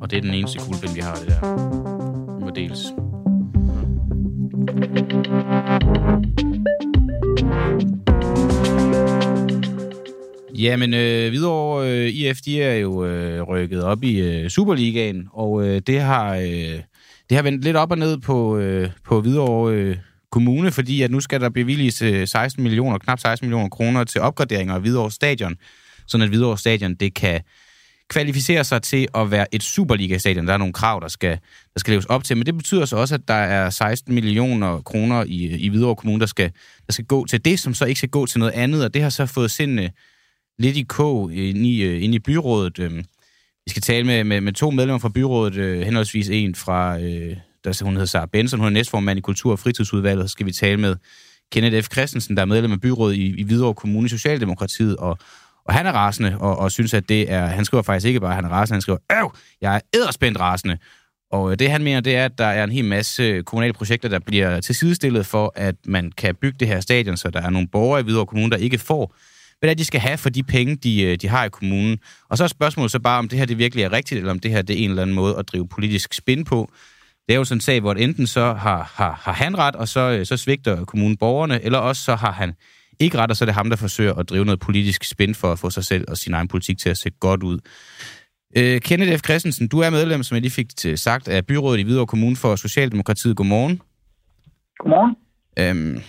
Og 0.00 0.10
det 0.10 0.16
er 0.16 0.20
den 0.20 0.34
eneste 0.34 0.58
kuglepind, 0.58 0.94
vi 0.94 1.00
har, 1.00 1.14
det 1.14 1.26
der. 1.26 1.40
Det 2.34 2.40
må 2.40 2.50
deles. 2.50 2.78
Jamen, 10.58 10.94
øh, 10.94 11.28
Hvidovre 11.28 11.90
øh, 11.90 12.08
IF, 12.08 12.38
de 12.44 12.62
er 12.62 12.74
jo 12.74 13.04
øh, 13.04 13.42
rykket 13.42 13.82
op 13.82 14.04
i 14.04 14.20
øh, 14.20 14.50
Superligaen, 14.50 15.28
og 15.32 15.66
øh, 15.66 15.80
det 15.86 16.00
har 16.00 16.34
øh, 16.34 16.80
det 17.28 17.36
har 17.36 17.42
vendt 17.42 17.64
lidt 17.64 17.76
op 17.76 17.90
og 17.90 17.98
ned 17.98 18.18
på, 18.18 18.56
øh, 18.58 18.90
på 19.04 19.20
Hvidovre 19.20 19.74
øh, 19.74 19.96
Kommune, 20.30 20.70
fordi 20.70 21.02
at 21.02 21.10
nu 21.10 21.20
skal 21.20 21.40
der 21.40 21.48
bevilges 21.48 22.02
øh, 22.02 22.28
16 22.28 22.62
millioner, 22.62 22.98
knap 22.98 23.18
16 23.18 23.46
millioner 23.46 23.68
kroner 23.68 24.04
til 24.04 24.20
opgraderinger 24.20 24.74
af 24.74 24.80
Hvidovre 24.80 25.10
Stadion, 25.10 25.56
sådan 26.06 26.22
at 26.22 26.28
Hvidovre 26.28 26.58
Stadion 26.58 26.94
det 26.94 27.14
kan 27.14 27.40
kvalificere 28.08 28.64
sig 28.64 28.82
til 28.82 29.08
at 29.14 29.30
være 29.30 29.54
et 29.54 29.62
Superliga-stadion. 29.62 30.46
Der 30.46 30.52
er 30.52 30.58
nogle 30.58 30.72
krav, 30.72 31.00
der 31.02 31.08
skal, 31.08 31.38
der 31.74 31.80
skal 31.80 31.92
leves 31.92 32.04
op 32.06 32.24
til, 32.24 32.36
men 32.36 32.46
det 32.46 32.56
betyder 32.56 32.84
så 32.84 32.96
også, 32.96 33.14
at 33.14 33.28
der 33.28 33.34
er 33.34 33.70
16 33.70 34.14
millioner 34.14 34.80
kroner 34.80 35.24
i, 35.24 35.56
i 35.56 35.68
Hvidovre 35.68 35.96
Kommune, 35.96 36.20
der 36.20 36.26
skal, 36.26 36.52
der 36.86 36.92
skal 36.92 37.04
gå 37.04 37.26
til 37.26 37.44
det, 37.44 37.60
som 37.60 37.74
så 37.74 37.84
ikke 37.84 37.98
skal 37.98 38.08
gå 38.08 38.26
til 38.26 38.38
noget 38.38 38.52
andet, 38.52 38.84
og 38.84 38.94
det 38.94 39.02
har 39.02 39.10
så 39.10 39.26
fået 39.26 39.50
sindene 39.50 39.90
lidt 40.58 40.76
i 40.76 40.82
kog 40.82 41.32
inde 41.34 41.68
i, 41.68 41.98
inde 41.98 42.14
i 42.14 42.18
byrådet. 42.18 42.78
Øhm, 42.78 43.04
vi 43.64 43.70
skal 43.70 43.82
tale 43.82 44.06
med, 44.06 44.24
med, 44.24 44.40
med 44.40 44.52
to 44.52 44.70
medlemmer 44.70 44.98
fra 44.98 45.08
byrådet, 45.08 45.54
øh, 45.54 45.80
henholdsvis 45.80 46.28
en 46.28 46.54
fra, 46.54 46.98
øh, 47.00 47.36
der, 47.64 47.84
hun 47.84 47.92
hedder 47.92 48.06
Sarah 48.06 48.28
Benson, 48.28 48.60
hun 48.60 48.66
er 48.66 48.70
næstformand 48.70 49.18
i 49.18 49.22
Kultur- 49.22 49.52
og 49.52 49.58
Fritidsudvalget, 49.58 50.30
så 50.30 50.32
skal 50.32 50.46
vi 50.46 50.52
tale 50.52 50.80
med 50.80 50.96
Kenneth 51.52 51.82
F. 51.82 51.88
Christensen, 51.92 52.36
der 52.36 52.42
er 52.42 52.46
medlem 52.46 52.72
af 52.72 52.80
byrådet 52.80 53.16
i, 53.16 53.40
i 53.40 53.42
Hvidovre 53.42 53.74
Kommune, 53.74 54.08
Socialdemokratiet, 54.08 54.96
og, 54.96 55.18
og 55.68 55.74
han 55.74 55.86
er 55.86 55.92
rasende, 55.92 56.36
og, 56.40 56.58
og 56.58 56.72
synes, 56.72 56.94
at 56.94 57.08
det 57.08 57.32
er, 57.32 57.46
han 57.46 57.64
skriver 57.64 57.82
faktisk 57.82 58.06
ikke 58.06 58.20
bare, 58.20 58.30
at 58.30 58.36
han 58.36 58.44
er 58.44 58.48
rasende, 58.48 58.74
han 58.74 58.80
skriver, 58.80 58.98
Øv, 59.12 59.32
jeg 59.60 59.76
er 59.76 59.80
edderspændt 59.94 60.40
rasende. 60.40 60.78
Og 61.32 61.52
øh, 61.52 61.58
det 61.58 61.70
han 61.70 61.82
mener, 61.82 62.00
det 62.00 62.16
er, 62.16 62.24
at 62.24 62.38
der 62.38 62.46
er 62.46 62.64
en 62.64 62.70
hel 62.70 62.84
masse 62.84 63.22
øh, 63.22 63.42
kommunale 63.42 63.72
projekter, 63.72 64.08
der 64.08 64.18
bliver 64.18 64.60
tilsidestillet 64.60 65.26
for, 65.26 65.52
at 65.56 65.74
man 65.86 66.12
kan 66.16 66.34
bygge 66.34 66.58
det 66.60 66.68
her 66.68 66.80
stadion, 66.80 67.16
så 67.16 67.30
der 67.30 67.42
er 67.42 67.50
nogle 67.50 67.68
borgere 67.68 68.00
i 68.00 68.02
Hvidovre 68.02 68.26
Kommune, 68.26 68.50
der 68.50 68.56
ikke 68.56 68.78
får 68.78 69.14
hvad 69.58 69.68
det 69.68 69.74
er, 69.74 69.76
de 69.76 69.84
skal 69.84 70.00
have 70.00 70.18
for 70.18 70.30
de 70.30 70.42
penge, 70.42 70.76
de, 70.76 71.02
øh, 71.02 71.16
de 71.16 71.28
har 71.28 71.44
i 71.44 71.48
kommunen. 71.48 71.98
Og 72.28 72.38
så 72.38 72.44
er 72.44 72.48
spørgsmålet 72.48 72.92
så 72.92 72.98
bare, 72.98 73.18
om 73.18 73.28
det 73.28 73.38
her 73.38 73.46
det 73.46 73.58
virkelig 73.58 73.84
er 73.84 73.92
rigtigt, 73.92 74.18
eller 74.18 74.30
om 74.30 74.38
det 74.38 74.50
her 74.50 74.62
det 74.62 74.80
er 74.80 74.84
en 74.84 74.90
eller 74.90 75.02
anden 75.02 75.16
måde 75.16 75.36
at 75.38 75.48
drive 75.48 75.68
politisk 75.68 76.14
spin 76.14 76.44
på. 76.44 76.70
Det 77.28 77.34
er 77.34 77.38
jo 77.38 77.44
sådan 77.44 77.56
en 77.56 77.60
sag, 77.60 77.80
hvor 77.80 77.94
enten 77.94 78.26
så 78.26 78.52
har, 78.54 78.92
har, 78.94 79.20
har 79.22 79.32
han 79.32 79.58
ret, 79.58 79.76
og 79.76 79.88
så, 79.88 80.20
så 80.24 80.36
svigter 80.36 80.84
kommunen 80.84 81.16
borgerne, 81.16 81.64
eller 81.64 81.78
også 81.78 82.02
så 82.02 82.14
har 82.14 82.32
han 82.32 82.54
ikke 83.00 83.18
ret, 83.18 83.30
og 83.30 83.36
så 83.36 83.44
er 83.44 83.46
det 83.46 83.54
ham, 83.54 83.70
der 83.70 83.76
forsøger 83.76 84.14
at 84.14 84.28
drive 84.28 84.44
noget 84.44 84.60
politisk 84.60 85.04
spin 85.04 85.34
for 85.34 85.52
at 85.52 85.58
få 85.58 85.70
sig 85.70 85.84
selv 85.84 86.04
og 86.08 86.16
sin 86.16 86.34
egen 86.34 86.48
politik 86.48 86.78
til 86.78 86.88
at 86.88 86.98
se 86.98 87.10
godt 87.10 87.42
ud. 87.42 87.58
Øh, 88.56 88.80
Kenneth 88.80 89.18
F. 89.18 89.24
Christensen, 89.24 89.68
du 89.68 89.78
er 89.78 89.90
medlem, 89.90 90.22
som 90.22 90.34
jeg 90.34 90.42
lige 90.42 90.52
fik 90.52 90.66
sagt, 90.94 91.28
af 91.28 91.46
byrådet 91.46 91.78
i 91.78 91.82
Hvidovre 91.82 92.06
Kommune 92.06 92.36
for 92.36 92.56
Socialdemokratiet. 92.56 93.36
Godmorgen. 93.36 93.80
Godmorgen. 94.78 95.16
Øhm, 95.58 96.00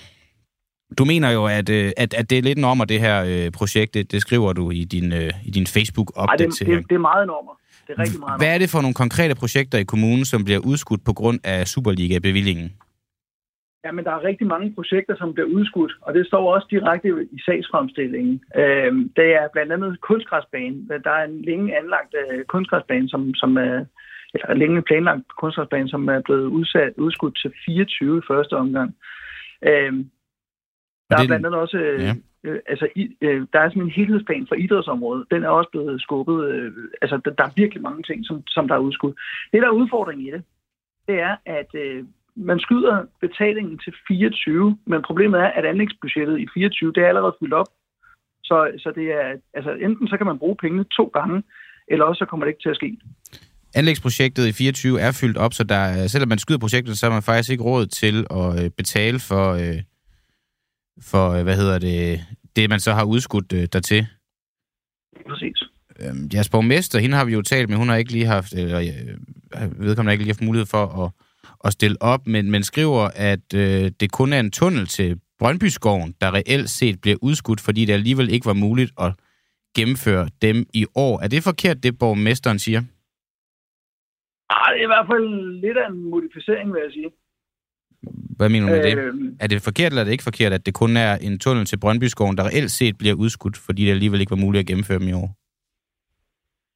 du 0.97 1.05
mener 1.05 1.29
jo, 1.31 1.45
at, 1.45 1.69
øh, 1.69 1.91
at, 1.97 2.13
at 2.13 2.29
det 2.29 2.37
er 2.37 2.41
lidt 2.41 2.57
normer, 2.57 2.85
det 2.85 2.99
her 2.99 3.23
øh, 3.27 3.51
projekt. 3.51 3.93
Det, 3.93 4.11
det 4.11 4.21
skriver 4.21 4.53
du 4.53 4.71
i 4.71 4.83
din, 4.83 5.13
øh, 5.13 5.31
i 5.45 5.51
din 5.51 5.67
Facebook-opdatering. 5.67 6.59
det, 6.59 6.67
det, 6.67 6.89
det 6.89 6.95
er 6.95 6.99
meget 6.99 7.27
normer. 7.27 7.51
Det 7.87 7.93
er 7.97 8.01
rigtig 8.01 8.19
meget 8.19 8.39
Hvad 8.39 8.53
er 8.53 8.57
det 8.57 8.69
for 8.69 8.81
nogle 8.81 8.93
konkrete 8.93 9.35
projekter 9.35 9.77
i 9.77 9.83
kommunen, 9.83 10.25
som 10.25 10.43
bliver 10.43 10.59
udskudt 10.59 11.03
på 11.05 11.13
grund 11.13 11.39
af 11.43 11.67
Superliga-bevillingen? 11.67 12.71
Jamen, 13.87 14.05
der 14.05 14.11
er 14.11 14.23
rigtig 14.23 14.47
mange 14.47 14.73
projekter, 14.75 15.15
som 15.15 15.33
bliver 15.33 15.47
udskudt, 15.47 15.93
og 16.01 16.13
det 16.13 16.27
står 16.27 16.53
også 16.53 16.67
direkte 16.69 17.27
i 17.31 17.39
sagsfremstillingen. 17.45 18.43
Øh, 18.55 18.91
det 19.17 19.27
er 19.39 19.47
blandt 19.53 19.71
andet 19.73 20.01
kunstgræsbanen. 20.01 20.91
Der 21.03 21.11
er 21.11 21.23
en 21.23 21.41
længe 21.41 21.77
anlagt 21.77 22.15
øh, 22.21 22.45
kunstgræsbane, 22.45 23.09
som, 23.09 23.33
som 23.33 23.57
er, 23.57 23.85
eller 24.33 24.53
længe 24.53 24.81
planlagt 24.81 25.23
kunstgræsbane, 25.41 25.89
som 25.89 26.07
er 26.07 26.21
blevet 26.21 26.47
udsat, 26.47 26.93
udskudt 26.97 27.37
til 27.41 27.51
24 27.65 28.17
i 28.17 28.27
første 28.27 28.53
omgang. 28.53 28.95
Øh, 29.61 29.93
der 31.09 31.15
er 31.17 31.27
blandt 31.27 31.45
andet 31.45 31.61
også... 31.61 31.77
Øh, 31.77 32.01
ja. 32.01 32.13
Øh, 32.43 32.59
altså, 32.67 32.87
i, 32.95 33.17
øh, 33.21 33.47
der 33.53 33.59
er 33.59 33.69
sådan 33.69 33.83
en 33.83 33.97
helhedsplan 33.99 34.47
for 34.47 34.55
idrætsområdet. 34.55 35.25
Den 35.31 35.43
er 35.43 35.49
også 35.49 35.69
blevet 35.69 36.01
skubbet. 36.01 36.45
Øh, 36.49 36.71
altså, 37.01 37.19
der, 37.25 37.31
der 37.31 37.43
er 37.43 37.51
virkelig 37.55 37.83
mange 37.83 38.03
ting, 38.03 38.25
som, 38.25 38.43
som 38.47 38.67
der 38.67 38.75
er 38.75 38.79
udskudt. 38.87 39.15
Det, 39.51 39.61
der 39.61 39.67
er 39.67 39.79
udfordringen 39.81 40.27
i 40.27 40.31
det, 40.31 40.43
det 41.07 41.19
er, 41.19 41.35
at 41.45 41.75
øh, 41.75 42.03
man 42.37 42.59
skyder 42.59 43.05
betalingen 43.21 43.77
til 43.77 43.93
24, 44.07 44.77
men 44.85 45.01
problemet 45.01 45.39
er, 45.39 45.47
at 45.47 45.65
anlægsbudgettet 45.65 46.39
i 46.39 46.47
24, 46.53 46.93
det 46.93 47.03
er 47.03 47.07
allerede 47.07 47.35
fyldt 47.39 47.53
op. 47.53 47.67
Så, 48.43 48.71
så 48.77 48.91
det 48.95 49.07
er, 49.11 49.27
altså, 49.53 49.71
enten 49.71 50.07
så 50.07 50.17
kan 50.17 50.25
man 50.25 50.39
bruge 50.39 50.55
pengene 50.55 50.83
to 50.83 51.05
gange, 51.13 51.43
eller 51.87 52.05
også 52.05 52.19
så 52.19 52.25
kommer 52.25 52.45
det 52.45 52.51
ikke 52.51 52.63
til 52.63 52.69
at 52.69 52.75
ske. 52.75 52.97
Anlægsprojektet 53.75 54.47
i 54.47 54.53
24 54.53 55.01
er 55.01 55.11
fyldt 55.21 55.37
op, 55.37 55.53
så 55.53 55.63
der, 55.63 56.07
selvom 56.07 56.29
man 56.29 56.37
skyder 56.37 56.59
projektet, 56.59 56.97
så 56.97 57.05
har 57.05 57.13
man 57.13 57.23
faktisk 57.23 57.51
ikke 57.51 57.63
råd 57.63 57.85
til 57.85 58.25
at 58.31 58.63
øh, 58.63 58.69
betale 58.69 59.19
for, 59.19 59.45
øh, 59.53 59.79
for, 61.11 61.31
øh, 61.31 61.43
hvad 61.43 61.55
hedder 61.55 61.79
det, 61.79 62.19
det 62.55 62.69
man 62.69 62.79
så 62.79 62.93
har 62.93 63.03
udskudt 63.03 63.51
dertil. 63.73 64.07
Præcis. 65.29 65.63
Øhm, 65.99 66.29
jeres 66.33 66.49
borgmester, 66.49 66.99
hende 66.99 67.17
har 67.17 67.25
vi 67.25 67.33
jo 67.33 67.41
talt 67.41 67.69
med, 67.69 67.77
hun 67.77 67.89
har 67.89 67.95
ikke 67.95 68.11
lige 68.11 68.25
haft, 68.25 68.53
eller 68.53 68.79
vedkommende 69.83 70.09
har 70.09 70.11
ikke 70.11 70.23
lige 70.23 70.33
haft 70.33 70.41
mulighed 70.41 70.65
for 70.65 71.03
at, 71.03 71.11
at 71.63 71.73
stille 71.73 71.97
op, 72.01 72.27
men, 72.27 72.51
men 72.51 72.63
skriver, 72.63 73.09
at 73.15 73.53
øh, 73.55 73.91
det 73.99 74.11
kun 74.11 74.33
er 74.33 74.39
en 74.39 74.51
tunnel 74.51 74.87
til 74.87 75.19
Brøndbyskoven, 75.39 76.15
der 76.21 76.33
reelt 76.33 76.69
set 76.69 77.01
bliver 77.01 77.17
udskudt, 77.21 77.61
fordi 77.61 77.85
det 77.85 77.93
alligevel 77.93 78.29
ikke 78.29 78.45
var 78.45 78.53
muligt 78.53 78.91
at 78.99 79.13
gennemføre 79.75 80.29
dem 80.41 80.65
i 80.73 80.85
år. 80.95 81.19
Er 81.23 81.27
det 81.27 81.43
forkert, 81.43 81.83
det 81.83 81.99
borgmesteren 81.99 82.59
siger? 82.59 82.81
Ej, 84.49 84.71
det 84.73 84.79
er 84.79 84.87
i 84.89 84.93
hvert 84.93 85.07
fald 85.11 85.27
lidt 85.61 85.77
af 85.77 85.89
en 85.89 86.09
modificering, 86.09 86.73
vil 86.73 86.81
jeg 86.85 86.91
sige. 86.91 87.09
Hvad 88.37 88.49
mener 88.49 88.65
du 88.67 88.75
med 88.75 88.83
det? 88.83 88.97
Øh, 88.97 89.13
er 89.39 89.47
det 89.47 89.61
forkert, 89.61 89.91
eller 89.91 90.01
er 90.01 90.05
det 90.05 90.11
ikke 90.11 90.23
forkert, 90.23 90.53
at 90.53 90.65
det 90.65 90.73
kun 90.73 90.97
er 90.97 91.13
en 91.15 91.39
tunnel 91.39 91.65
til 91.65 91.79
Brøndbyskoven, 91.79 92.37
der 92.37 92.43
reelt 92.43 92.71
set 92.71 92.97
bliver 92.97 93.15
udskudt, 93.15 93.57
fordi 93.57 93.85
det 93.85 93.91
alligevel 93.91 94.21
ikke 94.21 94.29
var 94.29 94.45
muligt 94.45 94.59
at 94.59 94.67
gennemføre 94.67 94.99
dem 94.99 95.07
i 95.07 95.13
år? 95.13 95.29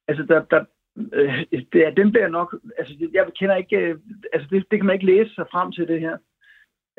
Altså, 0.08 0.22
der, 0.28 0.40
der, 0.52 0.64
øh, 1.12 1.44
det 1.72 1.86
er, 1.86 1.90
den 1.90 2.12
bliver 2.12 2.28
nok... 2.28 2.56
Altså, 2.78 2.94
jeg 3.12 3.26
kender 3.38 3.56
ikke... 3.56 3.76
Øh, 3.76 3.98
altså, 4.32 4.48
det, 4.50 4.64
det 4.70 4.78
kan 4.78 4.86
man 4.86 4.94
ikke 4.94 5.06
læse 5.06 5.34
sig 5.34 5.46
frem 5.52 5.72
til, 5.72 5.88
det 5.88 6.00
her. 6.00 6.16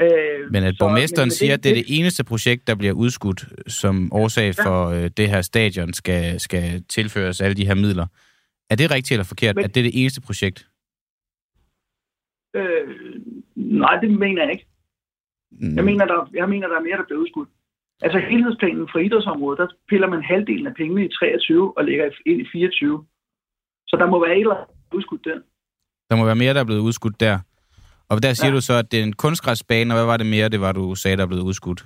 Øh, 0.01 0.51
men 0.51 0.63
at 0.63 0.75
så, 0.75 0.79
borgmesteren 0.79 1.27
men, 1.27 1.31
siger, 1.31 1.53
at 1.53 1.63
det 1.63 1.69
er 1.71 1.75
det 1.75 1.99
eneste 1.99 2.23
projekt, 2.23 2.67
der 2.67 2.75
bliver 2.75 2.93
udskudt 2.93 3.41
som 3.67 4.13
årsag 4.13 4.53
ja. 4.57 4.63
for 4.65 4.89
øh, 4.89 5.09
det 5.17 5.29
her 5.29 5.41
stadion, 5.41 5.93
skal, 5.93 6.39
skal 6.39 6.83
tilføres 6.89 7.41
alle 7.41 7.55
de 7.55 7.67
her 7.67 7.75
midler. 7.75 8.07
Er 8.69 8.75
det 8.75 8.91
rigtigt 8.91 9.11
eller 9.11 9.23
forkert, 9.23 9.55
men, 9.55 9.65
at 9.65 9.75
det 9.75 9.79
er 9.81 9.89
det 9.91 10.01
eneste 10.01 10.21
projekt? 10.21 10.67
Øh, 12.55 12.87
nej, 13.55 13.95
det 14.01 14.11
mener 14.11 14.41
jeg 14.43 14.51
ikke. 14.51 14.67
Mm. 15.51 15.75
Jeg, 15.75 15.85
mener, 15.85 16.05
der, 16.05 16.29
jeg 16.33 16.49
mener, 16.49 16.67
der 16.67 16.77
er 16.77 16.81
mere, 16.87 16.97
der 16.97 17.05
bliver 17.05 17.21
udskudt. 17.21 17.49
Altså 18.01 18.19
helhedsplanen 18.19 18.87
for 18.91 18.99
idrætsområdet, 18.99 19.59
der 19.59 19.67
piller 19.89 20.07
man 20.07 20.23
halvdelen 20.23 20.67
af 20.67 20.73
pengene 20.73 21.05
i 21.05 21.09
23 21.09 21.77
og 21.77 21.85
lægger 21.85 22.09
ind 22.25 22.41
i 22.41 22.47
24. 22.51 23.05
Så 23.87 23.95
der 23.99 24.05
må 24.05 24.25
være 24.25 24.35
et 24.35 24.41
eller 24.41 24.55
andet 24.55 24.93
udskudt 24.93 25.25
der. 25.25 25.39
Der 26.09 26.15
må 26.15 26.25
være 26.25 26.35
mere, 26.35 26.53
der 26.53 26.59
er 26.59 26.65
blevet 26.65 26.79
udskudt 26.79 27.19
der. 27.19 27.39
Og 28.09 28.23
der 28.23 28.33
siger 28.33 28.51
ja. 28.51 28.55
du 28.55 28.61
så, 28.61 28.73
at 28.73 28.91
det 28.91 28.99
er 28.99 29.03
en 29.03 29.13
kunstgræsbane, 29.13 29.93
og 29.93 29.97
hvad 29.97 30.05
var 30.05 30.17
det 30.17 30.25
mere, 30.35 30.49
det 30.49 30.61
var, 30.61 30.71
du 30.71 30.95
sagde, 30.95 31.17
der 31.17 31.23
er 31.23 31.27
blevet 31.27 31.47
udskudt? 31.49 31.81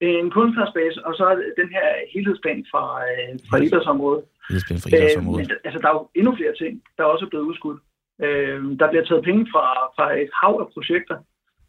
En 0.00 0.30
kunstgræsbane, 0.30 1.06
og 1.06 1.14
så 1.14 1.26
den 1.60 1.68
her 1.76 1.86
helhedsplan 2.14 2.66
fra, 2.70 2.84
øh, 3.10 3.38
fra 3.50 3.56
idrætsområdet. 3.56 4.24
Helhedsplan 4.48 4.78
fra 4.82 4.88
idrætsområdet. 4.88 5.42
Øh, 5.42 5.48
men, 5.48 5.58
altså, 5.66 5.78
der 5.82 5.88
er 5.88 5.96
jo 5.98 6.08
endnu 6.14 6.36
flere 6.36 6.54
ting, 6.62 6.82
der 6.96 7.02
er 7.02 7.10
også 7.14 7.26
blevet 7.30 7.44
udskudt. 7.44 7.80
Øh, 8.24 8.60
der 8.80 8.86
bliver 8.90 9.04
taget 9.04 9.24
penge 9.28 9.42
fra, 9.52 9.64
fra 9.96 10.06
et 10.22 10.30
hav 10.40 10.54
af 10.64 10.68
projekter, 10.74 11.18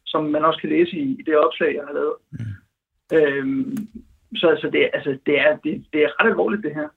som 0.05 0.21
man 0.35 0.45
også 0.45 0.59
kan 0.61 0.69
læse 0.69 0.93
i, 1.03 1.07
i 1.19 1.23
det 1.27 1.35
opslag, 1.45 1.71
jeg 1.75 1.85
har 1.87 1.95
lavet. 1.99 2.15
Mm. 2.31 2.53
Øh, 3.17 3.45
så 4.39 4.45
altså, 4.53 4.67
det, 4.73 4.89
altså, 4.97 5.11
det, 5.25 5.35
er, 5.45 5.51
det, 5.63 5.73
det 5.93 5.99
er 6.03 6.09
ret 6.19 6.29
alvorligt, 6.33 6.63
det 6.63 6.73
her. 6.79 6.89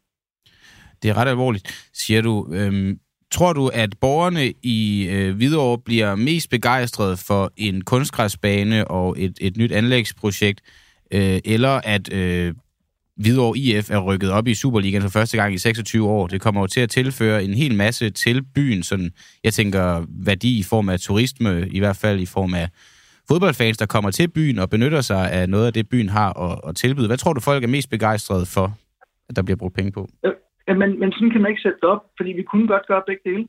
Det 1.03 1.11
er 1.11 1.17
ret 1.17 1.29
alvorligt, 1.29 1.89
siger 1.93 2.23
du. 2.23 2.49
Øhm, 2.53 2.99
tror 3.31 3.53
du, 3.53 3.69
at 3.69 3.95
borgerne 4.01 4.53
i 4.63 5.09
øh, 5.11 5.37
Hvidovre 5.37 5.79
bliver 5.79 6.15
mest 6.15 6.51
begejstrede 6.51 7.17
for 7.17 7.53
en 7.57 7.81
kunstgræsbane 7.81 8.89
og 8.89 9.15
et, 9.19 9.39
et 9.41 9.57
nyt 9.57 9.73
anlægsprojekt, 9.73 10.61
øh, 11.11 11.41
eller 11.45 11.81
at 11.85 12.13
øh, 12.13 12.55
Hvidovre 13.17 13.59
IF 13.59 13.91
er 13.91 13.99
rykket 13.99 14.31
op 14.31 14.49
i 14.49 14.55
Superligaen 14.55 15.03
for 15.03 15.09
første 15.09 15.37
gang 15.37 15.55
i 15.55 15.59
26 15.59 16.09
år. 16.09 16.27
Det 16.27 16.41
kommer 16.41 16.61
jo 16.61 16.67
til 16.67 16.81
at 16.81 16.91
tilføre 16.91 17.45
en 17.45 17.55
hel 17.55 17.75
masse 17.75 18.11
til 18.11 18.43
byen, 18.43 18.83
sådan, 18.83 19.11
jeg 19.45 19.55
tænker 19.55 20.07
værdi 20.09 20.59
i 20.59 20.63
form 20.63 20.89
af 20.89 21.01
turisme, 21.01 21.69
i 21.71 21.79
hvert 21.79 21.97
fald 21.97 22.21
i 22.21 22.27
form 22.27 22.55
af 22.55 22.69
fodboldfans, 23.29 23.79
der 23.79 23.87
kommer 23.87 24.11
til 24.11 24.29
byen 24.29 24.59
og 24.59 24.71
benytter 24.71 25.01
sig 25.01 25.33
af 25.33 25.49
noget 25.49 25.67
af 25.67 25.73
det, 25.73 25.89
byen 25.89 26.09
har 26.09 26.33
at, 26.33 26.61
at 26.69 26.77
tilbyde. 26.77 27.07
Hvad 27.07 27.19
tror 27.19 27.33
du, 27.33 27.41
folk 27.41 27.65
er 27.65 27.69
mest 27.69 27.91
begejstrede 27.91 28.47
for, 28.47 28.79
at 29.29 29.37
der 29.37 29.43
bliver 29.43 29.57
brugt 29.57 29.75
penge 29.75 29.93
på? 29.93 30.09
Men, 30.69 30.99
men 31.01 31.13
sådan 31.13 31.31
kan 31.31 31.43
man 31.43 31.51
ikke 31.51 31.63
sætte 31.63 31.79
det 31.83 31.89
op, 31.95 32.03
fordi 32.17 32.31
vi 32.33 32.43
kunne 32.43 32.69
godt 32.69 32.87
gøre 32.87 33.03
begge 33.07 33.31
dele. 33.31 33.47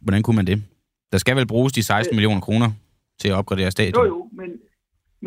Hvordan 0.00 0.22
kunne 0.22 0.36
man 0.36 0.46
det? 0.46 0.58
Der 1.12 1.18
skal 1.18 1.36
vel 1.36 1.46
bruges 1.46 1.72
de 1.72 1.82
16 1.82 2.12
øh, 2.12 2.16
millioner 2.16 2.40
kroner 2.40 2.68
til 3.20 3.28
at 3.28 3.34
opgradere 3.34 3.70
stadion? 3.70 4.06
Jo, 4.06 4.08
jo, 4.12 4.30
men, 4.32 4.50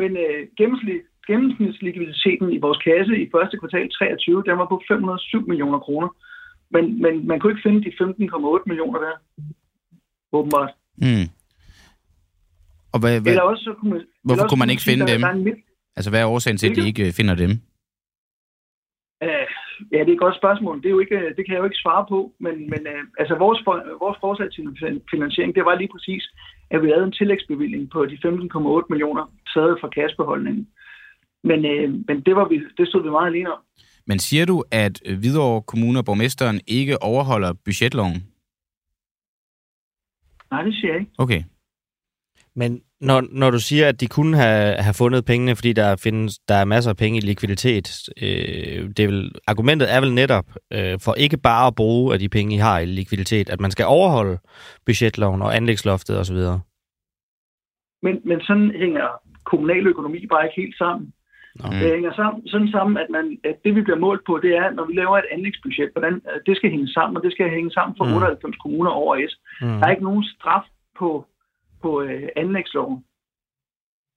men 0.00 0.10
øh, 0.24 0.40
gennemsnit, 0.58 1.02
gennemsnitslikviditeten 1.26 2.52
i 2.56 2.58
vores 2.58 2.78
kasse 2.86 3.14
i 3.22 3.26
første 3.34 3.56
kvartal 3.60 3.90
23, 3.90 4.42
den 4.46 4.58
var 4.58 4.68
på 4.72 4.82
507 4.88 5.48
millioner 5.48 5.78
kroner. 5.78 6.08
Men, 6.74 7.02
men 7.02 7.26
man 7.28 7.40
kunne 7.40 7.52
ikke 7.52 7.66
finde 7.66 7.80
de 7.84 7.90
15,8 7.90 8.62
millioner 8.70 8.98
der, 9.06 9.14
åbenbart. 10.32 10.72
Mm. 10.96 11.26
Og 12.92 12.98
hvad, 13.00 13.20
hvad, 13.20 13.32
Eller 13.32 13.42
også 13.42 13.64
så 13.64 13.74
kunne 13.78 13.90
man, 13.90 14.02
hvorfor 14.24 14.46
kunne 14.48 14.62
man 14.64 14.70
ikke 14.70 14.82
sige, 14.82 14.92
finde 14.92 15.06
der, 15.06 15.12
dem? 15.12 15.20
Der 15.20 15.28
er 15.28 15.32
en 15.32 15.44
midt, 15.44 15.60
Altså, 15.96 16.10
hvad 16.10 16.20
er 16.20 16.26
årsagen 16.26 16.58
til, 16.58 16.70
at 16.70 16.76
de 16.76 16.86
ikke 16.86 17.12
finder 17.12 17.34
dem? 17.34 17.50
Ja, 19.92 19.98
det 19.98 20.08
er 20.08 20.18
et 20.18 20.26
godt 20.26 20.40
spørgsmål. 20.42 20.76
Det, 20.82 20.86
er 20.86 20.96
jo 20.96 21.04
ikke, 21.04 21.18
øh, 21.18 21.36
det 21.36 21.42
kan 21.44 21.52
jeg 21.54 21.60
jo 21.62 21.68
ikke 21.68 21.84
svare 21.84 22.04
på, 22.12 22.32
men, 22.44 22.54
men 22.72 22.82
øh, 22.92 23.02
altså 23.18 23.34
vores, 23.44 23.60
for, 23.64 23.74
vores 24.04 24.18
forslag 24.20 24.48
til 24.52 24.62
finansiering, 25.10 25.54
det 25.54 25.64
var 25.64 25.74
lige 25.74 25.92
præcis, 25.94 26.24
at 26.70 26.82
vi 26.82 26.88
havde 26.90 27.04
en 27.04 27.18
tillægsbevilling 27.20 27.90
på 27.90 28.06
de 28.06 28.16
15,8 28.24 28.86
millioner 28.92 29.24
taget 29.54 29.78
fra 29.80 29.88
kassebeholdningen. 29.88 30.68
Men, 31.44 31.64
øh, 31.72 31.88
men 32.08 32.16
det, 32.26 32.34
var 32.36 32.48
vi, 32.48 32.56
det 32.78 32.88
stod 32.88 33.02
vi 33.02 33.10
meget 33.10 33.26
alene 33.32 33.52
om. 33.52 33.60
Men 34.06 34.18
siger 34.18 34.44
du, 34.46 34.64
at 34.70 35.02
Hvidovre 35.20 35.62
Kommune 35.62 35.98
og 35.98 36.04
borgmesteren 36.04 36.60
ikke 36.66 37.02
overholder 37.02 37.52
budgetloven? 37.64 38.18
Nej, 40.50 40.62
det 40.62 40.74
siger 40.74 40.92
jeg 40.92 41.00
ikke. 41.00 41.12
Okay. 41.18 41.42
Men 42.54 42.82
når, 43.00 43.22
når 43.30 43.50
du 43.50 43.58
siger, 43.58 43.88
at 43.88 44.00
de 44.00 44.06
kunne 44.06 44.36
have, 44.36 44.74
have 44.74 44.94
fundet 44.94 45.24
pengene, 45.24 45.56
fordi 45.56 45.72
der 45.72 45.96
findes 45.96 46.38
der 46.38 46.54
er 46.54 46.64
masser 46.64 46.90
af 46.90 46.96
penge 46.96 47.18
i 47.18 47.20
likviditet, 47.20 48.08
øh, 48.22 48.88
det 48.96 49.00
er 49.00 49.06
vel, 49.06 49.32
argumentet 49.46 49.94
er 49.94 50.00
vel 50.00 50.12
netop 50.14 50.46
øh, 50.72 50.98
for 51.04 51.14
ikke 51.14 51.36
bare 51.36 51.66
at 51.66 51.74
bruge 51.74 52.12
af 52.12 52.18
de 52.18 52.28
penge, 52.28 52.54
I 52.54 52.58
har 52.58 52.78
i 52.78 52.86
likviditet, 52.86 53.50
at 53.50 53.60
man 53.60 53.70
skal 53.70 53.86
overholde 53.86 54.38
budgetloven 54.86 55.42
og 55.42 55.56
anlægsloftet 55.56 56.18
osv. 56.18 56.36
Men, 58.02 58.20
men 58.24 58.40
sådan 58.40 58.70
hænger 58.70 59.08
kommunal 59.44 59.86
økonomi 59.86 60.26
bare 60.26 60.44
ikke 60.44 60.60
helt 60.60 60.78
sammen. 60.78 61.12
Mm. 61.54 61.70
Det 61.70 61.92
hænger 61.96 62.12
sammen, 62.12 62.48
sådan 62.48 62.70
sammen, 62.76 62.96
at, 62.96 63.06
man, 63.10 63.38
at 63.44 63.56
det 63.64 63.74
vi 63.76 63.82
bliver 63.82 63.98
målt 63.98 64.22
på, 64.26 64.38
det 64.42 64.52
er, 64.56 64.70
når 64.70 64.84
vi 64.86 64.92
laver 64.92 65.18
et 65.18 65.30
anlægsbudget, 65.32 65.90
hvordan 65.92 66.14
øh, 66.30 66.40
det 66.46 66.56
skal 66.56 66.70
hænge 66.70 66.88
sammen, 66.88 67.16
og 67.16 67.22
det 67.22 67.32
skal 67.32 67.50
hænge 67.50 67.70
sammen 67.70 67.94
for 67.98 68.04
Mm. 68.04 68.14
98 68.14 68.56
kommuner 68.62 68.90
over 68.90 69.16
et. 69.16 69.34
Mm. 69.62 69.78
Der 69.78 69.84
er 69.86 69.90
ikke 69.90 70.08
nogen 70.10 70.24
straf 70.34 70.66
på, 70.98 71.26
på 71.82 71.90
øh, 72.02 72.28
anlægsloven. 72.36 73.04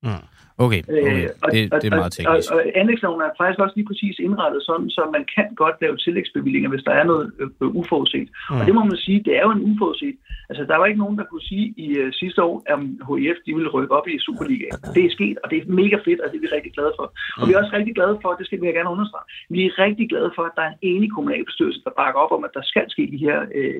Mm. 0.05 0.23
Okay, 0.65 0.81
okay. 0.89 1.23
Øh, 1.23 1.29
og- 1.43 1.51
Det, 1.53 1.59
det 1.81 1.87
er 1.89 1.95
og- 1.95 2.01
meget 2.01 2.13
teknisk. 2.17 2.51
Og, 2.51 2.57
og 2.57 2.61
anlægsloven 2.81 3.21
er 3.21 3.29
faktisk 3.41 3.59
også 3.65 3.75
lige 3.77 3.89
præcis 3.91 4.15
indrettet 4.27 4.61
sådan, 4.69 4.89
så 4.95 5.01
man 5.17 5.23
kan 5.35 5.47
godt 5.63 5.75
lave 5.83 5.97
tillægsbevillinger, 5.97 6.69
hvis 6.73 6.83
der 6.87 6.93
er 7.01 7.03
noget 7.11 7.25
øh, 7.41 7.47
øh, 7.61 7.69
uforudset. 7.81 8.27
Mm. 8.49 8.57
Og 8.59 8.63
det 8.67 8.73
må 8.77 8.83
man 8.91 8.97
sige, 9.05 9.19
det 9.27 9.33
er 9.39 9.43
jo 9.47 9.51
en 9.57 9.63
uforudset. 9.71 10.15
Altså, 10.49 10.63
der 10.69 10.75
var 10.77 10.85
ikke 10.85 11.03
nogen, 11.03 11.17
der 11.19 11.25
kunne 11.31 11.45
sige 11.51 11.65
i 11.85 11.87
uh, 12.01 12.09
sidste 12.21 12.39
år, 12.49 12.55
at 12.71 12.77
HIF 13.09 13.37
de 13.45 13.51
ville 13.57 13.69
rykke 13.75 13.93
op 13.97 14.07
i 14.07 14.15
Superligaen. 14.27 14.77
Det 14.95 15.03
er 15.05 15.11
sket, 15.17 15.37
og 15.43 15.47
det 15.51 15.57
er 15.57 15.65
mega 15.81 15.97
fedt, 16.07 16.19
og 16.23 16.27
det 16.31 16.37
er 16.37 16.43
vi 16.45 16.55
rigtig 16.57 16.73
glade 16.77 16.93
for. 16.99 17.05
Og 17.39 17.43
vi 17.47 17.53
er 17.53 17.59
også 17.61 17.73
rigtig 17.77 17.95
glade 17.99 18.15
for, 18.21 18.29
det 18.39 18.45
skal 18.47 18.61
vi 18.61 18.67
gerne 18.67 18.93
understrege, 18.95 19.25
vi 19.55 19.59
er 19.67 19.73
rigtig 19.85 20.05
glade 20.13 20.31
for, 20.35 20.43
at 20.49 20.53
der 20.57 20.63
er 20.67 20.71
en 20.73 20.79
enig 20.91 21.09
kommunalbestyrelse, 21.15 21.79
der 21.85 21.91
bakker 22.01 22.19
op 22.23 22.31
om, 22.37 22.43
at 22.47 22.53
der 22.57 22.63
skal 22.71 22.85
ske 22.95 23.03
de 23.13 23.17
her 23.25 23.37
øh, 23.57 23.79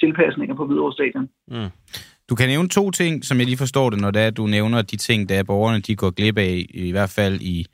tilpasninger 0.00 0.54
på 0.56 0.64
Hvidovre 0.66 0.92
Stadion. 0.98 1.26
Mm. 1.54 1.70
Du 2.28 2.34
kan 2.34 2.48
nævne 2.48 2.68
to 2.68 2.90
ting, 2.90 3.24
som 3.24 3.38
jeg 3.38 3.46
lige 3.46 3.56
forstår 3.56 3.90
det, 3.90 4.00
når 4.00 4.10
det 4.10 4.22
er, 4.22 4.26
at 4.26 4.36
du 4.36 4.46
nævner 4.46 4.82
de 4.82 4.96
ting, 4.96 5.28
der 5.28 5.42
borgerne, 5.42 5.80
de 5.80 5.96
går 5.96 6.10
glip 6.10 6.38
af, 6.38 6.66
i 6.70 6.90
hvert 6.90 7.10
fald 7.10 7.40
i, 7.40 7.66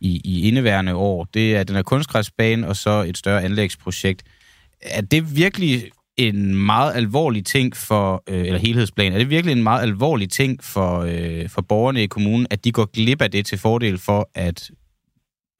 i, 0.00 0.20
i 0.24 0.48
indeværende 0.48 0.94
år. 0.94 1.28
Det 1.34 1.56
er 1.56 1.64
den 1.64 1.76
her 1.76 1.82
kunstgræsbane 1.82 2.68
og 2.68 2.76
så 2.76 2.90
et 2.90 3.18
større 3.18 3.42
anlægsprojekt. 3.42 4.22
Er 4.80 5.00
det 5.00 5.36
virkelig 5.36 5.90
en 6.16 6.54
meget 6.54 6.94
alvorlig 6.94 7.46
ting 7.46 7.76
for, 7.76 8.22
øh, 8.28 8.46
eller 8.46 8.58
helhedsplan, 8.58 9.12
er 9.12 9.18
det 9.18 9.30
virkelig 9.30 9.52
en 9.52 9.62
meget 9.62 9.82
alvorlig 9.82 10.30
ting 10.30 10.64
for, 10.64 10.98
øh, 11.00 11.48
for 11.48 11.62
borgerne 11.62 12.02
i 12.02 12.06
kommunen, 12.06 12.46
at 12.50 12.64
de 12.64 12.72
går 12.72 12.84
glip 12.84 13.22
af 13.22 13.30
det 13.30 13.46
til 13.46 13.58
fordel 13.58 13.98
for, 13.98 14.30
at 14.34 14.70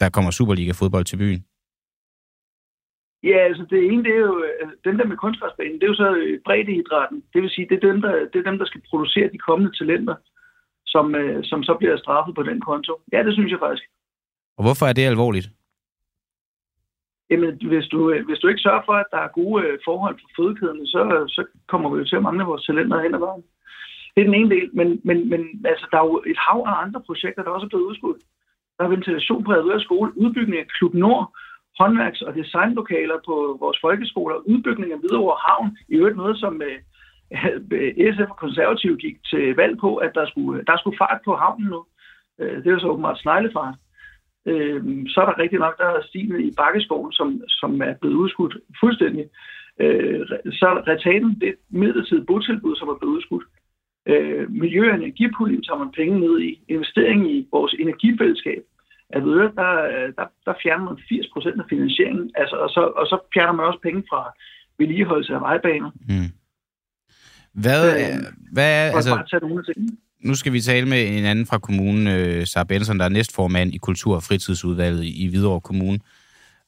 der 0.01 0.09
kommer 0.09 0.31
Superliga-fodbold 0.31 1.05
til 1.05 1.17
byen? 1.17 1.45
Ja, 3.23 3.37
altså 3.49 3.67
det 3.71 3.79
ene, 3.85 4.05
det 4.05 4.13
er 4.15 4.25
jo, 4.31 4.45
øh, 4.45 4.69
dem 4.85 4.99
der 4.99 5.07
med 5.07 5.17
kunstgræsbanen, 5.17 5.75
det 5.75 5.83
er 5.83 5.93
jo 5.95 6.03
så 6.05 6.11
øh, 6.15 6.41
breddeidrætten. 6.45 7.25
Det 7.33 7.43
vil 7.43 7.51
sige, 7.51 7.69
det 7.69 7.77
er 7.77 7.89
dem, 7.91 8.03
der, 8.03 8.13
det 8.33 8.39
er 8.39 8.51
dem, 8.51 8.59
der 8.59 8.67
skal 8.67 8.83
producere 8.91 9.33
de 9.33 9.39
kommende 9.39 9.79
talenter, 9.79 10.15
som, 10.87 11.15
øh, 11.15 11.45
som 11.45 11.63
så 11.63 11.75
bliver 11.75 11.97
straffet 11.97 12.35
på 12.35 12.43
den 12.43 12.61
konto. 12.61 12.93
Ja, 13.13 13.23
det 13.23 13.35
synes 13.35 13.51
jeg 13.51 13.59
faktisk. 13.59 13.85
Og 14.59 14.65
hvorfor 14.65 14.87
er 14.87 14.93
det 14.93 15.07
alvorligt? 15.07 15.49
Jamen, 17.31 17.51
hvis 17.73 17.87
du, 17.87 17.99
hvis 18.29 18.39
du 18.39 18.49
ikke 18.49 18.67
sørger 18.67 18.83
for, 18.87 18.93
at 18.93 19.11
der 19.11 19.19
er 19.19 19.37
gode 19.41 19.79
forhold 19.85 20.17
for 20.21 20.31
fødekæderne, 20.37 20.87
så, 20.87 21.03
så 21.29 21.43
kommer 21.69 21.91
vi 21.91 21.99
jo 21.99 22.05
til 22.05 22.17
at 22.17 22.23
mangle 22.23 22.45
vores 22.45 22.65
talenter 22.65 23.03
hen 23.03 23.15
ad 23.15 23.19
vejen. 23.19 23.45
Det 24.15 24.21
er 24.21 24.25
den 24.31 24.35
ene 24.35 24.51
del, 24.57 24.71
men, 24.73 25.01
men, 25.05 25.31
men 25.31 25.43
altså, 25.65 25.87
der 25.91 25.99
er 25.99 26.05
jo 26.05 26.23
et 26.27 26.39
hav 26.47 26.61
af 26.67 26.83
andre 26.85 27.01
projekter, 27.09 27.43
der 27.43 27.51
også 27.51 27.65
er 27.65 27.69
blevet 27.69 27.89
udskudt. 27.91 28.23
Der 28.79 28.85
er 28.85 28.89
ventilation 28.89 29.45
på 29.45 29.53
Avedøre 29.53 29.81
Skole, 29.81 30.19
udbygning 30.19 30.59
af 30.59 30.67
Klub 30.67 30.95
Nord, 30.95 31.37
håndværks- 31.81 32.27
og 32.27 32.35
designlokaler 32.35 33.19
på 33.29 33.57
vores 33.61 33.79
folkeskoler, 33.81 34.37
udbygning 34.53 34.93
af 34.93 34.99
Hvidovre 34.99 35.37
Havn, 35.47 35.77
i 35.89 35.95
øvrigt 35.95 36.17
noget, 36.17 36.37
som 36.39 36.63
øh, 36.69 36.79
øh, 37.73 38.15
SF 38.15 38.31
og 38.35 38.39
konservative 38.45 38.97
gik 38.97 39.17
til 39.31 39.55
valg 39.57 39.79
på, 39.79 39.97
at 39.97 40.13
der 40.15 40.27
skulle, 40.27 40.65
der 40.67 40.77
skulle 40.79 40.99
fart 40.99 41.21
på 41.25 41.33
havnen 41.37 41.69
nu. 41.75 41.81
Øh, 42.39 42.57
det 42.57 42.67
er 42.67 42.77
jo 42.77 42.81
så 42.81 42.89
åbenbart 42.89 43.19
sneglefart. 43.19 43.75
Så 45.13 45.17
er 45.23 45.27
der 45.27 45.39
rigtig 45.39 45.59
nok, 45.59 45.79
der 45.79 45.87
er 45.87 46.03
stigende 46.09 46.43
i 46.43 46.53
Bakkeskoven, 46.57 47.13
som, 47.13 47.43
som 47.49 47.83
er 47.83 47.95
blevet 48.01 48.15
udskudt 48.15 48.57
fuldstændig. 48.81 49.25
Så 50.59 50.65
er 50.69 50.75
der 50.75 50.97
det 50.97 51.07
er 51.07 51.49
et 51.49 51.57
midlertidigt 51.71 52.27
botilbud, 52.27 52.77
som 52.77 52.89
er 52.89 52.99
blevet 52.99 53.15
udskudt. 53.17 53.45
Miljø- 54.49 54.91
og 54.91 54.97
energipuljen 54.97 55.63
tager 55.63 55.79
man 55.79 55.93
penge 55.93 56.21
ned 56.21 56.41
i. 56.41 56.61
Investering 56.69 57.31
i 57.31 57.49
vores 57.53 57.75
energifællesskab. 57.79 58.63
At 59.17 59.23
ved, 59.25 59.41
der, 59.61 59.73
der, 60.19 60.27
der 60.47 60.55
fjerner 60.63 60.85
man 60.85 60.99
80 61.09 61.27
procent 61.33 61.61
af 61.61 61.67
finansieringen, 61.69 62.31
altså, 62.35 62.57
og, 62.57 62.71
så, 62.71 62.81
og 63.01 63.07
så 63.07 63.17
fjerner 63.35 63.53
man 63.53 63.67
også 63.67 63.81
penge 63.83 64.03
fra 64.11 64.21
vedligeholdelse 64.79 65.35
af 65.35 65.41
vejbaner. 65.41 65.91
Hmm. 66.09 66.31
Hvad, 67.63 67.83
Øh, 68.01 68.17
hvad 68.53 68.71
er, 68.81 68.97
altså, 68.97 69.15
nu 70.25 70.35
skal 70.35 70.53
vi 70.53 70.61
tale 70.61 70.87
med 70.89 71.19
en 71.19 71.25
anden 71.25 71.47
fra 71.47 71.59
kommunen, 71.59 72.07
øh, 72.07 72.47
Sarah 72.47 72.67
Benson, 72.67 72.99
der 72.99 73.05
er 73.05 73.09
næstformand 73.09 73.75
i 73.75 73.79
Kultur- 73.79 74.15
og 74.15 74.23
Fritidsudvalget 74.23 75.05
i 75.05 75.27
Hvidovre 75.31 75.61
Kommune. 75.61 75.99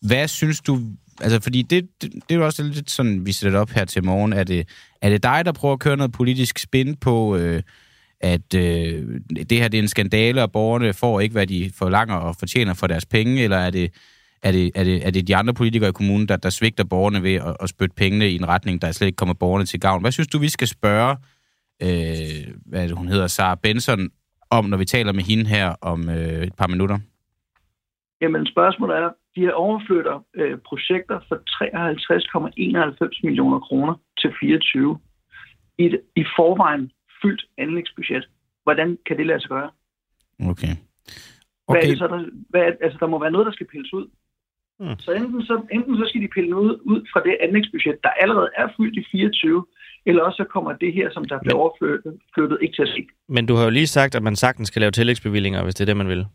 Hvad 0.00 0.28
synes 0.28 0.60
du, 0.60 0.78
altså 1.20 1.40
fordi 1.42 1.62
det, 1.62 1.88
det, 2.02 2.12
det 2.12 2.34
er 2.34 2.34
jo 2.34 2.44
også 2.44 2.62
lidt 2.62 2.90
sådan, 2.90 3.26
vi 3.26 3.32
sætter 3.32 3.50
det 3.50 3.60
op 3.60 3.70
her 3.70 3.84
til 3.84 4.04
morgen, 4.04 4.32
er 4.32 4.44
det, 4.44 4.68
er 5.02 5.08
det 5.10 5.22
dig, 5.22 5.44
der 5.44 5.52
prøver 5.52 5.72
at 5.74 5.80
køre 5.80 5.96
noget 5.96 6.12
politisk 6.12 6.58
spin 6.58 6.96
på, 6.96 7.36
øh, 7.36 7.62
at 8.22 8.54
øh, 8.54 9.20
det 9.50 9.58
her 9.58 9.68
det 9.68 9.78
er 9.78 9.82
en 9.82 9.88
skandale, 9.88 10.42
og 10.42 10.52
borgerne 10.52 10.92
får 10.92 11.20
ikke, 11.20 11.32
hvad 11.32 11.46
de 11.46 11.70
forlanger 11.78 12.14
og 12.14 12.34
fortjener 12.38 12.74
for 12.74 12.86
deres 12.86 13.06
penge, 13.06 13.42
eller 13.42 13.56
er 13.56 13.70
det, 13.70 13.92
er 14.42 14.52
det, 14.52 14.70
er 14.74 14.84
det, 14.84 15.06
er 15.06 15.10
det 15.10 15.28
de 15.28 15.36
andre 15.36 15.54
politikere 15.54 15.88
i 15.88 15.92
kommunen, 15.92 16.28
der, 16.28 16.36
der 16.36 16.50
svigter 16.50 16.84
borgerne 16.84 17.22
ved 17.22 17.34
at, 17.34 17.56
at 17.60 17.68
spytte 17.68 17.94
pengene 17.94 18.30
i 18.30 18.34
en 18.34 18.48
retning, 18.48 18.82
der 18.82 18.92
slet 18.92 19.06
ikke 19.06 19.16
kommer 19.16 19.34
borgerne 19.34 19.64
til 19.64 19.80
gavn? 19.80 20.00
Hvad 20.00 20.12
synes 20.12 20.28
du, 20.28 20.38
vi 20.38 20.48
skal 20.48 20.68
spørge, 20.68 21.16
øh, 21.82 22.54
hvad 22.66 22.88
det, 22.88 22.96
hun 22.96 23.08
hedder, 23.08 23.26
Sara 23.26 23.54
Benson, 23.62 24.10
om, 24.50 24.64
når 24.64 24.76
vi 24.76 24.84
taler 24.84 25.12
med 25.12 25.22
hende 25.22 25.46
her 25.46 25.74
om 25.80 26.08
øh, 26.08 26.42
et 26.42 26.54
par 26.54 26.66
minutter? 26.66 26.98
Jamen 28.20 28.46
spørgsmålet 28.46 28.96
er, 28.96 29.10
de 29.36 29.40
her 29.40 29.52
overflytter 29.52 30.24
øh, 30.34 30.58
projekter 30.68 31.20
for 31.28 31.36
53,91 33.06 33.20
millioner 33.24 33.58
kroner 33.58 33.94
til 34.18 34.30
24 34.40 34.98
i 35.78 35.84
et 35.86 36.00
i 36.16 36.24
forvejen 36.36 36.90
fyldt 37.22 37.42
anlægsbudget. 37.58 38.28
Hvordan 38.62 38.98
kan 39.06 39.16
det 39.18 39.26
lade 39.26 39.40
sig 39.40 39.48
gøre? 39.48 39.70
Okay. 40.52 40.74
Hvad 41.66 41.76
er 41.76 41.80
Okay, 41.80 41.90
det 41.90 41.98
så, 41.98 42.06
der, 42.06 42.20
hvad 42.50 42.60
er, 42.60 42.72
altså, 42.80 42.98
der 43.00 43.06
må 43.06 43.18
være 43.18 43.30
noget, 43.30 43.46
der 43.46 43.52
skal 43.52 43.66
pilles 43.66 43.92
ud. 43.92 44.06
Hmm. 44.78 44.98
Så, 44.98 45.12
enten 45.12 45.42
så 45.42 45.54
enten 45.70 45.96
så 45.96 46.04
skal 46.08 46.20
de 46.20 46.28
pille 46.28 46.50
noget 46.50 46.80
ud 46.92 47.00
fra 47.12 47.20
det 47.26 47.36
anlægsbudget, 47.40 47.96
der 48.02 48.08
allerede 48.22 48.50
er 48.56 48.68
fyldt 48.76 48.96
i 48.98 49.04
24, 49.12 49.66
eller 50.06 50.22
også 50.22 50.36
så 50.36 50.44
kommer 50.44 50.72
det 50.72 50.92
her, 50.92 51.10
som 51.12 51.24
der 51.24 51.38
bliver 51.42 51.56
overflyttet, 51.56 52.18
flyttet, 52.34 52.58
ikke 52.62 52.74
til 52.74 52.82
at 52.82 52.88
ske. 52.88 53.06
Men 53.28 53.46
du 53.46 53.54
har 53.54 53.64
jo 53.64 53.70
lige 53.70 53.86
sagt, 53.86 54.14
at 54.14 54.22
man 54.22 54.36
sagtens 54.36 54.68
skal 54.68 54.80
lave 54.80 54.90
tillægsbevillinger, 54.90 55.64
hvis 55.64 55.74
det 55.74 55.84
er 55.84 55.90
det, 55.90 55.96
man 55.96 56.08
vil. 56.08 56.26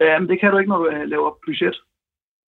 Jamen, 0.00 0.28
det 0.28 0.40
kan 0.40 0.50
du 0.50 0.58
ikke, 0.58 0.68
når 0.68 0.78
du 0.78 0.88
øh, 0.88 1.08
laver 1.08 1.30
budget. 1.46 1.76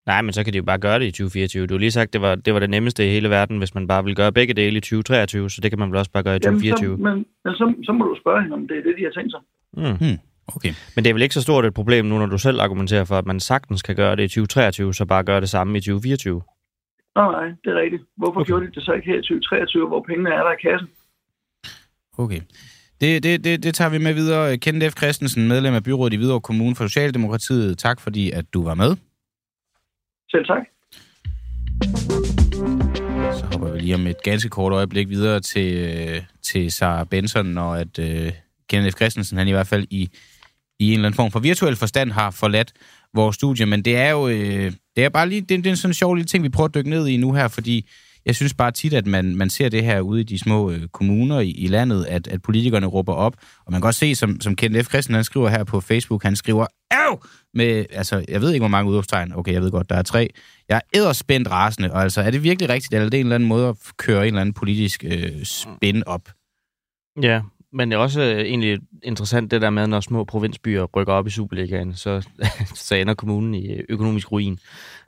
Nej, 0.05 0.21
men 0.21 0.33
så 0.33 0.43
kan 0.43 0.53
de 0.53 0.57
jo 0.57 0.63
bare 0.63 0.77
gøre 0.77 0.99
det 0.99 1.05
i 1.05 1.11
2024. 1.11 1.67
Du 1.67 1.73
har 1.73 1.79
lige 1.79 1.91
sagt, 1.91 2.13
det 2.13 2.21
var 2.21 2.35
det, 2.35 2.53
var 2.53 2.59
det 2.59 2.69
nemmeste 2.69 3.07
i 3.07 3.11
hele 3.11 3.29
verden, 3.29 3.57
hvis 3.57 3.75
man 3.75 3.87
bare 3.87 4.03
ville 4.03 4.15
gøre 4.15 4.31
begge 4.31 4.53
dele 4.53 4.77
i 4.77 4.81
2023, 4.81 5.49
så 5.49 5.61
det 5.61 5.71
kan 5.71 5.79
man 5.79 5.89
vel 5.89 5.97
også 5.97 6.11
bare 6.11 6.23
gøre 6.23 6.35
i 6.35 6.39
Jamen, 6.43 6.59
2024. 6.59 6.97
så, 6.97 7.03
men, 7.03 7.25
men 7.43 7.53
så, 7.53 7.73
så 7.83 7.91
må 7.91 8.05
du 8.05 8.15
spørge 8.21 8.41
hende, 8.41 8.53
om 8.53 8.67
det 8.67 8.77
er 8.77 8.83
det, 8.83 8.93
de 8.97 9.03
har 9.03 9.11
tænkt 9.11 9.31
sig. 9.31 9.41
Mm. 9.77 10.17
okay. 10.55 10.73
Men 10.95 11.03
det 11.03 11.09
er 11.09 11.13
vel 11.13 11.21
ikke 11.21 11.35
så 11.35 11.41
stort 11.41 11.65
et 11.65 11.73
problem 11.73 12.05
nu, 12.05 12.17
når 12.17 12.25
du 12.25 12.37
selv 12.37 12.61
argumenterer 12.61 13.05
for, 13.05 13.17
at 13.17 13.25
man 13.25 13.39
sagtens 13.39 13.81
kan 13.81 13.95
gøre 13.95 14.15
det 14.15 14.23
i 14.23 14.27
2023, 14.27 14.93
så 14.93 15.05
bare 15.05 15.23
gøre 15.23 15.41
det 15.41 15.49
samme 15.49 15.77
i 15.77 15.81
2024. 15.81 16.41
Nej, 17.15 17.31
nej, 17.31 17.47
det 17.63 17.69
er 17.73 17.81
rigtigt. 17.81 18.03
Hvorfor 18.17 18.39
okay. 18.39 18.47
gjorde 18.47 18.65
de 18.65 18.71
det 18.71 18.83
så 18.83 18.91
ikke 18.93 19.07
her 19.07 19.17
i 19.17 19.21
2023, 19.21 19.87
hvor 19.87 20.03
pengene 20.07 20.29
er 20.29 20.43
der 20.43 20.51
i 20.51 20.61
kassen? 20.67 20.89
Okay. 22.17 22.41
Det, 23.01 23.23
det, 23.23 23.43
det, 23.43 23.63
det 23.63 23.73
tager 23.75 23.89
vi 23.89 23.97
med 23.97 24.13
videre. 24.13 24.57
Kenneth 24.57 24.91
F. 24.91 24.97
Christensen, 24.97 25.47
medlem 25.47 25.73
af 25.73 25.83
byrådet 25.83 26.13
i 26.13 26.17
Hvidovre 26.17 26.41
Kommune 26.41 26.75
for 26.75 26.87
Socialdemokratiet. 26.87 27.77
Tak 27.77 28.01
fordi, 28.01 28.31
at 28.31 28.45
du 28.53 28.63
var 28.63 28.73
med. 28.73 28.95
Selv 30.31 30.45
tak. 30.45 30.63
Så 33.39 33.45
hopper 33.51 33.71
vi 33.71 33.79
lige 33.79 33.95
om 33.95 34.07
et 34.07 34.23
ganske 34.23 34.49
kort 34.49 34.73
øjeblik 34.73 35.09
videre 35.09 35.39
til, 35.39 35.73
øh, 35.75 36.21
til 36.43 36.71
Sarah 36.71 37.05
Benson, 37.07 37.57
og 37.57 37.79
at 37.79 37.99
uh, 37.99 38.33
Kenneth 38.69 38.95
Christensen, 38.95 39.37
han 39.37 39.47
i 39.47 39.51
hvert 39.51 39.67
fald 39.67 39.87
i, 39.89 40.09
i 40.79 40.87
en 40.87 40.93
eller 40.93 41.05
anden 41.05 41.15
form 41.15 41.31
for 41.31 41.39
virtuel 41.39 41.75
forstand 41.75 42.11
har 42.11 42.31
forladt 42.31 42.73
vores 43.13 43.35
studie. 43.35 43.65
Men 43.65 43.81
det 43.85 43.97
er 43.97 44.09
jo, 44.09 44.27
øh, 44.27 44.71
Det 44.95 45.03
er 45.03 45.09
bare 45.09 45.29
lige, 45.29 45.41
det, 45.41 45.63
det 45.63 45.71
er 45.71 45.75
sådan 45.75 45.89
en 45.89 45.93
sjov 45.93 46.15
lille 46.15 46.27
ting, 46.27 46.43
vi 46.43 46.49
prøver 46.49 46.67
at 46.67 46.75
dykke 46.75 46.89
ned 46.89 47.07
i 47.07 47.17
nu 47.17 47.33
her, 47.33 47.47
fordi 47.47 47.89
jeg 48.25 48.35
synes 48.35 48.53
bare 48.53 48.71
tit, 48.71 48.93
at 48.93 49.07
man, 49.07 49.35
man 49.35 49.49
ser 49.49 49.69
det 49.69 49.83
her 49.83 50.01
ude 50.01 50.21
i 50.21 50.23
de 50.23 50.39
små 50.39 50.71
øh, 50.71 50.87
kommuner 50.87 51.39
i, 51.39 51.49
i 51.49 51.67
landet, 51.67 52.05
at, 52.05 52.27
at 52.27 52.41
politikerne 52.41 52.85
råber 52.85 53.13
op. 53.13 53.35
Og 53.65 53.71
man 53.71 53.81
kan 53.81 53.87
også 53.87 53.99
se, 53.99 54.15
som, 54.15 54.41
som 54.41 54.55
Kent 54.55 54.85
F. 54.85 54.89
Christen, 54.89 55.15
han 55.15 55.23
skriver 55.23 55.49
her 55.49 55.63
på 55.63 55.81
Facebook, 55.81 56.23
han 56.23 56.35
skriver, 56.35 56.67
Av! 56.91 57.25
Med, 57.53 57.85
altså, 57.89 58.25
jeg 58.29 58.41
ved 58.41 58.53
ikke, 58.53 58.61
hvor 58.61 58.67
mange 58.67 58.91
udopstegn. 58.91 59.33
Okay, 59.35 59.53
jeg 59.53 59.61
ved 59.61 59.71
godt, 59.71 59.89
der 59.89 59.95
er 59.95 60.01
tre. 60.01 60.29
Jeg 60.69 60.75
er 60.75 60.99
edderspændt 60.99 61.51
rasende, 61.51 61.91
og 61.91 62.01
altså, 62.01 62.21
er 62.21 62.31
det 62.31 62.43
virkelig 62.43 62.69
rigtigt, 62.69 62.93
eller 62.93 63.05
er 63.05 63.09
det 63.09 63.19
en 63.19 63.25
eller 63.25 63.35
anden 63.35 63.49
måde 63.49 63.67
at 63.67 63.75
køre 63.97 64.21
en 64.21 64.27
eller 64.27 64.41
anden 64.41 64.53
politisk 64.53 65.03
øh, 65.07 65.43
spin 65.43 66.03
op? 66.05 66.29
Ja, 67.21 67.41
men 67.73 67.91
det 67.91 67.95
er 67.97 67.99
også 67.99 68.21
øh, 68.21 68.39
egentlig 68.39 68.79
interessant 69.03 69.51
det 69.51 69.61
der 69.61 69.69
med, 69.69 69.87
når 69.87 69.99
små 69.99 70.23
provinsbyer 70.23 70.83
rykker 70.83 71.13
op 71.13 71.27
i 71.27 71.29
Superligaen, 71.29 71.93
så, 71.93 72.27
så 72.75 72.95
ender 72.95 73.13
kommunen 73.13 73.53
i 73.53 73.71
øh, 73.71 73.83
økonomisk 73.89 74.31
ruin. 74.31 74.59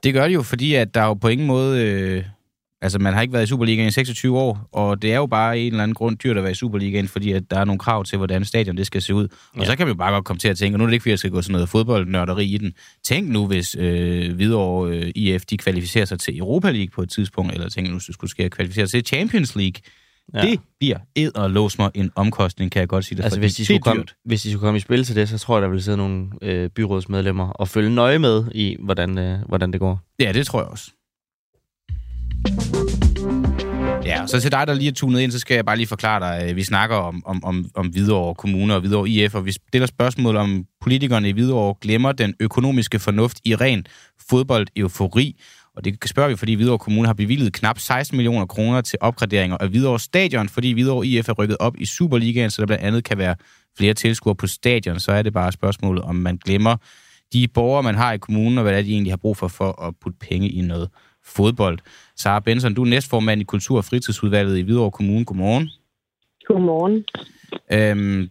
Det 0.04 0.14
gør 0.14 0.28
det 0.28 0.34
jo, 0.34 0.42
fordi 0.42 0.74
at 0.74 0.94
der 0.94 1.00
er 1.00 1.06
jo 1.06 1.14
på 1.14 1.28
ingen 1.28 1.46
måde... 1.46 1.82
Øh, 1.82 2.24
altså, 2.82 2.98
man 2.98 3.14
har 3.14 3.22
ikke 3.22 3.32
været 3.32 3.44
i 3.44 3.46
Superligaen 3.46 3.88
i 3.88 3.90
26 3.90 4.38
år, 4.38 4.68
og 4.72 5.02
det 5.02 5.12
er 5.12 5.16
jo 5.16 5.26
bare 5.26 5.58
en 5.58 5.72
eller 5.72 5.82
anden 5.82 5.94
grund 5.94 6.18
dyrt 6.18 6.36
at 6.36 6.42
være 6.42 6.52
i 6.52 6.54
Superligaen, 6.54 7.08
fordi 7.08 7.32
at 7.32 7.50
der 7.50 7.58
er 7.58 7.64
nogle 7.64 7.78
krav 7.78 8.04
til, 8.04 8.18
hvordan 8.18 8.44
stadion 8.44 8.76
det 8.76 8.86
skal 8.86 9.02
se 9.02 9.14
ud. 9.14 9.28
Og 9.54 9.60
ja. 9.60 9.64
så 9.64 9.76
kan 9.76 9.86
vi 9.86 9.88
jo 9.88 9.94
bare 9.94 10.12
godt 10.12 10.24
komme 10.24 10.38
til 10.38 10.48
at 10.48 10.58
tænke, 10.58 10.74
og 10.74 10.78
nu 10.78 10.84
er 10.84 10.88
det 10.88 10.94
ikke, 10.94 11.02
fordi 11.02 11.10
jeg 11.10 11.18
skal 11.18 11.30
gå 11.30 11.42
sådan 11.42 11.52
noget 11.52 11.68
fodboldnørderi 11.68 12.46
i 12.46 12.58
den. 12.58 12.72
Tænk 13.04 13.28
nu, 13.28 13.46
hvis 13.46 13.76
øh, 13.78 14.34
Hvidovre 14.34 14.90
øh, 14.90 15.12
IF 15.14 15.44
de 15.44 15.56
kvalificerer 15.56 16.04
sig 16.04 16.20
til 16.20 16.38
Europa 16.38 16.70
League 16.70 16.90
på 16.94 17.02
et 17.02 17.10
tidspunkt, 17.10 17.52
eller 17.52 17.68
tænk 17.68 17.88
nu, 17.88 17.94
hvis 17.94 18.04
du 18.04 18.12
skulle 18.12 18.30
ske 18.30 18.50
kvalificere 18.50 18.86
sig 18.86 19.04
til 19.04 19.16
Champions 19.16 19.56
League. 19.56 19.80
Ja. 20.34 20.40
Det 20.40 20.60
bliver 20.80 20.98
ed 21.16 21.36
og 21.36 21.50
lås 21.50 21.78
mig 21.78 21.90
en 21.94 22.10
omkostning, 22.14 22.72
kan 22.72 22.80
jeg 22.80 22.88
godt 22.88 23.04
sige 23.04 23.16
det. 23.16 23.24
Altså, 23.24 23.38
hvis 23.38 23.54
de, 23.54 23.64
skulle 23.64 23.80
komme, 23.80 24.04
hvis 24.24 24.42
de 24.42 24.50
skulle 24.50 24.60
komme 24.60 24.76
i 24.76 24.80
spil 24.80 25.04
til 25.04 25.16
det, 25.16 25.28
så 25.28 25.38
tror 25.38 25.56
jeg, 25.56 25.62
der 25.62 25.68
vil 25.68 25.82
sidde 25.82 25.96
nogle 25.96 26.28
øh, 26.42 26.70
byrådsmedlemmer 26.70 27.48
og 27.48 27.68
følge 27.68 27.94
nøje 27.94 28.18
med 28.18 28.44
i, 28.54 28.76
hvordan, 28.80 29.18
øh, 29.18 29.38
hvordan 29.48 29.72
det 29.72 29.80
går. 29.80 30.00
Ja, 30.20 30.32
det 30.32 30.46
tror 30.46 30.60
jeg 30.60 30.68
også. 30.68 30.90
Ja, 34.04 34.26
så 34.26 34.40
til 34.40 34.52
dig, 34.52 34.66
der 34.66 34.74
lige 34.74 34.88
er 34.88 34.92
tunet 34.92 35.20
ind, 35.20 35.32
så 35.32 35.38
skal 35.38 35.54
jeg 35.54 35.64
bare 35.64 35.76
lige 35.76 35.86
forklare 35.86 36.20
dig, 36.20 36.50
øh, 36.50 36.56
vi 36.56 36.64
snakker 36.64 36.96
om, 36.96 37.22
om, 37.26 37.44
om, 37.44 37.70
om 37.74 37.86
Hvidovre 37.86 38.34
Kommune 38.34 38.74
og 38.74 38.80
Hvidovre 38.80 39.08
IF, 39.08 39.34
og 39.34 39.46
vi 39.46 39.52
stiller 39.52 39.86
spørgsmål 39.86 40.36
om 40.36 40.64
politikerne 40.80 41.28
i 41.28 41.32
Hvidovre 41.32 41.74
glemmer 41.80 42.12
den 42.12 42.34
økonomiske 42.40 42.98
fornuft 42.98 43.40
i 43.44 43.54
ren 43.54 43.86
fodbold-eufori. 44.30 45.40
Og 45.76 45.84
det 45.84 45.98
spørger 46.06 46.28
vi, 46.28 46.36
fordi 46.36 46.54
Hvidovre 46.54 46.78
Kommune 46.78 47.06
har 47.06 47.14
bevilget 47.14 47.52
knap 47.52 47.78
16 47.78 48.16
millioner 48.16 48.46
kroner 48.46 48.80
til 48.80 48.98
opgraderinger 49.00 49.56
af 49.56 49.68
Hvidovre 49.68 50.00
Stadion, 50.00 50.48
fordi 50.48 50.72
Hvidovre 50.72 51.06
IF 51.06 51.28
er 51.28 51.32
rykket 51.32 51.56
op 51.60 51.76
i 51.78 51.86
Superligaen, 51.86 52.50
så 52.50 52.62
der 52.62 52.66
blandt 52.66 52.84
andet 52.84 53.04
kan 53.04 53.18
være 53.18 53.36
flere 53.78 53.94
tilskuere 53.94 54.34
på 54.34 54.46
stadion. 54.46 55.00
Så 55.00 55.12
er 55.12 55.22
det 55.22 55.32
bare 55.32 55.52
spørgsmålet, 55.52 56.02
om 56.02 56.16
man 56.16 56.36
glemmer 56.36 56.76
de 57.32 57.48
borgere, 57.48 57.82
man 57.82 57.94
har 57.94 58.12
i 58.12 58.18
kommunen, 58.18 58.58
og 58.58 58.62
hvad 58.62 58.72
det 58.72 58.78
er, 58.78 58.82
de 58.82 58.92
egentlig 58.92 59.12
har 59.12 59.16
brug 59.16 59.36
for, 59.36 59.48
for 59.48 59.82
at 59.82 59.94
putte 60.02 60.18
penge 60.18 60.48
i 60.48 60.60
noget 60.60 60.88
fodbold. 61.24 61.78
Sara 62.18 62.40
Benson, 62.40 62.74
du 62.74 62.82
er 62.82 62.88
næstformand 62.88 63.40
i 63.40 63.44
Kultur- 63.44 63.76
og 63.76 63.84
Fritidsudvalget 63.84 64.58
i 64.58 64.60
Hvidovre 64.60 64.90
Kommune. 64.90 65.24
Godmorgen. 65.24 65.70
Godmorgen. 66.46 67.04
Øhm, 67.72 68.30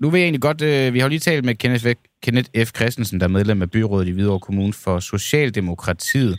nu 0.00 0.10
vil 0.10 0.18
jeg 0.18 0.26
egentlig 0.26 0.40
godt, 0.40 0.62
øh, 0.62 0.94
vi 0.94 0.98
har 0.98 1.08
lige 1.08 1.18
talt 1.18 1.44
med 1.44 1.54
Kenneth, 1.54 1.86
Kenneth 2.22 2.50
F. 2.64 2.70
Christensen, 2.76 3.20
der 3.20 3.26
er 3.26 3.30
medlem 3.30 3.62
af 3.62 3.70
byrådet 3.70 4.08
i 4.08 4.10
Hvidovre 4.10 4.40
Kommune 4.40 4.72
for 4.72 5.00
Socialdemokratiet. 5.00 6.38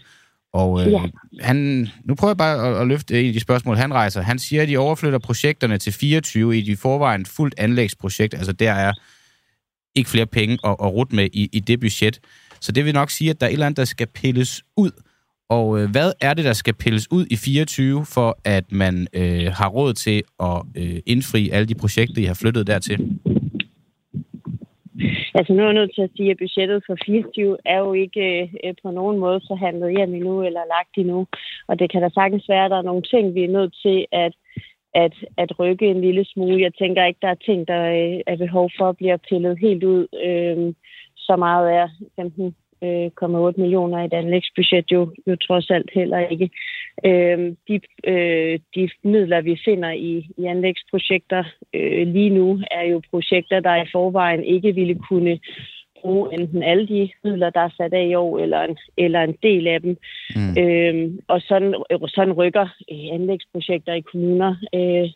Og 0.53 0.81
øh, 0.81 0.91
ja. 0.91 1.01
han, 1.41 1.87
nu 2.05 2.15
prøver 2.15 2.29
jeg 2.29 2.37
bare 2.37 2.67
at, 2.67 2.81
at 2.81 2.87
løfte 2.87 3.21
en 3.21 3.27
af 3.27 3.33
de 3.33 3.39
spørgsmål, 3.39 3.77
han 3.77 3.93
rejser. 3.93 4.21
Han 4.21 4.39
siger, 4.39 4.61
at 4.61 4.67
de 4.67 4.77
overflytter 4.77 5.19
projekterne 5.19 5.77
til 5.77 5.93
24 5.93 6.57
i 6.57 6.61
de 6.61 6.77
forvejen 6.77 7.25
fuldt 7.25 7.55
anlægsprojekt. 7.57 8.33
Altså 8.33 8.51
der 8.51 8.71
er 8.71 8.93
ikke 9.95 10.09
flere 10.09 10.25
penge 10.25 10.57
at, 10.63 10.71
at 10.71 10.93
rute 10.93 11.15
med 11.15 11.29
i, 11.33 11.49
i 11.53 11.59
det 11.59 11.79
budget. 11.79 12.19
Så 12.59 12.71
det 12.71 12.85
vil 12.85 12.93
nok 12.93 13.09
sige, 13.09 13.29
at 13.29 13.41
der 13.41 13.45
er 13.45 13.49
et 13.49 13.53
eller 13.53 13.65
andet, 13.65 13.77
der 13.77 13.85
skal 13.85 14.07
pilles 14.07 14.63
ud. 14.77 14.91
Og 15.49 15.79
øh, 15.79 15.91
hvad 15.91 16.13
er 16.21 16.33
det, 16.33 16.45
der 16.45 16.53
skal 16.53 16.73
pilles 16.73 17.11
ud 17.11 17.25
i 17.31 17.35
24, 17.35 18.05
for 18.13 18.37
at 18.45 18.71
man 18.71 19.07
øh, 19.13 19.45
har 19.59 19.69
råd 19.69 19.93
til 19.93 20.23
at 20.39 20.57
øh, 20.77 20.99
indfri 21.05 21.49
alle 21.49 21.67
de 21.67 21.75
projekter, 21.75 22.21
I 22.21 22.25
har 22.25 22.39
flyttet 22.41 22.67
dertil? 22.67 23.19
Altså 25.35 25.53
nu 25.53 25.61
er 25.61 25.65
jeg 25.65 25.73
nødt 25.73 25.95
til 25.95 26.01
at 26.01 26.15
sige, 26.17 26.31
at 26.31 26.37
budgettet 26.37 26.83
for 26.87 26.95
24 27.05 27.57
er 27.65 27.79
jo 27.79 27.93
ikke 27.93 28.51
øh, 28.63 28.73
på 28.83 28.91
nogen 28.91 29.17
måde 29.19 29.41
forhandlet 29.47 29.97
hjem 29.97 30.13
endnu 30.13 30.43
eller 30.43 30.71
lagt 30.75 30.93
endnu. 30.97 31.27
Og 31.67 31.79
det 31.79 31.91
kan 31.91 32.01
da 32.01 32.09
sagtens 32.09 32.49
være, 32.49 32.65
at 32.65 32.71
der 32.71 32.77
er 32.77 32.89
nogle 32.91 33.01
ting, 33.01 33.35
vi 33.35 33.43
er 33.43 33.55
nødt 33.57 33.73
til 33.85 34.05
at, 34.11 34.33
at, 34.93 35.15
at 35.37 35.59
rykke 35.59 35.87
en 35.87 36.01
lille 36.01 36.25
smule. 36.25 36.61
Jeg 36.61 36.73
tænker 36.73 37.05
ikke, 37.05 37.19
der 37.21 37.27
er 37.27 37.45
ting, 37.45 37.67
der 37.67 37.83
øh, 37.99 38.19
er 38.27 38.37
behov 38.37 38.69
for 38.77 38.89
at 38.89 38.97
blive 38.97 39.17
pillet 39.29 39.59
helt 39.59 39.83
ud. 39.83 40.07
Øh, 40.27 40.73
så 41.17 41.35
meget 41.35 41.73
er 41.73 41.87
15 42.15 42.55
1,8 42.83 43.61
millioner 43.61 44.01
i 44.01 44.05
et 44.05 44.13
anlægsbudget 44.13 44.91
jo, 44.91 45.11
jo 45.27 45.35
trods 45.35 45.69
alt 45.69 45.89
heller 45.93 46.19
ikke. 46.19 46.49
Øh, 47.05 47.55
de, 47.67 47.79
øh, 48.03 48.59
de 48.75 48.89
midler, 49.03 49.41
vi 49.41 49.61
finder 49.65 49.91
i, 49.91 50.27
i 50.37 50.45
anlægsprojekter 50.45 51.43
øh, 51.73 52.07
lige 52.07 52.29
nu, 52.29 52.61
er 52.71 52.83
jo 52.83 53.01
projekter, 53.09 53.59
der 53.59 53.75
i 53.83 53.89
forvejen 53.91 54.43
ikke 54.43 54.75
ville 54.75 54.99
kunne 55.09 55.39
bruge 56.01 56.33
enten 56.33 56.63
alle 56.63 56.87
de 56.87 57.09
midler, 57.23 57.49
der 57.49 57.59
er 57.59 57.69
sat 57.77 57.93
af 57.93 58.05
i 58.05 58.15
år, 58.15 58.39
eller 58.39 58.61
en, 58.61 58.77
eller 58.97 59.21
en 59.21 59.37
del 59.43 59.67
af 59.67 59.81
dem. 59.81 59.97
Mm. 60.35 60.53
Øh, 60.61 61.11
og 61.27 61.41
sådan, 61.41 61.73
sådan 62.07 62.33
rykker 62.33 62.67
anlægsprojekter 63.11 63.93
i 63.93 64.01
kommuner. 64.11 64.55
Øh, 64.75 65.09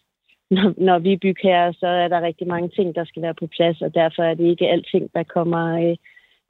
når, 0.55 0.73
når 0.87 0.99
vi 0.99 1.17
bygger 1.17 1.49
her, 1.49 1.71
så 1.71 1.87
er 1.87 2.07
der 2.07 2.21
rigtig 2.21 2.47
mange 2.47 2.69
ting, 2.69 2.95
der 2.95 3.05
skal 3.05 3.21
være 3.21 3.33
på 3.39 3.47
plads, 3.47 3.81
og 3.81 3.95
derfor 3.95 4.23
er 4.23 4.33
det 4.33 4.45
ikke 4.49 4.67
alting, 4.67 5.09
der 5.13 5.23
kommer... 5.23 5.89
Øh, 5.89 5.97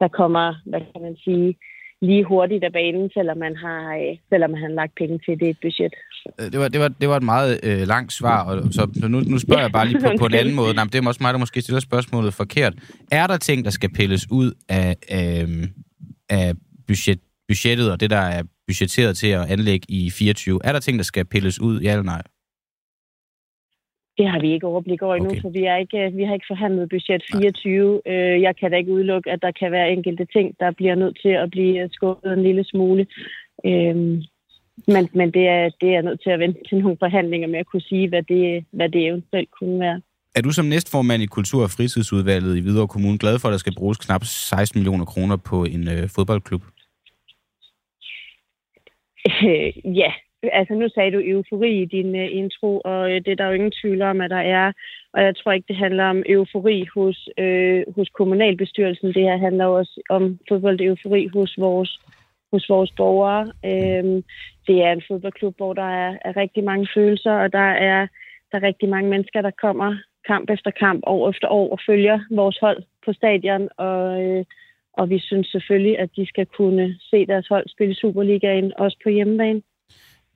der 0.00 0.08
kommer, 0.08 0.54
hvad 0.70 0.80
kan 0.80 1.02
man 1.02 1.16
sige, 1.24 1.56
lige 2.02 2.24
hurtigt 2.24 2.64
af 2.64 2.72
banen, 2.72 3.10
selvom 3.14 3.38
man 3.38 3.56
har, 3.56 3.80
øh, 3.94 4.16
selvom 4.28 4.50
man 4.50 4.60
har 4.60 4.68
lagt 4.68 4.94
penge 5.00 5.18
til 5.24 5.40
det 5.40 5.48
et 5.48 5.58
budget. 5.62 5.94
Øh, 6.40 6.46
det 6.52 6.58
var, 6.60 6.68
det 6.68 6.80
var, 6.80 6.88
det 6.88 7.08
var 7.08 7.16
et 7.16 7.22
meget 7.22 7.60
øh, 7.62 7.82
langt 7.86 8.12
svar, 8.12 8.44
og 8.44 8.72
så, 8.72 8.88
så 9.00 9.08
nu, 9.08 9.20
nu 9.20 9.38
spørger 9.38 9.62
jeg 9.62 9.72
bare 9.72 9.86
lige 9.88 10.00
på, 10.00 10.10
på 10.18 10.26
en 10.26 10.34
anden 10.34 10.54
måde. 10.60 10.74
Nej, 10.74 10.84
det 10.84 10.94
er 10.94 11.08
også 11.08 11.22
mig, 11.22 11.32
der 11.32 11.38
måske 11.38 11.62
stiller 11.62 11.80
spørgsmålet 11.80 12.34
forkert. 12.34 12.74
Er 13.12 13.26
der 13.26 13.36
ting, 13.36 13.64
der 13.64 13.70
skal 13.70 13.92
pilles 13.92 14.26
ud 14.30 14.52
af, 14.68 14.96
af, 15.08 15.46
af 16.28 16.54
budget, 16.86 17.20
budgettet, 17.48 17.92
og 17.92 18.00
det, 18.00 18.10
der 18.10 18.24
er 18.36 18.42
budgetteret 18.66 19.16
til 19.16 19.28
at 19.28 19.50
anlægge 19.50 19.86
i 19.88 20.10
24? 20.10 20.60
Er 20.64 20.72
der 20.72 20.80
ting, 20.80 20.98
der 20.98 21.04
skal 21.04 21.24
pilles 21.24 21.60
ud, 21.60 21.80
ja 21.80 21.90
eller 21.90 22.02
nej? 22.02 22.22
Det 24.18 24.28
har 24.28 24.40
vi 24.40 24.52
ikke 24.52 24.66
overblik 24.66 25.02
over 25.02 25.14
endnu, 25.14 25.30
okay. 25.30 25.40
for 25.40 25.48
vi, 25.48 25.64
er 25.64 25.76
ikke, 25.76 26.10
vi 26.18 26.22
har 26.24 26.34
ikke 26.34 26.50
forhandlet 26.52 26.88
budget 26.88 27.22
24. 27.32 28.00
Nej. 28.06 28.14
Øh, 28.14 28.42
jeg 28.42 28.56
kan 28.56 28.70
da 28.70 28.76
ikke 28.76 28.92
udelukke, 28.92 29.30
at 29.30 29.42
der 29.42 29.50
kan 29.50 29.72
være 29.72 29.92
enkelte 29.92 30.24
ting, 30.24 30.54
der 30.60 30.70
bliver 30.70 30.94
nødt 30.94 31.18
til 31.22 31.28
at 31.28 31.50
blive 31.50 31.88
skubbet 31.92 32.32
en 32.32 32.42
lille 32.42 32.64
smule. 32.64 33.06
Øhm, 33.64 34.22
men 34.86 35.08
men 35.12 35.30
det, 35.36 35.48
er, 35.48 35.70
det 35.80 35.90
er 35.94 36.02
nødt 36.02 36.22
til 36.22 36.30
at 36.30 36.38
vente 36.38 36.60
til 36.68 36.78
nogle 36.78 36.96
forhandlinger 37.00 37.48
med 37.48 37.58
at 37.58 37.66
kunne 37.66 37.80
sige, 37.90 38.08
hvad 38.08 38.22
det, 38.22 38.64
hvad 38.70 38.88
det 38.88 39.06
eventuelt 39.06 39.50
kunne 39.58 39.80
være. 39.80 40.00
Er 40.36 40.42
du 40.42 40.50
som 40.50 40.66
næstformand 40.66 41.22
i 41.22 41.26
Kultur- 41.26 41.62
og 41.62 41.70
Fritidsudvalget 41.70 42.56
i 42.56 42.60
Hvidovre 42.60 42.88
Kommune 42.88 43.18
glad 43.18 43.38
for, 43.38 43.48
at 43.48 43.52
der 43.52 43.58
skal 43.58 43.74
bruges 43.78 43.98
knap 43.98 44.24
16 44.24 44.78
millioner 44.78 45.04
kroner 45.04 45.36
på 45.36 45.64
en 45.64 45.88
øh, 45.88 46.08
fodboldklub? 46.14 46.62
Øh, 49.26 49.72
ja, 50.02 50.12
altså 50.42 50.74
nu 50.74 50.88
sagde 50.88 51.12
du 51.12 51.20
eufori 51.24 51.82
i 51.82 51.84
din 51.84 52.14
uh, 52.14 52.36
intro, 52.36 52.80
og 52.84 53.00
uh, 53.00 53.10
det 53.10 53.28
er 53.28 53.34
der 53.34 53.46
jo 53.46 53.52
ingen 53.52 53.72
tvivl 53.82 54.02
om, 54.02 54.20
at 54.20 54.30
der 54.30 54.44
er. 54.58 54.72
Og 55.12 55.22
jeg 55.22 55.36
tror 55.36 55.52
ikke, 55.52 55.68
det 55.68 55.76
handler 55.76 56.04
om 56.04 56.22
eufori 56.26 56.86
hos, 56.94 57.28
uh, 57.40 57.94
hos 57.94 58.08
kommunalbestyrelsen. 58.08 59.14
Det 59.14 59.22
her 59.22 59.36
handler 59.36 59.66
også 59.66 60.00
om 60.08 60.38
fodboldeufori 60.48 61.26
hos 61.26 61.54
vores, 61.58 62.00
hos 62.52 62.68
vores 62.68 62.92
borgere. 62.96 63.42
Uh, 63.64 64.22
det 64.66 64.82
er 64.84 64.92
en 64.92 65.02
fodboldklub, 65.08 65.56
hvor 65.56 65.72
der 65.72 65.90
er, 66.04 66.18
er 66.24 66.36
rigtig 66.36 66.64
mange 66.64 66.88
følelser, 66.94 67.32
og 67.32 67.52
der 67.52 67.70
er, 67.90 68.06
der 68.52 68.58
er 68.58 68.62
rigtig 68.62 68.88
mange 68.88 69.10
mennesker, 69.10 69.42
der 69.42 69.50
kommer 69.50 69.96
kamp 70.26 70.50
efter 70.50 70.70
kamp, 70.70 71.02
år 71.06 71.30
efter 71.30 71.48
år, 71.48 71.72
og 71.72 71.78
følger 71.86 72.18
vores 72.30 72.58
hold 72.58 72.82
på 73.04 73.12
stadion. 73.12 73.68
Og, 73.76 74.24
uh, 74.24 74.44
og 74.92 75.10
vi 75.10 75.18
synes 75.18 75.46
selvfølgelig, 75.46 75.98
at 75.98 76.10
de 76.16 76.26
skal 76.26 76.46
kunne 76.46 76.96
se 77.10 77.26
deres 77.26 77.48
hold 77.48 77.68
spille 77.68 77.94
Superligaen, 77.94 78.72
også 78.76 78.96
på 79.02 79.08
hjemmebane. 79.08 79.62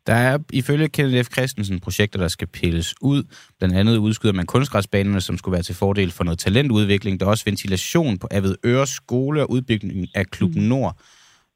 Der 0.07 0.15
er 0.15 0.39
ifølge 0.53 0.89
Kenneth 0.89 1.25
F. 1.25 1.33
Christensen 1.33 1.81
projekter, 1.81 2.19
der 2.19 2.29
skal 2.29 2.49
pilles 2.49 2.95
ud. 3.01 3.23
Blandt 3.59 3.77
andet 3.77 3.97
udskyder 3.97 4.33
man 4.33 4.47
kunstgræsbanerne, 4.47 5.21
som 5.21 5.39
skulle 5.39 5.53
være 5.53 5.63
til 5.63 5.75
fordel 5.75 6.11
for 6.11 6.25
noget 6.25 6.39
talentudvikling. 6.39 7.21
Der 7.21 7.27
er 7.27 7.31
også 7.31 7.45
ventilation 7.45 8.19
på 8.19 8.29
Avid 8.31 8.55
Øre 8.65 8.87
Skole 8.87 9.43
og 9.43 9.51
udbygning 9.51 10.09
af 10.15 10.27
Klub 10.27 10.55
mm. 10.55 10.63
Nord. 10.63 10.97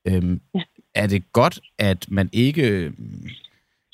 Øhm, 0.08 0.40
ja. 0.54 0.60
Er 0.94 1.06
det 1.06 1.32
godt, 1.32 1.60
at 1.78 2.06
man 2.08 2.28
ikke 2.32 2.62
øhm, 2.62 3.28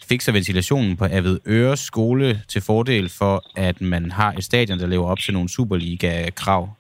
fikser 0.05 0.33
ventilationen 0.33 0.97
på 0.97 1.05
Avid 1.11 1.39
Øre 1.47 1.77
Skole 1.77 2.43
til 2.49 2.61
fordel 2.61 3.09
for, 3.09 3.45
at 3.57 3.81
man 3.81 4.11
har 4.11 4.33
et 4.33 4.45
stadion, 4.45 4.79
der 4.79 4.87
lever 4.87 5.07
op 5.07 5.19
til 5.19 5.35
nogle 5.35 5.49
Superliga-krav? 5.49 6.71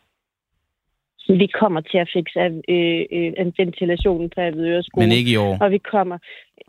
Vi 1.28 1.46
kommer 1.46 1.80
til 1.80 1.98
at 1.98 2.10
fikse 2.12 2.40
øh, 2.68 3.04
øh, 3.12 3.52
ventilationen 3.58 4.30
på 4.30 4.40
Avedøre 4.40 4.82
Skole. 4.82 5.06
Men 5.06 5.16
ikke 5.16 5.30
i 5.30 5.36
år? 5.36 5.58
Og 5.60 5.70
vi 5.70 5.78
kommer... 5.78 6.18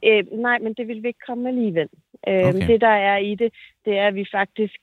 Øh, 0.05 0.23
nej, 0.31 0.59
men 0.59 0.73
det 0.73 0.87
vil 0.87 1.03
vi 1.03 1.07
ikke 1.07 1.25
komme 1.27 1.49
alligevel. 1.49 1.89
Øh, 2.27 2.47
okay. 2.47 2.67
Det, 2.67 2.81
der 2.81 2.95
er 3.11 3.17
i 3.17 3.35
det, 3.35 3.53
det 3.85 3.97
er, 3.97 4.07
at 4.07 4.15
vi 4.15 4.25
faktisk 4.31 4.79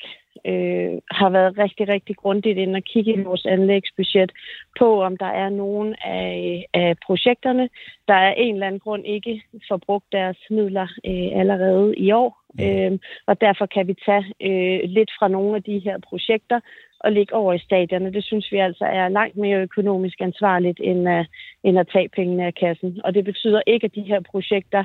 øh, 0.46 0.98
har 1.10 1.30
været 1.30 1.58
rigtig, 1.58 1.88
rigtig 1.88 2.16
grundigt 2.16 2.58
ind 2.58 2.76
og 2.76 2.82
kigge 2.82 3.12
i 3.12 3.22
vores 3.22 3.46
anlægsbudget 3.46 4.32
på, 4.78 5.02
om 5.02 5.16
der 5.16 5.26
er 5.26 5.48
nogen 5.48 5.94
af, 6.04 6.66
af 6.74 6.96
projekterne, 7.06 7.68
der 8.08 8.14
er 8.14 8.32
en 8.32 8.54
eller 8.54 8.66
anden 8.66 8.80
grund 8.80 9.06
ikke 9.06 9.42
får 9.68 9.76
brugt 9.76 10.12
deres 10.12 10.38
midler 10.50 10.88
øh, 11.06 11.40
allerede 11.40 11.94
i 11.96 12.12
år. 12.12 12.40
Øh, 12.60 12.98
og 13.26 13.40
derfor 13.40 13.66
kan 13.66 13.86
vi 13.86 13.94
tage 14.06 14.24
øh, 14.42 14.80
lidt 14.84 15.10
fra 15.18 15.28
nogle 15.28 15.56
af 15.56 15.62
de 15.62 15.78
her 15.78 15.98
projekter 15.98 16.60
og 17.00 17.12
ligge 17.12 17.34
over 17.34 17.52
i 17.52 17.58
stadierne. 17.58 18.12
Det 18.12 18.24
synes 18.24 18.52
vi 18.52 18.58
altså 18.58 18.84
er 18.84 19.08
langt 19.08 19.36
mere 19.36 19.62
økonomisk 19.62 20.20
ansvarligt, 20.20 20.80
end, 20.82 21.08
uh, 21.08 21.24
end 21.64 21.78
at 21.78 21.88
tage 21.92 22.08
pengene 22.08 22.46
af 22.46 22.54
kassen. 22.54 23.00
Og 23.04 23.14
det 23.14 23.24
betyder 23.24 23.60
ikke, 23.66 23.84
at 23.84 23.94
de 23.94 24.02
her 24.02 24.20
projekter 24.30 24.84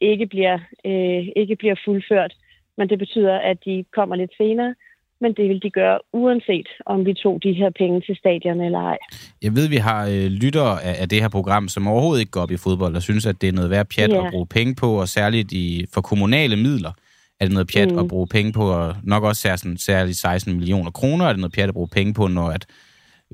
ikke 0.00 0.26
bliver, 0.26 0.58
øh, 0.84 1.22
ikke 1.36 1.56
bliver 1.56 1.74
fuldført, 1.84 2.32
men 2.78 2.88
det 2.88 2.98
betyder, 2.98 3.36
at 3.38 3.58
de 3.64 3.84
kommer 3.94 4.16
lidt 4.16 4.30
senere, 4.36 4.74
men 5.20 5.32
det 5.32 5.48
vil 5.48 5.62
de 5.62 5.70
gøre 5.70 5.98
uanset 6.12 6.68
om 6.86 7.06
vi 7.06 7.14
tog 7.14 7.42
de 7.42 7.52
her 7.52 7.70
penge 7.70 8.00
til 8.00 8.16
stadion 8.16 8.60
eller 8.60 8.78
ej. 8.78 8.98
Jeg 9.42 9.52
ved, 9.56 9.68
vi 9.68 9.76
har 9.76 10.06
øh, 10.06 10.26
lyttere 10.42 10.82
af, 10.82 11.02
af 11.02 11.08
det 11.08 11.20
her 11.22 11.28
program, 11.28 11.68
som 11.68 11.86
overhovedet 11.86 12.20
ikke 12.20 12.32
går 12.32 12.40
op 12.40 12.50
i 12.50 12.56
fodbold, 12.56 12.96
og 12.96 13.02
synes, 13.02 13.26
at 13.26 13.40
det 13.40 13.48
er 13.48 13.52
noget 13.52 13.70
værd 13.70 13.86
pjat 13.94 14.10
yeah. 14.12 14.24
at 14.26 14.32
bruge 14.32 14.46
penge 14.46 14.74
på, 14.74 15.00
og 15.00 15.08
særligt 15.08 15.52
i, 15.52 15.86
for 15.94 16.00
kommunale 16.00 16.56
midler 16.56 16.92
er 17.40 17.44
det 17.44 17.52
noget 17.52 17.70
pjat 17.74 17.92
mm. 17.92 17.98
at 17.98 18.08
bruge 18.08 18.26
penge 18.26 18.52
på, 18.52 18.62
og 18.62 18.96
nok 19.02 19.24
også 19.24 19.42
særligt, 19.42 19.82
særligt 19.82 20.16
16 20.16 20.54
millioner 20.54 20.90
kroner 20.90 21.24
er 21.24 21.32
det 21.32 21.40
noget 21.40 21.52
pjat 21.52 21.68
at 21.68 21.74
bruge 21.74 21.88
penge 21.88 22.14
på, 22.14 22.26
når 22.26 22.48
at 22.48 22.66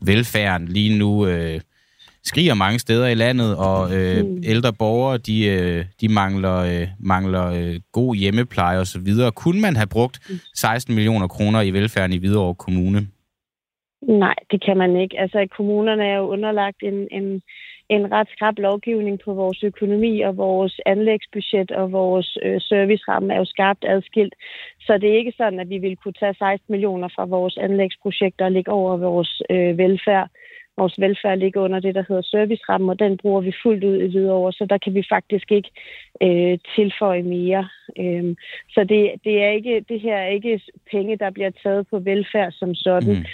velfærden 0.02 0.68
lige 0.68 0.98
nu 0.98 1.26
øh, 1.26 1.60
skriger 2.24 2.54
mange 2.54 2.78
steder 2.78 3.06
i 3.06 3.14
landet, 3.14 3.56
og 3.56 3.96
øh, 3.96 4.26
mm. 4.26 4.42
ældre 4.44 4.72
borgere, 4.72 5.18
de, 5.18 5.46
øh, 5.46 5.84
de 6.00 6.08
mangler, 6.08 6.56
øh, 6.56 6.88
mangler 7.00 7.46
øh, 7.46 7.80
god 7.92 8.16
hjemmepleje 8.16 8.78
osv. 8.78 9.08
Kunne 9.34 9.60
man 9.60 9.76
have 9.76 9.86
brugt 9.86 10.20
16 10.54 10.94
millioner 10.94 11.28
kroner 11.28 11.60
i 11.60 11.70
velfærden 11.70 12.12
i 12.12 12.18
Hvidovre 12.18 12.54
Kommune? 12.54 13.06
Nej, 14.02 14.34
det 14.50 14.64
kan 14.64 14.76
man 14.76 14.96
ikke. 14.96 15.20
Altså, 15.20 15.48
kommunerne 15.56 16.04
er 16.04 16.16
jo 16.16 16.26
underlagt 16.26 16.82
en, 16.82 17.08
en, 17.10 17.42
en 17.88 18.12
ret 18.12 18.28
skrab 18.34 18.58
lovgivning 18.58 19.20
på 19.24 19.34
vores 19.34 19.62
økonomi, 19.62 20.20
og 20.20 20.36
vores 20.36 20.80
anlægsbudget 20.86 21.70
og 21.70 21.92
vores 21.92 22.38
øh, 22.42 22.60
serviceramme 22.60 23.34
er 23.34 23.38
jo 23.38 23.44
skarpt 23.44 23.84
adskilt. 23.88 24.34
Så 24.80 24.98
det 24.98 25.10
er 25.10 25.18
ikke 25.18 25.34
sådan, 25.36 25.60
at 25.60 25.68
vi 25.68 25.78
vil 25.78 25.96
kunne 25.96 26.18
tage 26.20 26.34
16 26.34 26.72
millioner 26.72 27.08
fra 27.16 27.24
vores 27.24 27.56
anlægsprojekter 27.56 28.44
og 28.44 28.52
lægge 28.52 28.72
over 28.72 28.96
vores 28.96 29.42
øh, 29.50 29.78
velfærd 29.78 30.28
vores 30.76 31.00
velfærd 31.00 31.38
ligger 31.38 31.60
under 31.60 31.80
det, 31.80 31.94
der 31.94 32.04
hedder 32.08 32.22
servicerammen, 32.22 32.90
og 32.90 32.98
den 32.98 33.16
bruger 33.16 33.40
vi 33.40 33.52
fuldt 33.62 33.84
ud 33.84 33.96
i 33.96 34.10
Hvidovre, 34.10 34.52
så 34.52 34.66
der 34.70 34.78
kan 34.78 34.94
vi 34.94 35.02
faktisk 35.08 35.52
ikke 35.52 35.70
øh, 36.22 36.58
tilføje 36.74 37.22
mere. 37.22 37.68
Øhm, 37.98 38.36
så 38.70 38.84
det, 38.84 39.12
det, 39.24 39.42
er 39.42 39.50
ikke, 39.50 39.84
det 39.88 40.00
her 40.00 40.16
er 40.16 40.28
ikke 40.28 40.60
penge, 40.90 41.16
der 41.16 41.30
bliver 41.30 41.50
taget 41.62 41.86
på 41.90 41.98
velfærd 41.98 42.52
som 42.52 42.74
sådan. 42.74 43.14
Mm. 43.14 43.24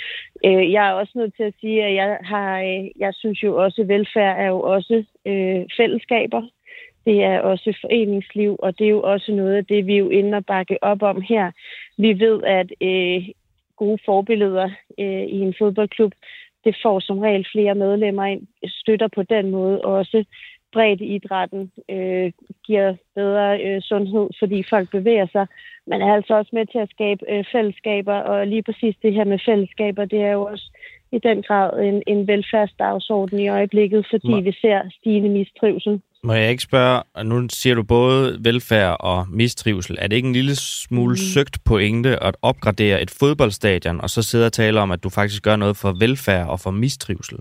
Øh, 0.50 0.72
jeg 0.72 0.88
er 0.88 0.92
også 0.92 1.12
nødt 1.14 1.36
til 1.36 1.42
at 1.42 1.54
sige, 1.60 1.84
at 1.84 1.94
jeg, 1.94 2.18
har, 2.20 2.58
jeg 2.98 3.14
synes 3.14 3.42
jo 3.42 3.56
også, 3.64 3.82
at 3.82 3.88
velfærd 3.88 4.40
er 4.40 4.46
jo 4.46 4.60
også 4.60 5.04
øh, 5.26 5.62
fællesskaber. 5.76 6.42
Det 7.04 7.22
er 7.22 7.40
også 7.40 7.78
foreningsliv, 7.80 8.56
og 8.58 8.78
det 8.78 8.84
er 8.84 8.90
jo 8.90 9.02
også 9.02 9.32
noget 9.32 9.54
af 9.54 9.66
det, 9.66 9.86
vi 9.86 9.94
er 9.94 9.98
jo 9.98 10.08
inde 10.08 10.36
og 10.36 10.46
bakke 10.46 10.84
op 10.84 11.02
om 11.02 11.20
her. 11.20 11.50
Vi 11.98 12.20
ved, 12.20 12.42
at 12.42 12.72
øh, 12.80 13.28
gode 13.76 13.98
forbilleder 14.04 14.70
øh, 14.98 15.24
i 15.36 15.38
en 15.40 15.54
fodboldklub 15.58 16.12
det 16.64 16.76
får 16.82 17.00
som 17.00 17.18
regel 17.18 17.46
flere 17.52 17.74
medlemmer 17.74 18.24
ind, 18.24 18.46
støtter 18.66 19.08
på 19.08 19.22
den 19.22 19.50
måde 19.50 19.80
også 19.80 20.24
bredt 20.72 21.00
idrætten, 21.00 21.72
øh, 21.88 22.32
giver 22.66 22.94
bedre 23.14 23.60
øh, 23.66 23.82
sundhed, 23.82 24.28
fordi 24.38 24.64
folk 24.70 24.90
bevæger 24.90 25.26
sig. 25.32 25.46
Man 25.86 26.02
er 26.02 26.14
altså 26.14 26.34
også 26.34 26.50
med 26.52 26.66
til 26.66 26.78
at 26.78 26.90
skabe 26.90 27.24
øh, 27.32 27.44
fællesskaber, 27.52 28.14
og 28.14 28.46
lige 28.46 28.62
præcis 28.62 28.96
det 29.02 29.12
her 29.14 29.24
med 29.24 29.38
fællesskaber, 29.46 30.04
det 30.04 30.20
er 30.20 30.32
jo 30.32 30.42
også 30.42 30.70
i 31.12 31.18
den 31.18 31.42
grad 31.42 31.82
en, 31.82 32.02
en 32.06 32.26
velfærdsdagsorden 32.26 33.38
i 33.38 33.48
øjeblikket, 33.48 34.06
fordi 34.10 34.30
Må... 34.30 34.40
vi 34.40 34.52
ser 34.52 34.80
stigende 34.98 35.28
mistrivsel. 35.28 36.00
Må 36.24 36.32
jeg 36.32 36.50
ikke 36.50 36.62
spørge, 36.62 37.02
og 37.14 37.26
nu 37.26 37.46
siger 37.50 37.74
du 37.74 37.82
både 37.82 38.38
velfærd 38.44 38.96
og 39.00 39.26
mistrivsel, 39.30 39.96
er 40.00 40.06
det 40.06 40.16
ikke 40.16 40.28
en 40.28 40.32
lille 40.32 40.56
smule 40.56 41.12
mm. 41.12 41.16
søgt 41.16 41.64
pointe 41.64 42.22
at 42.22 42.36
opgradere 42.42 43.02
et 43.02 43.10
fodboldstadion, 43.10 44.00
og 44.00 44.10
så 44.10 44.22
sidde 44.22 44.46
og 44.46 44.52
tale 44.52 44.80
om, 44.80 44.90
at 44.90 45.02
du 45.02 45.08
faktisk 45.08 45.42
gør 45.42 45.56
noget 45.56 45.76
for 45.76 45.92
velfærd 45.92 46.48
og 46.48 46.60
for 46.60 46.70
mistrivsel? 46.70 47.38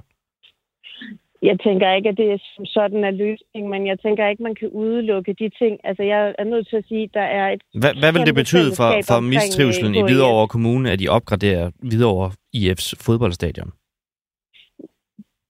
Jeg 1.41 1.57
tænker 1.59 1.93
ikke, 1.95 2.09
at 2.09 2.17
det 2.17 2.31
er 2.31 2.37
sådan 2.65 3.03
en 3.05 3.17
løsning, 3.17 3.69
men 3.69 3.87
jeg 3.87 3.99
tænker 3.99 4.27
ikke, 4.27 4.43
man 4.43 4.55
kan 4.55 4.69
udelukke 4.69 5.35
de 5.39 5.49
ting. 5.61 5.73
Altså, 5.83 6.03
jeg 6.03 6.35
er 6.39 6.43
nødt 6.43 6.67
til 6.69 6.75
at 6.75 6.85
sige, 6.87 7.03
at 7.03 7.09
der 7.13 7.27
er 7.39 7.49
et... 7.53 7.61
Hvad, 7.73 7.93
hvad 7.99 8.11
vil 8.13 8.25
det 8.25 8.35
betyde 8.35 8.71
for, 8.77 8.89
for 9.07 9.19
mistrivselen 9.19 9.95
i 9.95 9.99
øh, 9.99 10.05
Hvidovre 10.05 10.47
Kommune, 10.47 10.91
at 10.91 10.99
de 10.99 11.07
opgraderer 11.09 11.71
Hvidovre 11.79 12.31
IF's 12.57 12.93
fodboldstadion? 13.05 13.71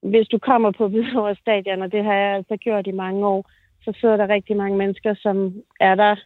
Hvis 0.02 0.28
du 0.28 0.38
kommer 0.38 0.70
på 0.70 0.88
Hvidovre 0.88 1.34
Stadion, 1.34 1.82
og 1.82 1.92
det 1.92 2.04
har 2.04 2.14
jeg 2.14 2.36
altså 2.36 2.56
gjort 2.56 2.86
i 2.86 2.90
mange 2.92 3.26
år, 3.26 3.50
så 3.84 3.92
sidder 4.00 4.16
der 4.16 4.28
rigtig 4.28 4.56
mange 4.56 4.76
mennesker, 4.78 5.14
som 5.14 5.54
er 5.80 5.94
der 5.94 6.16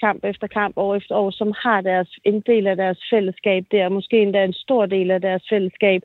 kamp 0.00 0.24
efter 0.24 0.46
kamp, 0.46 0.76
år 0.76 0.94
efter 0.94 1.14
år, 1.16 1.30
som 1.30 1.52
har 1.62 1.80
deres, 1.80 2.18
en 2.24 2.40
del 2.40 2.66
af 2.66 2.76
deres 2.76 2.98
fællesskab 3.10 3.64
der, 3.70 3.88
måske 3.88 4.22
endda 4.22 4.44
en 4.44 4.52
stor 4.52 4.86
del 4.86 5.10
af 5.10 5.20
deres 5.20 5.42
fællesskab 5.50 6.02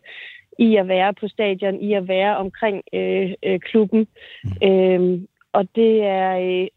i 0.59 0.75
at 0.75 0.87
være 0.87 1.13
på 1.13 1.27
stadion, 1.27 1.81
i 1.81 1.93
at 1.93 2.07
være 2.07 2.37
omkring 2.37 2.83
øh, 2.93 3.33
øh, 3.43 3.59
klubben. 3.59 4.07
Mm. 4.43 4.67
Øhm, 4.67 5.27
og 5.53 5.67
det 5.75 6.03
er, 6.03 6.37
øh, 6.37 6.67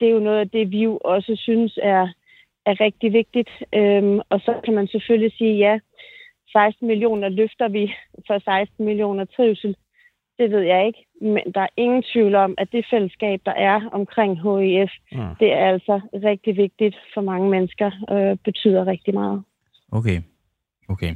det 0.00 0.08
er 0.08 0.12
jo 0.12 0.18
noget 0.18 0.38
af 0.38 0.50
det, 0.50 0.70
vi 0.70 0.82
jo 0.82 0.96
også 0.96 1.36
synes 1.36 1.78
er, 1.82 2.08
er 2.66 2.80
rigtig 2.80 3.12
vigtigt. 3.12 3.50
Øhm, 3.74 4.20
og 4.28 4.40
så 4.40 4.60
kan 4.64 4.74
man 4.74 4.86
selvfølgelig 4.86 5.32
sige, 5.32 5.56
ja, 5.56 5.78
16 6.52 6.86
millioner 6.86 7.28
løfter 7.28 7.68
vi 7.68 7.94
for 8.26 8.38
16 8.38 8.84
millioner 8.84 9.24
trivsel. 9.24 9.76
Det 10.38 10.50
ved 10.50 10.60
jeg 10.60 10.86
ikke, 10.86 11.06
men 11.20 11.42
der 11.54 11.60
er 11.60 11.72
ingen 11.76 12.02
tvivl 12.12 12.34
om, 12.34 12.54
at 12.58 12.68
det 12.72 12.86
fællesskab, 12.90 13.40
der 13.46 13.52
er 13.52 13.80
omkring 13.92 14.32
HIF, 14.42 14.90
mm. 15.12 15.34
det 15.40 15.52
er 15.52 15.66
altså 15.72 16.00
rigtig 16.14 16.56
vigtigt 16.56 16.96
for 17.14 17.20
mange 17.20 17.50
mennesker 17.50 17.90
og 18.08 18.20
øh, 18.20 18.36
betyder 18.44 18.86
rigtig 18.86 19.14
meget. 19.14 19.42
Okay, 19.92 20.20
okay. 20.88 21.14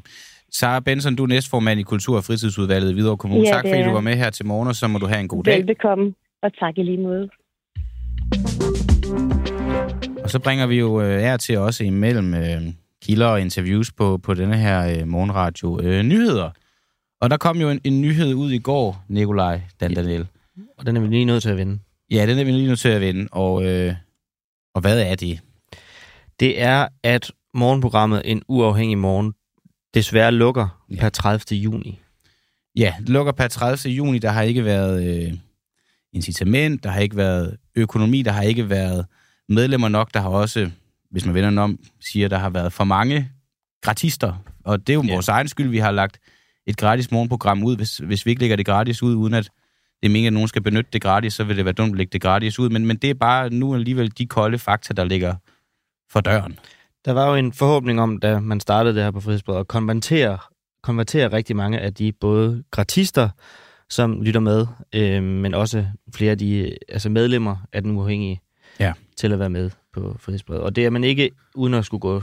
Sara 0.50 0.80
Benson, 0.80 1.16
du 1.16 1.22
er 1.22 1.26
næstformand 1.26 1.80
i 1.80 1.82
Kultur- 1.82 2.16
og 2.16 2.24
Fritidsudvalget 2.24 2.90
i 2.90 2.94
Hvidovre 2.94 3.16
Kommune. 3.16 3.46
Ja, 3.46 3.52
tak 3.52 3.64
fordi 3.68 3.82
du 3.82 3.90
var 3.90 4.00
med 4.00 4.16
her 4.16 4.30
til 4.30 4.46
morgen, 4.46 4.68
og 4.68 4.74
så 4.74 4.88
må 4.88 4.98
du 4.98 5.06
have 5.06 5.20
en 5.20 5.28
god 5.28 5.44
dag. 5.44 5.58
Velbekomme, 5.58 6.14
og 6.42 6.58
tak 6.58 6.78
i 6.78 6.82
lige 6.82 7.02
måde. 7.02 7.28
Og 10.24 10.30
så 10.30 10.40
bringer 10.44 10.66
vi 10.66 10.78
jo 10.78 11.00
øh, 11.00 11.20
her 11.20 11.36
til 11.36 11.58
også 11.58 11.84
imellem 11.84 12.34
øh, 12.34 12.60
kilder 13.02 13.26
og 13.26 13.40
interviews 13.40 13.92
på, 13.92 14.18
på 14.18 14.34
denne 14.34 14.56
her 14.56 15.00
øh, 15.00 15.08
morgenradio 15.08 15.80
øh, 15.80 16.02
nyheder. 16.02 16.50
Og 17.20 17.30
der 17.30 17.36
kom 17.36 17.60
jo 17.60 17.70
en, 17.70 17.80
en 17.84 18.00
nyhed 18.00 18.34
ud 18.34 18.50
i 18.50 18.58
går, 18.58 19.04
Nikolaj 19.08 19.60
Dan 19.80 19.94
Daniel. 19.94 20.26
Ja. 20.56 20.62
Og 20.78 20.86
den 20.86 20.96
er 20.96 21.00
vi 21.00 21.06
lige 21.06 21.24
nødt 21.24 21.42
til 21.42 21.50
at 21.50 21.56
vinde. 21.56 21.78
Ja, 22.10 22.26
den 22.26 22.38
er 22.38 22.44
vi 22.44 22.50
lige 22.50 22.66
nødt 22.66 22.78
til 22.78 22.88
at 22.88 23.00
vinde. 23.00 23.28
Og, 23.32 23.64
øh, 23.64 23.94
og 24.74 24.80
hvad 24.80 25.02
er 25.02 25.14
det? 25.14 25.40
Det 26.40 26.62
er, 26.62 26.88
at 27.02 27.32
morgenprogrammet 27.54 28.22
En 28.24 28.42
Uafhængig 28.48 28.98
Morgen 28.98 29.34
desværre 29.94 30.32
lukker 30.32 30.84
ja. 30.90 31.00
per 31.00 31.08
30. 31.08 31.58
juni. 31.58 32.00
Ja, 32.76 32.94
det 33.00 33.08
lukker 33.08 33.32
per 33.32 33.48
30. 33.48 33.92
juni. 33.94 34.18
Der 34.18 34.30
har 34.30 34.42
ikke 34.42 34.64
været 34.64 35.26
øh, 35.26 35.32
incitament, 36.12 36.84
der 36.84 36.90
har 36.90 37.00
ikke 37.00 37.16
været 37.16 37.56
økonomi, 37.74 38.22
der 38.22 38.32
har 38.32 38.42
ikke 38.42 38.70
været 38.70 39.06
medlemmer 39.48 39.88
nok. 39.88 40.14
Der 40.14 40.20
har 40.20 40.28
også 40.28 40.70
hvis 41.10 41.26
man 41.26 41.34
vender 41.34 41.50
den 41.50 41.58
om, 41.58 41.78
siger, 42.00 42.24
at 42.24 42.30
der 42.30 42.38
har 42.38 42.50
været 42.50 42.72
for 42.72 42.84
mange 42.84 43.30
gratister. 43.82 44.34
Og 44.64 44.78
det 44.86 44.90
er 44.90 44.94
jo 44.94 45.02
ja. 45.02 45.12
vores 45.12 45.28
egen 45.28 45.48
skyld, 45.48 45.68
vi 45.68 45.78
har 45.78 45.90
lagt 45.90 46.20
et 46.66 46.76
gratis 46.76 47.10
morgenprogram 47.10 47.64
ud. 47.64 47.76
Hvis, 47.76 47.98
hvis 47.98 48.26
vi 48.26 48.30
ikke 48.30 48.40
lægger 48.40 48.56
det 48.56 48.66
gratis 48.66 49.02
ud, 49.02 49.14
uden 49.14 49.34
at 49.34 49.44
det 50.02 50.06
er 50.06 50.10
meningen, 50.10 50.26
at 50.26 50.32
nogen 50.32 50.48
skal 50.48 50.62
benytte 50.62 50.90
det 50.92 51.02
gratis, 51.02 51.34
så 51.34 51.44
vil 51.44 51.56
det 51.56 51.64
være 51.64 51.74
dumt 51.74 51.92
at 51.92 51.98
lægge 51.98 52.10
det 52.12 52.22
gratis 52.22 52.58
ud. 52.58 52.68
Men, 52.68 52.86
men 52.86 52.96
det 52.96 53.10
er 53.10 53.14
bare 53.14 53.50
nu 53.50 53.74
alligevel 53.74 54.18
de 54.18 54.26
kolde 54.26 54.58
fakta, 54.58 54.94
der 54.94 55.04
ligger 55.04 55.34
for 56.10 56.20
døren. 56.20 56.58
Der 57.04 57.12
var 57.12 57.28
jo 57.28 57.34
en 57.34 57.52
forhåbning 57.52 58.00
om, 58.00 58.18
da 58.18 58.40
man 58.40 58.60
startede 58.60 58.94
det 58.94 59.02
her 59.02 59.10
på 59.10 59.20
Frihedsbredet, 59.20 59.60
at 59.60 59.68
konvertere, 59.68 60.38
konvertere 60.82 61.32
rigtig 61.32 61.56
mange 61.56 61.78
af 61.78 61.94
de 61.94 62.12
både 62.12 62.64
gratister, 62.70 63.28
som 63.90 64.22
lytter 64.22 64.40
med, 64.40 64.66
øh, 64.94 65.22
men 65.22 65.54
også 65.54 65.86
flere 66.14 66.30
af 66.30 66.38
de 66.38 66.76
altså 66.88 67.08
medlemmer 67.08 67.56
af 67.72 67.82
den 67.82 67.96
uafhængige, 67.96 68.40
ja. 68.80 68.92
til 69.16 69.32
at 69.32 69.38
være 69.38 69.50
med 69.50 69.70
på 69.92 70.16
frihedsbrevet. 70.20 70.62
Og 70.62 70.76
det 70.76 70.86
er 70.86 70.90
man 70.90 71.04
ikke, 71.04 71.30
uden 71.54 71.74
at 71.74 71.84
skulle 71.84 72.00
gå 72.00 72.22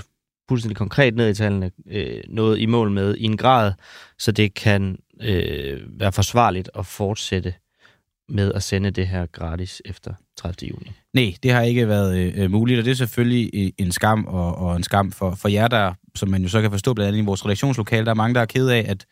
fuldstændig 0.49 0.77
konkret 0.77 1.15
ned 1.15 1.29
i 1.29 1.33
tallene, 1.33 1.71
øh, 1.89 2.21
noget 2.27 2.59
i 2.59 2.65
mål 2.65 2.91
med 2.91 3.15
i 3.15 3.23
en 3.23 3.37
grad, 3.37 3.73
så 4.19 4.31
det 4.31 4.53
kan 4.53 4.97
øh, 5.21 5.81
være 5.99 6.11
forsvarligt 6.11 6.69
at 6.75 6.85
fortsætte 6.85 7.53
med 8.29 8.53
at 8.53 8.63
sende 8.63 8.91
det 8.91 9.07
her 9.07 9.25
gratis 9.25 9.81
efter 9.85 10.13
30. 10.37 10.69
juni. 10.69 10.91
Nej, 11.13 11.33
det 11.43 11.51
har 11.51 11.61
ikke 11.61 11.87
været 11.87 12.33
øh, 12.35 12.51
muligt, 12.51 12.79
og 12.79 12.85
det 12.85 12.91
er 12.91 12.95
selvfølgelig 12.95 13.73
en 13.77 13.91
skam, 13.91 14.25
og, 14.25 14.55
og 14.55 14.75
en 14.75 14.83
skam 14.83 15.11
for, 15.11 15.35
for 15.35 15.47
jer, 15.47 15.67
der, 15.67 15.93
som 16.15 16.29
man 16.29 16.41
jo 16.41 16.49
så 16.49 16.61
kan 16.61 16.71
forstå 16.71 16.93
blandt 16.93 17.07
andet 17.07 17.21
i 17.21 17.25
vores 17.25 17.45
redaktionslokale, 17.45 18.05
der 18.05 18.11
er 18.11 18.15
mange, 18.15 18.35
der 18.35 18.41
er 18.41 18.45
ked 18.45 18.69
af, 18.69 18.85
at, 18.87 19.05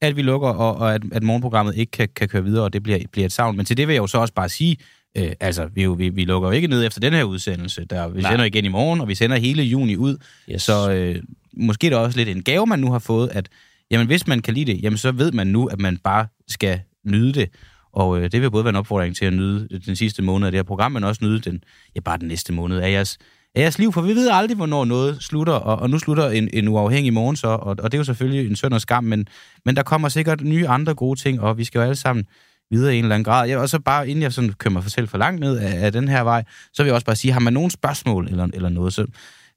at 0.00 0.16
vi 0.16 0.22
lukker, 0.22 0.48
og, 0.48 0.76
og 0.76 0.94
at, 0.94 1.02
at 1.12 1.22
morgenprogrammet 1.22 1.76
ikke 1.76 1.90
kan, 1.90 2.08
kan 2.16 2.28
køre 2.28 2.44
videre, 2.44 2.64
og 2.64 2.72
det 2.72 2.82
bliver, 2.82 2.98
bliver 3.12 3.26
et 3.26 3.32
savn. 3.32 3.56
Men 3.56 3.66
til 3.66 3.76
det 3.76 3.88
vil 3.88 3.94
jeg 3.94 4.00
jo 4.00 4.06
så 4.06 4.18
også 4.18 4.34
bare 4.34 4.48
sige, 4.48 4.76
Øh, 5.18 5.32
altså, 5.40 5.68
vi, 5.74 5.86
vi, 5.86 6.08
vi 6.08 6.24
lukker 6.24 6.48
jo 6.48 6.52
ikke 6.52 6.68
ned 6.68 6.86
efter 6.86 7.00
den 7.00 7.12
her 7.12 7.24
udsendelse. 7.24 7.84
Der, 7.84 8.08
vi 8.08 8.20
Nej. 8.20 8.30
sender 8.30 8.44
igen 8.44 8.64
i 8.64 8.68
morgen, 8.68 9.00
og 9.00 9.08
vi 9.08 9.14
sender 9.14 9.36
hele 9.36 9.62
juni 9.62 9.96
ud. 9.96 10.16
Yes. 10.52 10.62
Så 10.62 10.92
øh, 10.92 11.22
måske 11.52 11.86
er 11.86 11.90
det 11.90 11.98
også 11.98 12.18
lidt 12.18 12.28
en 12.28 12.42
gave, 12.42 12.66
man 12.66 12.78
nu 12.78 12.92
har 12.92 12.98
fået, 12.98 13.28
at 13.32 13.48
jamen, 13.90 14.06
hvis 14.06 14.26
man 14.26 14.42
kan 14.42 14.54
lide 14.54 14.72
det, 14.72 14.82
jamen, 14.82 14.96
så 14.96 15.12
ved 15.12 15.32
man 15.32 15.46
nu, 15.46 15.66
at 15.66 15.80
man 15.80 15.98
bare 15.98 16.26
skal 16.48 16.80
nyde 17.04 17.32
det. 17.32 17.48
Og 17.92 18.20
øh, 18.20 18.32
det 18.32 18.42
vil 18.42 18.50
både 18.50 18.64
være 18.64 18.70
en 18.70 18.76
opfordring 18.76 19.16
til 19.16 19.24
at 19.24 19.32
nyde 19.32 19.80
den 19.86 19.96
sidste 19.96 20.22
måned 20.22 20.46
af 20.46 20.52
det 20.52 20.58
her 20.58 20.62
program, 20.62 20.92
men 20.92 21.04
også 21.04 21.24
nyde 21.24 21.40
den, 21.40 21.64
ja, 21.94 22.00
bare 22.00 22.18
den 22.18 22.28
næste 22.28 22.52
måned 22.52 22.78
af 22.78 22.92
jeres, 22.92 23.18
af 23.54 23.60
jeres 23.60 23.78
liv, 23.78 23.92
for 23.92 24.00
vi 24.00 24.14
ved 24.14 24.30
aldrig, 24.32 24.56
hvornår 24.56 24.84
noget 24.84 25.22
slutter, 25.22 25.52
og, 25.52 25.78
og 25.78 25.90
nu 25.90 25.98
slutter 25.98 26.30
en, 26.30 26.48
en 26.52 26.68
uafhængig 26.68 27.12
morgen 27.12 27.36
så, 27.36 27.48
og, 27.48 27.76
og 27.78 27.92
det 27.92 27.94
er 27.94 27.98
jo 27.98 28.04
selvfølgelig 28.04 28.50
en 28.50 28.56
sønd 28.56 28.74
og 28.74 28.80
skam, 28.80 29.04
men, 29.04 29.26
men 29.64 29.76
der 29.76 29.82
kommer 29.82 30.08
sikkert 30.08 30.40
nye 30.40 30.68
andre 30.68 30.94
gode 30.94 31.20
ting, 31.20 31.40
og 31.40 31.58
vi 31.58 31.64
skal 31.64 31.78
jo 31.78 31.82
alle 31.82 31.96
sammen 31.96 32.24
videre 32.72 32.94
i 32.94 32.98
en 32.98 33.04
eller 33.04 33.14
anden 33.14 33.24
grad. 33.24 33.48
Jeg 33.48 33.58
og 33.58 33.84
bare, 33.84 34.08
inden 34.08 34.22
jeg 34.22 34.32
sådan 34.32 34.52
kører 34.52 34.72
mig 34.72 34.82
for 34.82 34.90
selv 34.90 35.08
for 35.08 35.18
langt 35.18 35.40
ned 35.40 35.58
af, 35.58 35.84
af 35.84 35.92
den 35.92 36.08
her 36.08 36.22
vej, 36.22 36.44
så 36.72 36.82
vil 36.82 36.88
jeg 36.88 36.94
også 36.94 37.06
bare 37.06 37.16
sige, 37.16 37.32
har 37.32 37.40
man 37.40 37.52
nogle 37.52 37.70
spørgsmål 37.70 38.28
eller, 38.28 38.48
eller 38.54 38.68
noget 38.68 38.92
så, 38.92 39.06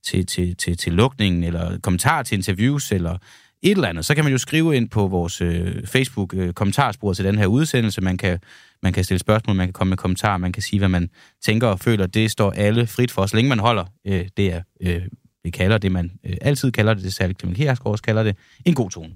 til, 0.05 0.25
til, 0.25 0.55
til, 0.55 0.77
til 0.77 0.93
lukningen, 0.93 1.43
eller 1.43 1.79
kommentar 1.79 2.23
til 2.23 2.35
interviews, 2.35 2.91
eller 2.91 3.17
et 3.61 3.71
eller 3.71 3.87
andet, 3.87 4.05
så 4.05 4.15
kan 4.15 4.23
man 4.23 4.31
jo 4.31 4.37
skrive 4.37 4.75
ind 4.75 4.89
på 4.89 5.07
vores 5.07 5.41
øh, 5.41 5.87
Facebook-kommentarspor 5.87 7.09
øh, 7.09 7.15
til 7.15 7.25
den 7.25 7.37
her 7.37 7.45
udsendelse. 7.45 8.01
Man 8.01 8.17
kan, 8.17 8.39
man 8.83 8.93
kan 8.93 9.03
stille 9.03 9.19
spørgsmål, 9.19 9.55
man 9.55 9.67
kan 9.67 9.73
komme 9.73 9.89
med 9.89 9.97
kommentarer, 9.97 10.37
man 10.37 10.51
kan 10.51 10.63
sige, 10.63 10.79
hvad 10.79 10.89
man 10.89 11.09
tænker 11.45 11.67
og 11.67 11.79
føler. 11.79 12.07
Det 12.07 12.31
står 12.31 12.51
alle 12.51 12.87
frit 12.87 13.11
for, 13.11 13.25
så 13.25 13.35
længe 13.35 13.49
man 13.49 13.59
holder 13.59 13.85
øh, 14.07 14.27
det, 14.37 14.53
er, 14.53 14.61
øh, 14.81 15.01
vi 15.43 15.49
kalder 15.49 15.77
det, 15.77 15.91
man 15.91 16.11
øh, 16.25 16.37
altid 16.41 16.71
kalder 16.71 16.93
det, 16.93 17.03
det 17.03 17.13
særligt 17.13 17.39
Clement 17.39 17.57
Kjærsgaard 17.57 17.91
også 17.91 18.03
kalder 18.03 18.23
det, 18.23 18.37
en 18.65 18.73
god 18.73 18.89
tone. 18.89 19.13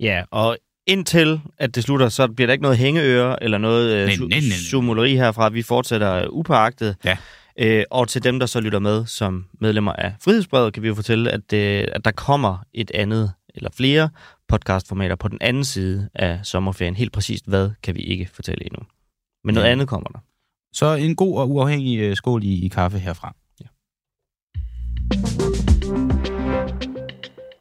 Ja, 0.00 0.22
og 0.30 0.56
indtil 0.86 1.40
at 1.58 1.74
det 1.74 1.82
slutter, 1.84 2.08
så 2.08 2.28
bliver 2.28 2.46
der 2.46 2.52
ikke 2.52 2.62
noget 2.62 2.78
hængeøre 2.78 3.42
eller 3.42 3.58
noget 3.58 3.90
øh, 3.92 4.06
Nej, 4.06 4.16
nej, 4.16 4.28
nej, 4.28 4.38
nej. 4.40 4.56
sumuleri 4.70 5.14
herfra. 5.16 5.48
Vi 5.48 5.62
fortsætter 5.62 6.28
upåagtet. 6.28 6.96
Ja. 7.04 7.16
Øh, 7.58 7.84
og 7.90 8.08
til 8.08 8.24
dem, 8.24 8.38
der 8.38 8.46
så 8.46 8.60
lytter 8.60 8.78
med 8.78 9.06
som 9.06 9.44
medlemmer 9.60 9.92
af 9.92 10.14
Frihedsbrevet, 10.24 10.72
kan 10.72 10.82
vi 10.82 10.88
jo 10.88 10.94
fortælle, 10.94 11.30
at, 11.30 11.52
øh, 11.52 11.84
at 11.92 12.04
der 12.04 12.10
kommer 12.10 12.58
et 12.74 12.90
andet 12.94 13.32
eller 13.54 13.70
flere 13.76 14.08
podcastformater 14.48 15.16
på 15.16 15.28
den 15.28 15.38
anden 15.40 15.64
side 15.64 16.08
af 16.14 16.40
sommerferien. 16.42 16.96
Helt 16.96 17.12
præcist 17.12 17.46
hvad, 17.48 17.70
kan 17.82 17.94
vi 17.94 18.00
ikke 18.00 18.28
fortælle 18.34 18.64
endnu. 18.66 18.80
Men 19.44 19.54
noget 19.54 19.66
Ja. 19.66 19.72
andet 19.72 19.88
kommer 19.88 20.08
der. 20.08 20.18
Så 20.72 20.94
en 20.94 21.16
god 21.16 21.38
og 21.38 21.50
uafhængig 21.50 21.98
øh, 21.98 22.16
skål 22.16 22.44
i, 22.44 22.64
i 22.64 22.68
kaffe 22.68 22.98
herfra. 22.98 23.34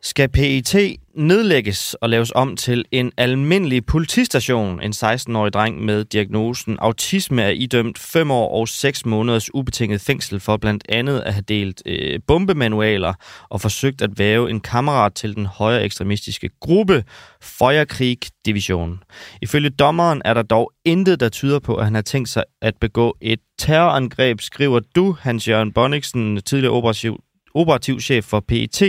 Skal 0.06 0.30
PET 0.30 0.76
nedlægges 1.16 1.94
og 1.94 2.10
laves 2.10 2.32
om 2.36 2.56
til 2.56 2.86
en 2.92 3.12
almindelig 3.18 3.86
politistation? 3.86 4.82
En 4.82 4.92
16-årig 4.92 5.54
dreng 5.54 5.86
med 5.86 6.06
diagnosen 6.06 6.78
autisme 6.80 7.42
er 7.42 7.50
idømt 7.50 8.00
5 8.00 8.32
år 8.32 8.60
og 8.60 8.68
6 8.68 9.06
måneders 9.06 9.54
ubetinget 9.54 10.02
fængsel 10.02 10.40
for 10.40 10.58
blandt 10.58 10.84
andet 10.90 11.20
at 11.20 11.34
have 11.34 11.44
delt 11.48 11.82
øh, 11.86 12.20
bombemanualer 12.28 13.14
og 13.50 13.62
forsøgt 13.62 14.02
at 14.02 14.20
væve 14.20 14.50
en 14.50 14.60
kammerat 14.60 15.14
til 15.14 15.36
den 15.36 15.46
højre 15.46 15.84
ekstremistiske 15.84 16.50
gruppe 16.60 17.04
Feuerkrig 17.42 18.18
Division. 18.46 19.00
Ifølge 19.42 19.70
dommeren 19.70 20.22
er 20.26 20.34
der 20.34 20.44
dog 20.44 20.72
intet, 20.86 21.20
der 21.20 21.30
tyder 21.30 21.60
på, 21.60 21.76
at 21.76 21.84
han 21.84 21.96
har 21.96 22.02
tænkt 22.02 22.30
sig 22.30 22.44
at 22.62 22.74
begå 22.82 23.18
et 23.22 23.40
terrorangreb, 23.60 24.42
skriver 24.42 24.80
du, 24.96 25.16
Hans-Jørgen 25.20 25.74
Bonniksen, 25.74 26.42
tidligere 26.42 26.74
operativ 26.74 27.20
operativ 27.56 28.00
chef 28.00 28.24
for 28.24 28.40
PET. 28.40 28.80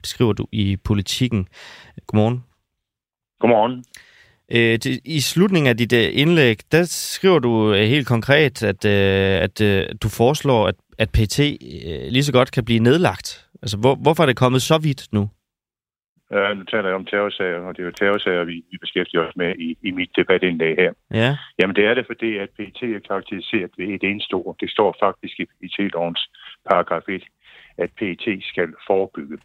Det 0.00 0.06
skriver 0.06 0.32
du 0.32 0.46
i 0.52 0.76
Politikken. 0.84 1.48
Godmorgen. 2.06 2.44
Godmorgen. 3.40 3.84
Øh, 4.54 4.78
I 5.04 5.20
slutningen 5.20 5.68
af 5.68 5.76
dit 5.76 5.92
øh, 5.92 6.08
indlæg, 6.12 6.56
der 6.72 6.82
skriver 6.84 7.38
du 7.38 7.72
øh, 7.74 7.80
helt 7.80 8.08
konkret, 8.08 8.62
at, 8.62 8.84
at 8.84 9.58
du 10.02 10.08
foreslår, 10.08 10.68
at, 10.68 10.74
at 10.98 11.10
PET 11.10 11.40
øh, 11.40 12.12
lige 12.14 12.22
så 12.22 12.32
godt 12.32 12.52
kan 12.52 12.64
blive 12.64 12.80
nedlagt. 12.80 13.48
Altså, 13.62 13.76
hvor, 13.78 13.94
hvorfor 13.94 14.22
er 14.22 14.26
det 14.26 14.36
kommet 14.36 14.62
så 14.62 14.78
vidt 14.78 15.02
nu? 15.12 15.30
Uh, 16.36 16.52
nu 16.58 16.64
taler 16.64 16.88
jeg 16.88 17.00
om 17.00 17.04
terrorsager, 17.04 17.60
og 17.66 17.76
det 17.76 17.82
er 17.82 17.86
jo 17.90 17.98
terrorsager, 18.00 18.44
vi, 18.44 18.56
vi 18.70 18.76
beskæftiger 18.84 19.22
os 19.26 19.36
med 19.36 19.50
i, 19.66 19.68
i 19.82 19.90
mit 19.90 20.10
debatindlæg 20.16 20.74
her. 20.82 20.92
Ja, 21.20 21.36
Jamen 21.58 21.76
det 21.76 21.84
er 21.86 21.94
det, 21.94 22.06
fordi 22.06 22.30
at 22.36 22.48
PET 22.56 22.82
er 22.82 23.06
karakteriseret 23.08 23.70
ved 23.78 23.86
et 23.86 24.04
eneste 24.10 24.34
ord. 24.34 24.56
Det 24.60 24.70
står 24.70 24.96
faktisk 25.04 25.34
i 25.40 25.44
PET-lovens 25.44 26.22
paragraf 26.70 27.08
1, 27.08 27.22
at 27.78 27.90
PET 27.98 28.42
skal 28.42 28.74
forebygge. 28.86 29.38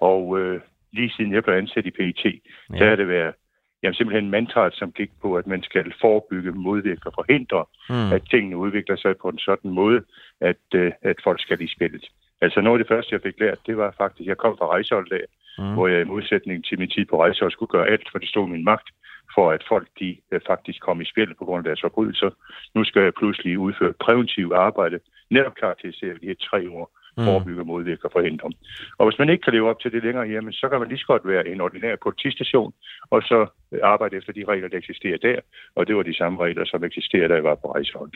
Og 0.00 0.40
øh, 0.40 0.60
lige 0.92 1.10
siden 1.10 1.32
jeg 1.32 1.44
blev 1.44 1.54
ansat 1.54 1.86
i 1.86 1.90
PET, 1.90 2.24
ja. 2.24 2.30
der 2.78 2.84
ja. 2.84 2.90
er 2.92 2.96
det 2.96 3.08
været 3.08 3.34
jamen, 3.82 3.94
simpelthen 3.94 4.30
mantraet, 4.30 4.74
som 4.74 4.92
gik 4.92 5.10
på, 5.22 5.36
at 5.36 5.46
man 5.46 5.62
skal 5.62 5.94
forebygge, 6.00 6.52
modvirke 6.52 7.06
og 7.06 7.12
forhindre, 7.14 7.64
Mm. 7.90 8.12
at 8.12 8.22
tingene 8.30 8.56
udvikler 8.56 8.96
sig 8.96 9.16
på 9.16 9.28
en 9.28 9.38
sådan 9.38 9.70
måde, 9.70 10.02
at, 10.40 10.66
øh, 10.74 10.92
at 11.02 11.16
folk 11.24 11.40
skal 11.40 11.60
i 11.60 11.68
spillet. 11.76 12.04
Altså 12.40 12.60
noget 12.60 12.78
af 12.78 12.84
det 12.84 12.94
første, 12.94 13.14
jeg 13.14 13.22
fik 13.22 13.40
lært, 13.40 13.58
det 13.66 13.76
var 13.76 13.94
faktisk, 13.96 14.28
jeg 14.28 14.36
kom 14.36 14.56
fra 14.58 14.66
rejseholdet 14.66 15.24
Mm. 15.58 15.74
hvor 15.74 15.88
jeg 15.88 16.00
i 16.00 16.04
modsætning 16.04 16.64
til 16.64 16.78
min 16.78 16.90
tid 16.90 17.04
på 17.04 17.22
rejsehold 17.22 17.52
skulle 17.52 17.74
gøre 17.76 17.88
alt, 17.88 18.08
for 18.10 18.18
det 18.18 18.28
stod 18.28 18.48
i 18.48 18.50
min 18.50 18.64
magt, 18.64 18.88
for 19.34 19.50
at 19.50 19.64
folk 19.68 19.88
de 20.00 20.16
øh, 20.32 20.40
faktisk 20.46 20.80
kom 20.80 21.00
i 21.00 21.04
spil 21.04 21.34
på 21.34 21.44
grund 21.44 21.60
af 21.60 21.64
deres 21.64 21.80
forbrydelser. 21.80 22.30
Nu 22.74 22.84
skal 22.84 23.02
jeg 23.02 23.14
pludselig 23.14 23.58
udføre 23.58 23.92
præventiv 23.92 24.52
arbejde, 24.54 24.98
netop 25.30 25.54
karakterisere 25.54 26.14
de 26.14 26.26
her 26.26 26.34
tre 26.34 26.60
Mm. 26.60 26.84
Forebygge, 27.24 27.64
modvirke 27.64 28.04
og 28.04 28.12
forhindre. 28.12 28.50
Og 28.98 29.08
hvis 29.08 29.18
man 29.18 29.28
ikke 29.28 29.42
kan 29.42 29.52
leve 29.52 29.70
op 29.70 29.80
til 29.80 29.92
det 29.92 30.02
længere, 30.04 30.26
jamen, 30.28 30.52
så 30.52 30.68
kan 30.68 30.78
man 30.80 30.88
lige 30.88 30.98
så 30.98 31.06
godt 31.06 31.28
være 31.28 31.48
en 31.48 31.60
ordinær 31.60 31.96
politistation, 32.02 32.72
og 33.10 33.22
så 33.22 33.46
øh, 33.72 33.80
arbejde 33.82 34.16
efter 34.16 34.32
de 34.32 34.44
regler, 34.48 34.68
der 34.68 34.78
eksisterer 34.78 35.18
der. 35.18 35.38
Og 35.76 35.86
det 35.86 35.96
var 35.96 36.02
de 36.02 36.16
samme 36.16 36.44
regler, 36.44 36.64
som 36.64 36.84
eksisterer, 36.84 37.28
da 37.28 37.34
jeg 37.34 37.44
var 37.44 37.54
på 37.54 37.72
rejsehold. 37.72 38.12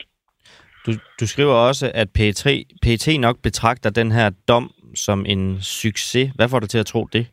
Du, 0.85 0.91
du 1.19 1.27
skriver 1.27 1.53
også, 1.53 1.91
at 1.93 2.07
PET, 2.13 2.45
PET 2.81 3.19
nok 3.19 3.37
betragter 3.43 3.89
den 3.89 4.11
her 4.11 4.29
dom 4.47 4.71
som 4.95 5.25
en 5.25 5.61
succes. 5.61 6.31
Hvad 6.35 6.49
får 6.49 6.59
dig 6.59 6.69
til 6.69 6.77
at 6.79 6.85
tro 6.85 7.07
det? 7.13 7.27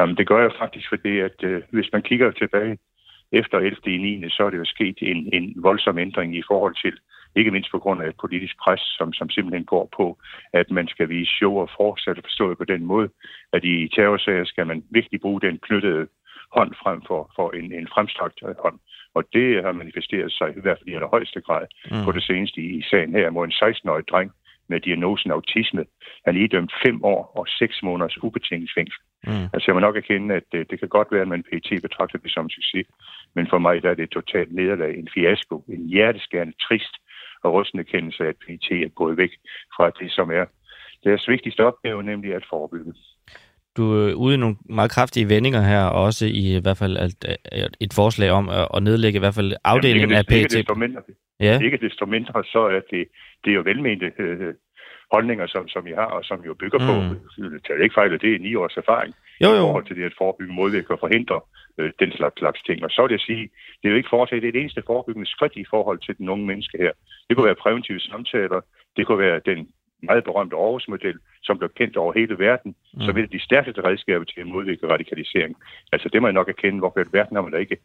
Jamen, 0.00 0.16
det 0.16 0.28
gør 0.28 0.42
jeg 0.42 0.50
faktisk, 0.58 0.88
fordi 0.88 1.18
at 1.18 1.38
øh, 1.42 1.62
hvis 1.70 1.88
man 1.92 2.02
kigger 2.02 2.30
tilbage 2.30 2.78
efter 3.32 3.58
11. 3.58 3.76
i 3.86 3.98
9. 3.98 4.30
så 4.30 4.42
er 4.46 4.50
det 4.50 4.58
jo 4.58 4.64
sket 4.64 4.98
en, 5.00 5.30
en 5.32 5.54
voldsom 5.56 5.98
ændring 5.98 6.36
i 6.36 6.42
forhold 6.50 6.74
til, 6.84 6.94
ikke 7.36 7.50
mindst 7.50 7.70
på 7.70 7.78
grund 7.78 8.02
af 8.02 8.08
et 8.08 8.20
politisk 8.20 8.54
pres, 8.64 8.80
som, 8.80 9.12
som 9.12 9.30
simpelthen 9.30 9.64
går 9.64 9.88
på, 9.96 10.18
at 10.52 10.70
man 10.70 10.88
skal 10.88 11.08
vise 11.08 11.30
show 11.30 11.52
og 11.58 11.70
fortsætte 11.76 12.22
forstået 12.22 12.58
på 12.58 12.64
den 12.64 12.84
måde, 12.84 13.08
at 13.52 13.64
i 13.64 13.88
terrorsager 13.88 14.44
skal 14.44 14.66
man 14.66 14.84
virkelig 14.90 15.20
bruge 15.20 15.40
den 15.40 15.58
knyttede 15.58 16.06
hånd 16.56 16.74
frem 16.82 17.02
for, 17.06 17.32
for 17.36 17.50
en, 17.50 17.72
en 17.72 17.88
fremstrakt 17.94 18.40
hånd. 18.64 18.78
Og 19.14 19.24
det 19.32 19.62
har 19.64 19.72
manifesteret 19.72 20.32
sig 20.32 20.48
i 20.56 20.60
hvert 20.60 20.78
fald 20.78 20.88
i 20.88 20.94
allerhøjeste 20.94 21.40
grad 21.40 21.66
Mm. 21.90 22.04
på 22.04 22.12
det 22.12 22.22
seneste 22.22 22.60
i 22.60 22.82
sagen 22.82 23.12
her, 23.12 23.30
hvor 23.30 23.44
en 23.44 23.52
16-årig 23.52 24.08
dreng 24.08 24.32
med 24.68 24.80
diagnosen 24.80 25.30
autisme, 25.30 25.84
han 26.24 26.36
er 26.36 26.40
idømt 26.40 26.72
fem 26.86 27.04
år 27.04 27.32
og 27.38 27.46
seks 27.48 27.82
måneders 27.82 28.22
ubetinget 28.22 28.70
fængsel. 28.76 29.02
Mm. 29.26 29.46
Altså 29.52 29.64
jeg 29.66 29.74
må 29.74 29.80
nok 29.80 29.96
erkende, 29.96 30.34
at 30.34 30.42
det, 30.52 30.70
det 30.70 30.78
kan 30.78 30.88
godt 30.88 31.08
være, 31.12 31.22
at 31.22 31.28
man 31.28 31.42
PT 31.42 31.82
betragter 31.82 32.18
det 32.18 32.32
som 32.32 32.44
en 32.44 32.50
succes, 32.50 32.86
men 33.34 33.46
for 33.50 33.58
mig 33.58 33.82
der 33.82 33.90
er 33.90 33.94
det 33.94 34.02
et 34.02 34.10
totalt 34.10 34.52
nederlag, 34.52 34.98
en 34.98 35.08
fiasko, 35.14 35.64
en 35.68 35.86
hjerteskærende, 35.88 36.54
trist 36.66 36.94
og 37.44 37.52
rystende 37.54 37.84
kendelse 37.84 38.24
af, 38.24 38.28
at 38.28 38.36
PT 38.36 38.70
er 38.70 38.88
gået 38.88 39.16
væk 39.16 39.30
fra 39.76 39.90
det, 39.90 40.12
som 40.12 40.30
er 40.30 40.44
deres 41.04 41.28
vigtigste 41.28 41.64
opgave, 41.66 42.02
nemlig 42.02 42.34
at 42.34 42.44
forebygge. 42.50 42.94
Du 43.76 43.92
er 43.92 44.14
ude 44.14 44.34
i 44.34 44.38
nogle 44.38 44.56
meget 44.68 44.90
kraftige 44.90 45.28
vendinger 45.28 45.60
her, 45.60 45.84
og 45.84 46.02
også 46.04 46.26
i, 46.26 46.56
i 46.56 46.60
hvert 46.62 46.76
fald 46.78 46.96
et, 46.96 47.76
et 47.80 47.92
forslag 47.94 48.30
om 48.30 48.48
at, 48.76 48.82
nedlægge 48.82 49.16
i 49.16 49.24
hvert 49.24 49.34
fald 49.34 49.52
afdelingen 49.64 50.10
Jamen, 50.10 50.16
af 50.16 50.32
ikke, 50.32 50.48
PET. 50.48 50.54
Ikke 50.54 50.58
desto 50.58 50.74
mindre, 50.74 51.02
Ja, 51.40 51.60
ikke 51.60 51.76
desto 51.76 52.06
mindre 52.06 52.44
så 52.44 52.60
er 52.76 52.80
det, 52.90 53.04
det 53.44 53.50
er 53.50 53.54
jo 53.54 53.62
velmente 53.70 54.12
øh, 54.18 54.54
holdninger, 55.12 55.46
som, 55.46 55.68
som 55.68 55.86
I 55.86 55.92
har, 56.00 56.10
og 56.18 56.24
som 56.24 56.40
jo 56.46 56.54
bygger 56.54 56.78
på, 56.78 56.92
Mm. 57.00 57.50
det 57.64 57.70
er 57.70 57.82
ikke 57.82 57.94
fejl, 57.94 58.12
det 58.12 58.34
er 58.34 58.38
ni 58.38 58.54
års 58.54 58.76
erfaring, 58.76 59.14
jo 59.42 59.48
i 59.52 59.56
jo. 59.56 59.62
forhold 59.66 59.86
til 59.86 59.96
det 59.96 60.04
at 60.04 60.14
forebygge, 60.18 60.52
modvirke 60.54 60.90
og 60.94 61.00
forhindre 61.00 61.40
øh, 61.78 61.92
den 61.98 62.12
slags, 62.12 62.38
slags 62.38 62.62
ting. 62.62 62.84
Og 62.84 62.90
så 62.90 63.02
vil 63.02 63.12
jeg 63.12 63.20
sige, 63.20 63.44
det 63.78 63.84
er 63.88 63.90
jo 63.90 63.96
ikke 63.96 64.14
foretaget, 64.14 64.42
det 64.42 64.48
er 64.48 64.52
det 64.52 64.60
eneste 64.60 64.82
forebyggende 64.86 65.30
skridt 65.30 65.56
i 65.56 65.64
forhold 65.70 65.98
til 65.98 66.18
den 66.18 66.28
unge 66.28 66.46
menneske 66.46 66.78
her. 66.78 66.92
Det 67.28 67.36
kunne 67.36 67.46
være 67.46 67.62
præventive 67.64 68.00
samtaler, 68.00 68.60
det 68.96 69.06
kunne 69.06 69.18
være 69.18 69.40
den 69.46 69.68
meget 70.02 70.24
berømte 70.24 70.56
Aarhus-model, 70.56 71.18
som 71.42 71.58
blev 71.58 71.70
kendt 71.76 71.96
over 71.96 72.12
hele 72.12 72.38
verden, 72.38 72.74
mm. 72.94 73.00
som 73.00 73.16
et 73.16 73.22
af 73.22 73.28
de 73.28 73.44
stærkeste 73.44 73.84
redskaber 73.84 74.24
til 74.24 74.40
at 74.40 74.46
modvirke 74.46 74.88
radikalisering. 74.88 75.56
Altså 75.92 76.08
det 76.12 76.22
må 76.22 76.28
jeg 76.28 76.32
nok 76.32 76.48
erkende, 76.48 76.78
hvorfor 76.78 77.00
i 77.00 77.12
verden 77.12 77.36
har 77.36 77.42
man 77.42 77.52
da 77.52 77.58
ikke 77.58 77.76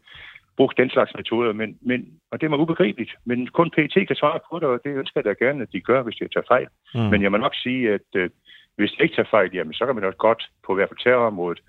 brugt 0.57 0.77
den 0.77 0.89
slags 0.89 1.11
metoder, 1.15 1.53
men, 1.53 1.77
men, 1.81 1.99
og 2.31 2.41
det 2.41 2.45
er 2.45 2.49
mig 2.49 2.59
ubegribeligt. 2.59 3.15
Men 3.25 3.47
kun 3.47 3.71
PET 3.71 4.07
kan 4.07 4.15
svare 4.15 4.39
på 4.49 4.59
det, 4.59 4.67
og 4.67 4.79
det 4.83 4.91
ønsker 4.91 5.21
jeg 5.21 5.25
da 5.25 5.45
gerne, 5.45 5.61
at 5.61 5.71
de 5.73 5.81
gør, 5.81 6.03
hvis 6.03 6.15
de 6.15 6.27
tager 6.27 6.47
fejl. 6.47 6.67
Mm. 6.95 7.01
Men 7.01 7.21
jeg 7.21 7.31
må 7.31 7.37
nok 7.37 7.55
sige, 7.55 7.93
at 7.93 8.09
øh, 8.15 8.29
hvis 8.75 8.91
det 8.91 9.03
ikke 9.03 9.15
tager 9.15 9.29
fejl, 9.29 9.49
jamen, 9.53 9.73
så 9.73 9.85
kan 9.85 9.95
man 9.95 10.03
også 10.03 10.17
godt 10.17 10.43
på 10.65 10.75
hvert 10.75 10.89
fald 10.89 11.03
terrorområdet 11.03 11.61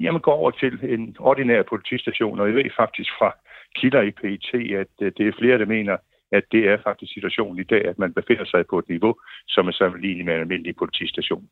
jamen, 0.00 0.20
gå 0.20 0.30
over 0.30 0.50
til 0.50 0.72
en 0.94 1.16
ordinær 1.18 1.62
politistation, 1.62 2.40
og 2.40 2.46
jeg 2.46 2.54
ved 2.54 2.70
faktisk 2.76 3.10
fra 3.18 3.36
kilder 3.76 4.02
i 4.02 4.10
PET, 4.10 4.48
at 4.82 4.94
øh, 5.00 5.12
det 5.16 5.28
er 5.28 5.32
flere, 5.40 5.58
der 5.58 5.66
mener, 5.66 5.96
at 6.32 6.44
det 6.52 6.68
er 6.68 6.76
faktisk 6.86 7.12
situationen 7.12 7.58
i 7.60 7.68
dag, 7.72 7.84
at 7.84 7.98
man 7.98 8.12
befinder 8.12 8.44
sig 8.44 8.64
på 8.70 8.78
et 8.78 8.88
niveau, 8.88 9.14
som 9.48 9.68
er 9.68 9.72
sammenlignet 9.72 10.24
med 10.24 10.34
en 10.34 10.40
almindelig 10.40 10.76
politistation. 10.76 11.48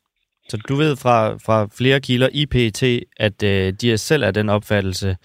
Så 0.49 0.57
du 0.69 0.75
ved 0.75 0.95
fra, 1.03 1.17
fra 1.45 1.57
flere 1.79 1.99
kilder 2.01 2.29
i 2.33 2.45
PET, 2.45 2.83
at 3.17 3.43
øh, 3.43 3.73
de 3.81 3.91
er 3.91 3.95
selv 3.95 4.23
af 4.23 4.33
den 4.33 4.49
opfattelse, 4.49 5.17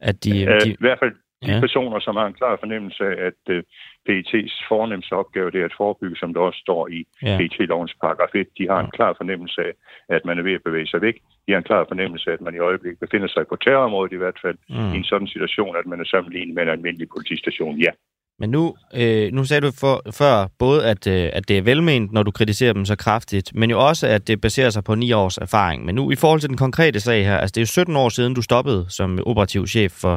at 0.00 0.24
de... 0.24 0.44
Øh, 0.44 0.60
de 0.60 0.70
I 0.70 0.76
hvert 0.80 0.98
fald 1.02 1.14
de 1.46 1.52
ja. 1.52 1.60
personer, 1.60 2.00
som 2.00 2.16
har 2.16 2.26
en 2.26 2.38
klar 2.40 2.56
fornemmelse 2.60 3.04
af, 3.04 3.26
at 3.26 3.40
øh, 3.54 3.62
PET's 4.06 4.54
fornemmeste 4.68 5.12
opgave, 5.12 5.50
det 5.50 5.60
er 5.60 5.64
at 5.64 5.78
forebygge, 5.82 6.16
som 6.16 6.34
der 6.34 6.40
også 6.40 6.58
står 6.58 6.88
i 6.88 7.06
ja. 7.22 7.36
PET-lovens 7.38 7.94
paragraf 8.02 8.34
1. 8.34 8.46
De 8.58 8.68
har 8.68 8.80
en 8.80 8.90
klar 8.90 9.14
fornemmelse 9.16 9.60
af, 9.60 9.72
at 10.08 10.24
man 10.24 10.38
er 10.38 10.42
ved 10.42 10.54
at 10.54 10.62
bevæge 10.64 10.86
sig 10.86 11.00
væk. 11.00 11.16
De 11.46 11.52
har 11.52 11.58
en 11.58 11.70
klar 11.70 11.84
fornemmelse 11.88 12.30
af, 12.30 12.34
at 12.34 12.40
man 12.40 12.54
i 12.54 12.58
øjeblikket 12.58 13.00
befinder 13.00 13.28
sig 13.28 13.46
på 13.48 13.56
terrorområdet 13.56 14.12
i 14.12 14.16
hvert 14.16 14.38
fald, 14.42 14.58
mm. 14.68 14.92
i 14.94 14.96
en 14.96 15.04
sådan 15.04 15.26
situation, 15.26 15.76
at 15.76 15.86
man 15.86 16.00
er 16.00 16.04
sammenlignet 16.04 16.54
med 16.54 16.62
en 16.62 16.68
almindelig 16.68 17.08
politistation. 17.08 17.78
Ja. 17.78 17.92
Men 18.40 18.50
nu, 18.50 18.74
øh, 19.00 19.32
nu 19.32 19.44
sagde 19.44 19.60
du 19.66 19.72
for, 19.80 19.96
før 20.20 20.34
både, 20.58 20.80
at, 20.90 21.06
øh, 21.06 21.30
at 21.32 21.48
det 21.48 21.58
er 21.58 21.62
velment, 21.62 22.12
når 22.12 22.22
du 22.22 22.30
kritiserer 22.30 22.72
dem 22.72 22.84
så 22.84 22.96
kraftigt, 22.96 23.54
men 23.54 23.70
jo 23.70 23.78
også, 23.88 24.06
at 24.06 24.28
det 24.28 24.40
baserer 24.40 24.70
sig 24.70 24.84
på 24.84 24.94
ni 24.94 25.12
års 25.12 25.38
erfaring. 25.38 25.84
Men 25.84 25.94
nu 25.94 26.10
i 26.10 26.16
forhold 26.16 26.40
til 26.40 26.48
den 26.48 26.56
konkrete 26.56 27.00
sag 27.00 27.24
her, 27.24 27.36
altså 27.38 27.52
det 27.54 27.60
er 27.60 27.62
jo 27.62 27.66
17 27.66 27.96
år 27.96 28.08
siden, 28.08 28.34
du 28.34 28.42
stoppede 28.42 28.86
som 28.88 29.18
operativ 29.26 29.66
chef 29.66 29.92
for, 30.02 30.16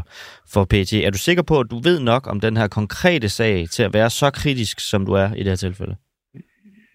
for 0.54 0.64
PT. 0.72 0.94
Er 0.94 1.12
du 1.14 1.18
sikker 1.18 1.44
på, 1.44 1.60
at 1.60 1.68
du 1.72 1.78
ved 1.88 2.00
nok 2.00 2.28
om 2.28 2.40
den 2.40 2.58
her 2.58 2.68
konkrete 2.68 3.30
sag 3.30 3.56
til 3.76 3.84
at 3.84 3.94
være 3.94 4.10
så 4.10 4.32
kritisk, 4.42 4.80
som 4.92 5.06
du 5.06 5.14
er 5.14 5.30
i 5.34 5.40
det 5.44 5.52
her 5.54 5.56
tilfælde? 5.56 5.96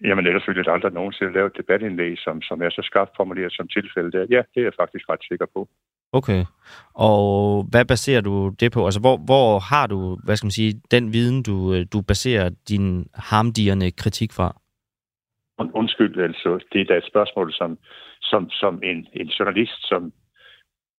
Jamen, 0.07 0.27
ellers 0.27 0.47
ville 0.47 0.63
jeg 0.65 0.73
aldrig 0.73 0.93
nogensinde 0.93 1.33
lave 1.33 1.47
et 1.47 1.57
debatindlæg, 1.57 2.13
som, 2.17 2.41
som 2.41 2.61
er 2.61 2.69
så 2.69 2.81
skarpt 2.89 3.11
formuleret 3.17 3.53
som 3.53 3.67
tilfælde 3.67 4.11
der. 4.11 4.25
Ja, 4.35 4.41
det 4.51 4.59
er 4.61 4.67
jeg 4.69 4.79
faktisk 4.81 5.09
ret 5.09 5.23
sikker 5.29 5.47
på. 5.55 5.67
Okay. 6.11 6.45
Og 6.93 7.63
hvad 7.71 7.85
baserer 7.85 8.21
du 8.21 8.49
det 8.59 8.71
på? 8.71 8.85
Altså, 8.85 8.99
hvor, 8.99 9.17
hvor 9.17 9.59
har 9.59 9.87
du, 9.87 10.17
hvad 10.23 10.35
skal 10.35 10.45
man 10.45 10.51
sige, 10.51 10.81
den 10.91 11.13
viden, 11.13 11.43
du, 11.43 11.83
du 11.83 12.01
baserer 12.01 12.49
din 12.69 13.07
harmdierne 13.13 13.91
kritik 13.91 14.33
fra? 14.33 14.61
Undskyld, 15.73 16.19
altså, 16.19 16.65
det 16.73 16.81
er 16.81 16.85
da 16.85 16.97
et 16.97 17.07
spørgsmål, 17.07 17.53
som, 17.53 17.77
som, 18.21 18.49
som 18.49 18.81
en, 18.83 19.07
en 19.13 19.27
journalist, 19.27 19.87
som 19.87 20.13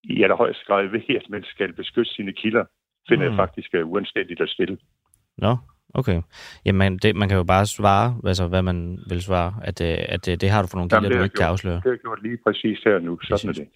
i 0.04 0.22
allerhøjeste 0.22 0.64
grad 0.66 0.86
ved, 0.86 1.16
at 1.16 1.30
man 1.30 1.44
skal 1.44 1.72
beskytte 1.72 2.12
sine 2.12 2.32
kilder, 2.32 2.64
finder 3.08 3.24
mm. 3.24 3.30
jeg 3.30 3.36
faktisk 3.36 3.74
er 3.74 3.82
uanstændigt 3.82 4.40
at 4.40 4.48
stille. 4.48 4.78
Nå, 5.36 5.56
okay. 5.94 6.22
Jamen, 6.64 6.98
det, 6.98 7.16
man 7.16 7.28
kan 7.28 7.36
jo 7.36 7.44
bare 7.44 7.66
svare, 7.66 8.16
altså, 8.26 8.46
hvad 8.46 8.62
man 8.62 8.98
vil 9.08 9.22
svare, 9.22 9.54
at, 9.62 9.80
øh, 9.80 9.96
at, 10.08 10.28
at 10.28 10.40
det 10.40 10.50
har 10.50 10.62
du 10.62 10.68
for 10.68 10.76
nogle 10.76 10.90
kilder, 10.90 11.08
du 11.08 11.14
ikke 11.14 11.22
gjort, 11.22 11.32
kan 11.32 11.46
afsløre. 11.46 11.74
Det 11.74 11.82
har 11.82 11.90
jeg 11.90 11.98
gjort 11.98 12.22
lige 12.22 12.38
præcis 12.46 12.78
her 12.84 12.98
nu, 12.98 13.18
sådan 13.22 13.48
er 13.48 13.52
det. 13.52 13.68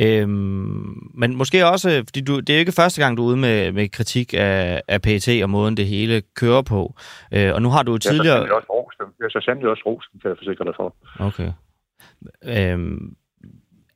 Øhm, 0.00 1.10
men 1.14 1.36
måske 1.36 1.66
også, 1.66 2.02
fordi 2.06 2.20
du, 2.20 2.40
det 2.40 2.54
er 2.54 2.58
ikke 2.58 2.72
første 2.72 3.02
gang, 3.02 3.16
du 3.16 3.22
er 3.22 3.26
ude 3.26 3.36
med, 3.36 3.72
med 3.72 3.88
kritik 3.88 4.34
af, 4.34 4.82
af 4.88 5.02
PET 5.02 5.42
og 5.42 5.50
måden, 5.50 5.76
det 5.76 5.86
hele 5.86 6.22
kører 6.34 6.62
på. 6.62 6.94
Øh, 7.34 7.54
og 7.54 7.62
nu 7.62 7.68
har 7.68 7.82
du 7.82 7.92
jo 7.92 7.98
tidligere... 7.98 8.36
Jeg 8.36 9.24
har 9.24 9.28
så 9.30 9.40
sandelig 9.44 9.70
også 9.70 9.82
rosen, 9.86 10.20
kan 10.20 10.28
jeg 10.30 10.36
forsikre 10.38 10.64
dig 10.64 10.74
for. 10.76 10.94
Okay. 11.20 11.52
Øhm, 12.44 13.16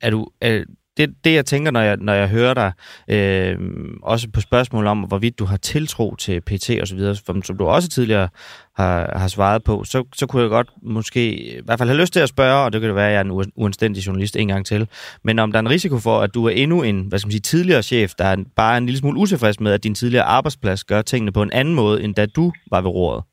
er 0.01 0.09
du, 0.09 0.27
er, 0.41 0.63
det, 0.97 1.09
det 1.23 1.33
jeg 1.33 1.45
tænker, 1.45 1.71
når 1.71 1.81
jeg, 1.81 1.97
når 1.97 2.13
jeg 2.13 2.29
hører 2.29 2.53
dig, 2.53 2.71
øh, 3.07 3.57
også 4.03 4.27
på 4.33 4.41
spørgsmål 4.41 4.87
om, 4.87 4.99
hvorvidt 4.99 5.39
du 5.39 5.45
har 5.45 5.57
tiltro 5.57 6.15
til 6.15 6.41
PT 6.41 6.69
og 6.81 6.87
så 6.87 6.95
videre, 6.95 7.15
som, 7.15 7.43
som 7.43 7.57
du 7.57 7.65
også 7.65 7.89
tidligere 7.89 8.29
har, 8.75 9.19
har 9.19 9.27
svaret 9.27 9.63
på, 9.63 9.83
så, 9.83 10.03
så 10.15 10.25
kunne 10.25 10.41
jeg 10.41 10.49
godt 10.49 10.69
måske 10.81 11.33
i 11.57 11.61
hvert 11.65 11.79
fald 11.79 11.89
have 11.89 12.01
lyst 12.01 12.13
til 12.13 12.19
at 12.19 12.29
spørge, 12.29 12.65
og 12.65 12.73
det 12.73 12.81
kan 12.81 12.87
det 12.87 12.95
være, 12.95 13.07
at 13.07 13.13
jeg 13.13 13.19
er 13.19 13.43
en 13.43 13.51
uanstændig 13.55 14.07
journalist 14.07 14.35
en 14.35 14.47
gang 14.47 14.65
til, 14.65 14.87
men 15.23 15.39
om 15.39 15.51
der 15.51 15.57
er 15.59 15.61
en 15.61 15.69
risiko 15.69 15.97
for, 15.99 16.21
at 16.21 16.33
du 16.33 16.45
er 16.45 16.51
endnu 16.51 16.83
en 16.83 17.01
hvad 17.01 17.19
skal 17.19 17.27
man 17.27 17.31
sige, 17.31 17.41
tidligere 17.41 17.83
chef, 17.83 18.13
der 18.17 18.25
er 18.25 18.35
bare 18.55 18.77
en 18.77 18.85
lille 18.85 18.99
smule 18.99 19.19
utilfreds 19.19 19.59
med, 19.59 19.71
at 19.71 19.83
din 19.83 19.95
tidligere 19.95 20.25
arbejdsplads 20.25 20.83
gør 20.83 21.01
tingene 21.01 21.31
på 21.31 21.41
en 21.41 21.51
anden 21.51 21.73
måde, 21.73 22.03
end 22.03 22.15
da 22.15 22.25
du 22.25 22.51
var 22.71 22.81
ved 22.81 22.89
roret. 22.89 23.23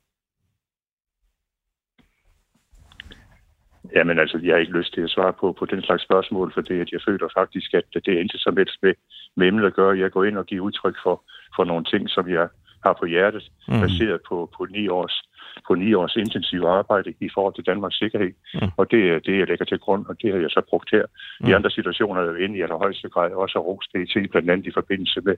Jamen 3.95 4.19
altså, 4.19 4.39
jeg 4.43 4.53
har 4.53 4.59
ikke 4.59 4.77
lyst 4.77 4.93
til 4.93 5.01
at 5.01 5.09
svare 5.09 5.33
på, 5.33 5.55
på 5.59 5.65
den 5.65 5.81
slags 5.81 6.03
spørgsmål, 6.03 6.53
for 6.53 6.61
det, 6.61 6.81
at 6.81 6.91
jeg 6.91 7.01
føler 7.07 7.27
faktisk, 7.37 7.73
at 7.73 7.83
det 7.93 8.13
er 8.13 8.19
intet 8.19 8.41
som 8.41 8.57
helst 8.57 8.77
med, 8.81 8.93
med 9.37 9.47
emnet 9.47 9.65
at 9.65 9.73
gøre. 9.73 9.99
Jeg 9.99 10.11
går 10.11 10.23
ind 10.23 10.37
og 10.37 10.45
giver 10.45 10.61
udtryk 10.61 10.95
for, 11.03 11.23
for 11.55 11.63
nogle 11.63 11.85
ting, 11.85 12.09
som 12.09 12.29
jeg 12.29 12.47
har 12.85 12.93
på 12.99 13.05
hjertet, 13.05 13.51
mm. 13.67 13.81
baseret 13.81 14.19
på, 14.29 14.49
på 14.57 14.65
ni 14.65 14.87
års 14.87 15.23
på 15.67 15.75
ni 15.75 15.93
års 15.93 16.15
intensiv 16.15 16.61
arbejde 16.63 17.13
i 17.19 17.29
forhold 17.33 17.53
til 17.55 17.65
Danmarks 17.65 17.97
sikkerhed. 17.97 18.33
Mm. 18.53 18.69
Og 18.77 18.91
det 18.91 19.11
er 19.11 19.19
det, 19.19 19.39
jeg 19.39 19.47
lægger 19.47 19.65
til 19.65 19.79
grund, 19.79 20.05
og 20.05 20.15
det 20.21 20.31
har 20.31 20.39
jeg 20.39 20.49
så 20.49 20.61
brugt 20.69 20.89
her. 20.91 21.05
Mm. 21.39 21.49
I 21.49 21.51
andre 21.51 21.71
situationer 21.71 22.21
er 22.21 22.31
jeg 22.31 22.41
inde 22.41 22.57
i 22.57 22.61
allerhøjeste 22.61 23.09
grad 23.09 23.31
også 23.31 23.57
har 23.57 23.63
rost 23.63 23.89
PET, 23.93 24.31
blandt 24.31 24.49
andet 24.49 24.67
i 24.67 24.77
forbindelse 24.79 25.21
med 25.21 25.35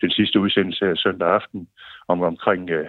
den 0.00 0.10
sidste 0.10 0.40
udsendelse 0.40 0.84
af 0.86 0.96
søndag 0.96 1.28
aften 1.28 1.68
om, 2.08 2.22
omkring 2.22 2.62
uh, 2.78 2.86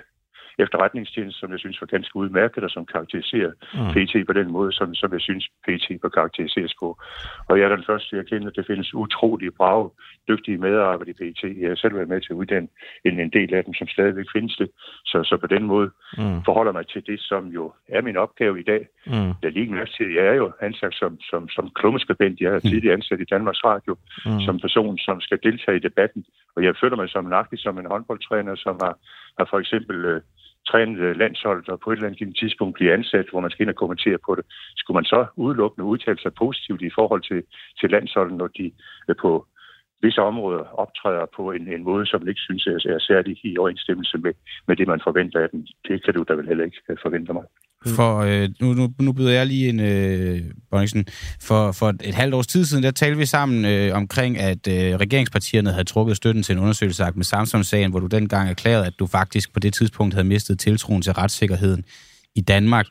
efterretningstjeneste, 0.63 1.39
som 1.39 1.51
jeg 1.51 1.59
synes 1.59 1.81
var 1.81 1.87
ganske 1.87 2.15
udmærket, 2.15 2.63
og 2.63 2.69
som 2.69 2.85
karakteriserer 2.85 3.51
mm. 3.73 3.91
PT 3.93 4.13
på 4.27 4.33
den 4.33 4.51
måde, 4.51 4.71
som, 4.73 4.95
som 4.95 5.13
jeg 5.13 5.21
synes 5.21 5.45
PT 5.65 6.01
bør 6.01 6.09
karakteriseres 6.09 6.73
på. 6.79 6.87
Og 7.49 7.59
jeg 7.59 7.65
er 7.65 7.75
den 7.75 7.85
første, 7.89 8.15
jeg 8.15 8.25
kender, 8.25 8.47
at 8.47 8.55
det 8.55 8.65
findes 8.67 8.93
utrolig 8.93 9.53
brave, 9.53 9.89
dygtige 10.29 10.57
medarbejdere 10.57 11.09
i 11.09 11.13
PT. 11.13 11.41
Jeg 11.61 11.69
har 11.69 11.75
selv 11.75 11.95
været 11.95 12.07
med 12.07 12.21
til 12.21 12.33
at 12.33 12.39
uddanne 12.41 12.67
en, 13.05 13.19
en 13.19 13.31
del 13.37 13.53
af 13.53 13.63
dem, 13.63 13.73
som 13.73 13.87
stadigvæk 13.87 14.25
findes 14.35 14.55
det. 14.55 14.69
Så, 15.05 15.17
så 15.23 15.37
på 15.37 15.47
den 15.47 15.63
måde 15.63 15.89
mm. 16.17 16.39
forholder 16.47 16.71
mig 16.71 16.87
til 16.87 17.03
det, 17.07 17.19
som 17.19 17.47
jo 17.47 17.73
er 17.89 18.01
min 18.01 18.17
opgave 18.17 18.59
i 18.59 18.63
dag. 18.63 18.87
Mm. 19.07 19.31
Jeg 19.43 19.51
lige 19.51 19.71
mærke 19.71 19.91
til, 19.97 20.13
jeg 20.13 20.25
er 20.25 20.33
jo 20.33 20.51
ansat 20.61 20.93
som, 20.93 21.19
som, 21.29 21.49
som 21.49 21.69
klummeskribent. 21.75 22.39
Jeg 22.39 22.51
er 22.51 22.61
mm. 22.63 22.69
tidligere 22.69 22.93
ansat 22.93 23.19
i 23.21 23.31
Danmarks 23.33 23.63
Radio, 23.63 23.93
mm. 24.25 24.39
som 24.45 24.59
person, 24.59 24.97
som 24.97 25.21
skal 25.21 25.39
deltage 25.43 25.77
i 25.77 25.85
debatten. 25.89 26.25
Og 26.55 26.63
jeg 26.63 26.73
føler 26.81 26.95
mig 26.95 27.09
som 27.09 27.25
en 27.25 27.57
som 27.57 27.77
en 27.77 27.85
håndboldtræner, 27.85 28.55
som 28.55 28.75
har, 28.83 28.95
har 29.37 29.47
for 29.49 29.59
eksempel 29.59 30.05
øh, 30.05 30.21
trænet 30.69 30.99
øh, 30.99 31.15
landsholdet 31.15 31.69
og 31.69 31.79
på 31.79 31.91
et 31.91 31.95
eller 31.95 32.07
andet 32.07 32.37
tidspunkt 32.39 32.73
blive 32.75 32.93
ansat, 32.93 33.29
hvor 33.29 33.39
man 33.39 33.51
skal 33.51 33.63
ind 33.63 33.69
og 33.69 33.75
kommentere 33.75 34.17
på 34.25 34.35
det. 34.35 34.45
Skulle 34.75 34.95
man 34.95 35.05
så 35.05 35.25
udelukkende 35.35 35.85
udtale 35.85 36.19
sig 36.21 36.33
positivt 36.33 36.81
i 36.81 36.91
forhold 36.95 37.21
til, 37.21 37.43
til 37.79 37.89
landsholdet, 37.89 38.37
når 38.37 38.47
de 38.47 38.71
øh, 39.09 39.15
på 39.15 39.47
visse 40.01 40.21
områder 40.21 40.63
optræder 40.83 41.25
på 41.35 41.51
en, 41.51 41.67
en 41.67 41.83
måde, 41.83 42.05
som 42.05 42.21
man 42.21 42.29
ikke 42.29 42.41
synes 42.41 42.67
er, 42.67 42.93
er 42.93 42.99
særlig 42.99 43.45
i 43.45 43.57
overensstemmelse 43.57 44.17
med, 44.17 44.33
med 44.67 44.75
det, 44.75 44.87
man 44.87 45.01
forventer 45.03 45.39
af 45.39 45.49
dem. 45.49 45.65
Det 45.87 46.03
kan 46.03 46.13
du 46.13 46.23
da 46.27 46.33
vel 46.33 46.47
heller 46.47 46.65
ikke 46.65 46.81
øh, 46.89 46.97
forvente 47.01 47.33
mig. 47.33 47.45
Mm. 47.85 47.93
For 47.93 48.19
øh, 48.19 48.49
nu, 48.61 48.73
nu, 48.73 48.93
nu 48.99 49.13
byder 49.13 49.31
jeg 49.31 49.45
lige 49.47 49.69
en, 49.69 49.79
øh, 49.79 50.41
Bonningsen. 50.71 51.05
For, 51.41 51.71
for 51.71 51.93
et 52.03 52.15
halvt 52.15 52.33
års 52.33 52.47
tid 52.47 52.65
siden, 52.65 52.83
der 52.83 52.91
talte 52.91 53.17
vi 53.17 53.25
sammen 53.25 53.65
øh, 53.65 53.95
omkring, 53.95 54.37
at 54.37 54.67
øh, 54.67 54.95
regeringspartierne 54.95 55.71
havde 55.71 55.83
trukket 55.83 56.17
støtten 56.17 56.43
til 56.43 56.53
en 56.53 56.59
undersøgelse 56.59 57.05
med 57.15 57.25
Samsung-sagen, 57.25 57.91
hvor 57.91 57.99
du 57.99 58.07
dengang 58.07 58.49
erklærede, 58.49 58.85
at 58.85 58.93
du 58.99 59.07
faktisk 59.07 59.53
på 59.53 59.59
det 59.59 59.73
tidspunkt 59.73 60.13
havde 60.13 60.27
mistet 60.27 60.59
tiltroen 60.59 61.01
til 61.01 61.13
retssikkerheden 61.13 61.83
i 62.35 62.41
Danmark. 62.41 62.85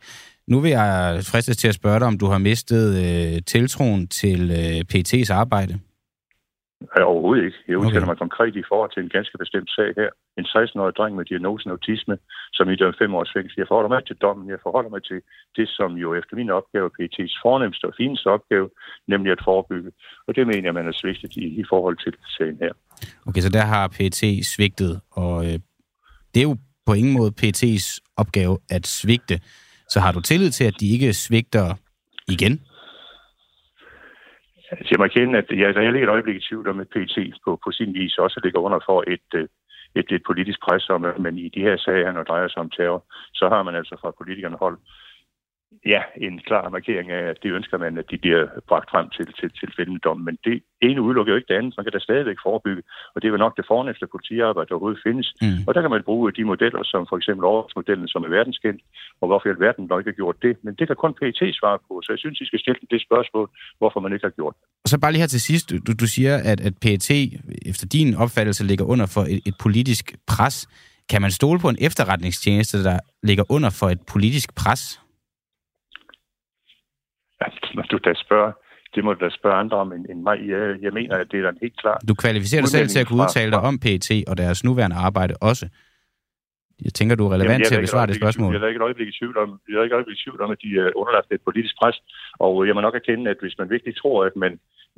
Nu 0.48 0.60
vil 0.60 0.70
jeg 0.70 1.20
fristes 1.24 1.56
til 1.56 1.68
at 1.68 1.74
spørge 1.74 1.98
dig, 1.98 2.06
om 2.06 2.18
du 2.18 2.26
har 2.26 2.38
mistet 2.38 2.96
øh, 2.96 3.42
tiltroen 3.46 4.06
til 4.06 4.50
øh, 4.50 4.84
PT's 4.94 5.32
arbejde? 5.32 5.78
Ja, 6.96 7.02
overhovedet 7.12 7.44
ikke. 7.44 7.58
Jeg 7.68 7.78
udtaler 7.78 8.06
okay. 8.06 8.10
mig 8.10 8.18
konkret 8.24 8.54
i 8.56 8.68
forhold 8.70 8.90
til 8.92 9.02
en 9.02 9.12
ganske 9.16 9.36
bestemt 9.42 9.70
sag 9.76 9.90
her. 10.00 10.10
En 10.40 10.46
16-årig 10.54 10.94
dreng 10.98 11.12
med 11.16 11.24
diagnosen 11.24 11.70
autisme, 11.70 12.16
som 12.56 12.70
i 12.70 12.76
dømt 12.76 12.98
fem 13.02 13.14
års 13.18 13.32
fængsel. 13.36 13.60
Jeg 13.62 13.68
forholder 13.70 13.92
mig 13.94 14.02
til 14.06 14.16
dommen. 14.24 14.46
Jeg 14.54 14.60
forholder 14.66 14.90
mig 14.94 15.02
til 15.10 15.20
det, 15.56 15.68
som 15.78 15.90
jo 16.02 16.08
efter 16.18 16.34
min 16.36 16.50
opgave 16.58 16.88
PET's 16.96 17.34
fornemmeste 17.44 17.84
og 17.90 17.94
fineste 18.00 18.26
opgave, 18.36 18.66
nemlig 19.12 19.30
at 19.36 19.40
forebygge. 19.48 19.90
Og 20.26 20.36
det 20.36 20.46
mener 20.46 20.66
jeg, 20.68 20.74
man 20.74 20.88
er 20.88 20.96
svigtet 21.00 21.32
i, 21.44 21.46
i 21.62 21.64
forhold 21.72 21.96
til 22.04 22.12
sagen 22.36 22.56
her. 22.64 22.72
Okay, 23.26 23.40
så 23.40 23.50
der 23.58 23.64
har 23.72 23.84
PET 23.96 24.20
svigtet, 24.54 25.00
og 25.10 25.34
øh, 25.46 25.58
det 26.32 26.40
er 26.42 26.48
jo 26.50 26.56
på 26.86 26.92
ingen 26.92 27.14
måde 27.18 27.32
PET's 27.40 27.86
opgave 28.16 28.58
at 28.70 28.86
svigte. 28.86 29.40
Så 29.88 30.00
har 30.00 30.12
du 30.12 30.20
tillid 30.20 30.50
til, 30.50 30.64
at 30.64 30.74
de 30.80 30.86
ikke 30.94 31.14
svigter 31.14 31.74
igen? 32.28 32.60
Altså, 34.70 34.88
jeg 34.90 34.98
må 34.98 35.06
kende, 35.06 35.38
at 35.38 35.46
jeg, 35.50 35.66
altså, 35.66 35.80
jeg 35.80 35.92
ligger 35.92 36.08
et 36.08 36.12
øjeblik 36.12 36.36
i 36.36 36.46
tvivl 36.48 36.68
om, 36.68 36.80
at 36.80 36.88
PT 36.88 37.16
på, 37.44 37.50
på 37.64 37.70
sin 37.72 37.94
vis 37.94 38.18
også 38.18 38.40
ligger 38.44 38.60
under 38.60 38.80
for 38.88 39.04
et, 39.14 39.28
øh, 39.34 39.48
et, 39.94 40.12
et 40.12 40.22
politisk 40.26 40.60
pres 40.66 40.90
om, 40.90 41.04
at 41.04 41.34
i 41.34 41.48
de 41.54 41.60
her 41.60 41.76
sager, 41.76 42.12
når 42.12 42.20
det 42.20 42.28
drejer 42.28 42.48
sig 42.48 42.60
om 42.62 42.70
terror, 42.70 43.04
så 43.34 43.48
har 43.48 43.62
man 43.62 43.74
altså 43.74 43.96
fra 44.00 44.16
politikerne 44.18 44.56
hold 44.56 44.78
ja, 45.86 46.02
en 46.26 46.40
klar 46.48 46.68
markering 46.68 47.10
af, 47.10 47.22
at 47.32 47.38
det 47.42 47.50
ønsker 47.58 47.78
man, 47.78 47.98
at 47.98 48.10
de 48.10 48.18
bliver 48.18 48.46
bragt 48.68 48.90
frem 48.90 49.06
til, 49.16 49.26
til, 49.38 49.48
til 49.58 49.68
fældende 49.76 50.00
dom. 50.06 50.20
Men 50.28 50.38
det 50.44 50.62
ene 50.82 51.02
udelukker 51.02 51.32
jo 51.32 51.36
ikke 51.36 51.50
det 51.52 51.58
andet. 51.58 51.74
Man 51.76 51.84
kan 51.84 51.92
da 51.92 51.98
stadigvæk 51.98 52.38
forebygge, 52.46 52.82
og 53.14 53.16
det 53.22 53.26
er 53.28 53.32
jo 53.32 53.44
nok 53.44 53.56
det 53.56 53.64
fornemmeste 53.68 54.06
politiarbejde, 54.14 54.68
der 54.68 54.74
overhovedet 54.74 55.04
findes. 55.06 55.28
Mm. 55.42 55.62
Og 55.66 55.70
der 55.74 55.80
kan 55.82 55.90
man 55.94 56.02
bruge 56.08 56.32
de 56.38 56.44
modeller, 56.52 56.82
som 56.92 57.06
for 57.10 57.16
eksempel 57.20 57.44
overvågningsmodellen, 57.44 58.08
som 58.08 58.24
er 58.26 58.30
verdenskendt, 58.38 58.80
og 59.20 59.26
hvorfor 59.28 59.46
i 59.48 59.52
alverden 59.54 59.84
nok 59.90 60.00
ikke 60.00 60.10
har 60.12 60.20
gjort 60.22 60.38
det. 60.46 60.52
Men 60.64 60.72
det 60.78 60.84
kan 60.88 60.96
kun 61.04 61.14
PET 61.18 61.40
svare 61.60 61.78
på, 61.86 61.92
så 62.04 62.08
jeg 62.14 62.20
synes, 62.24 62.40
I 62.40 62.46
skal 62.50 62.60
stille 62.64 62.80
det 62.92 63.00
spørgsmål, 63.08 63.46
hvorfor 63.80 64.00
man 64.04 64.12
ikke 64.14 64.26
har 64.28 64.36
gjort 64.40 64.54
det. 64.58 64.64
Og 64.84 64.88
så 64.92 64.96
bare 65.02 65.12
lige 65.12 65.24
her 65.24 65.34
til 65.36 65.46
sidst, 65.50 65.66
du, 65.86 65.92
du 66.02 66.06
siger, 66.16 66.34
at, 66.50 66.60
at 66.68 66.74
PET 66.82 67.10
efter 67.70 67.86
din 67.96 68.08
opfattelse 68.24 68.62
ligger 68.70 68.84
under 68.92 69.06
for 69.14 69.24
et, 69.34 69.40
et 69.48 69.56
politisk 69.64 70.04
pres. 70.32 70.56
Kan 71.10 71.22
man 71.22 71.30
stole 71.30 71.58
på 71.60 71.68
en 71.68 71.76
efterretningstjeneste, 71.80 72.84
der 72.84 72.98
ligger 73.22 73.44
under 73.48 73.70
for 73.70 73.88
et 73.88 74.00
politisk 74.12 74.54
pres? 74.54 75.00
Når 77.74 77.82
du 77.82 77.98
da 78.04 78.12
spørger, 78.14 78.52
det 78.94 79.04
må 79.04 79.14
du 79.14 79.24
da 79.24 79.30
spørge 79.30 79.56
andre 79.56 79.76
om 79.76 79.92
end, 79.92 80.22
mig. 80.28 80.38
Jeg, 80.48 80.82
jeg 80.82 80.92
mener, 80.92 81.16
at 81.16 81.26
det 81.30 81.38
er 81.38 81.44
da 81.50 81.58
helt 81.60 81.76
klart. 81.82 82.00
Du 82.08 82.14
kvalificerer 82.14 82.62
dig 82.62 82.70
selv 82.70 82.88
til 82.88 83.00
at 83.00 83.06
kunne 83.06 83.22
udtale 83.22 83.50
dig 83.50 83.60
om 83.60 83.78
PET 83.78 84.08
og 84.30 84.36
deres 84.42 84.64
nuværende 84.64 84.96
arbejde 84.96 85.34
også. 85.40 85.66
jeg 86.86 86.92
tænker, 86.98 87.14
du 87.16 87.24
er 87.26 87.32
relevant 87.36 87.50
Jamen, 87.50 87.60
jeg 87.60 87.66
til 87.66 87.74
er 87.74 87.78
at 87.78 87.88
besvare 87.88 88.06
det 88.06 88.16
spørgsmål. 88.22 88.54
Jeg 88.54 88.62
er 88.62 88.66
ikke 88.72 88.82
et 88.82 88.88
øjeblik 88.88 89.08
i 89.08 89.16
tvivl 89.20 89.36
om, 89.44 89.48
jeg 89.68 89.76
er 89.78 89.82
ikke 89.82 89.94
et 89.94 89.98
øjeblik 90.00 90.18
i 90.18 90.22
tvivl 90.24 90.40
om, 90.44 90.50
at 90.54 90.60
de 90.64 90.70
er 90.82 90.88
underlagt 91.00 91.26
et 91.32 91.42
politisk 91.48 91.74
pres. 91.80 91.96
Og 92.38 92.66
jeg 92.66 92.74
må 92.74 92.80
nok 92.80 92.94
erkende, 92.94 93.30
at 93.30 93.38
hvis 93.40 93.58
man 93.60 93.70
virkelig 93.70 93.94
tror, 93.96 94.24
at 94.28 94.36
man, 94.44 94.52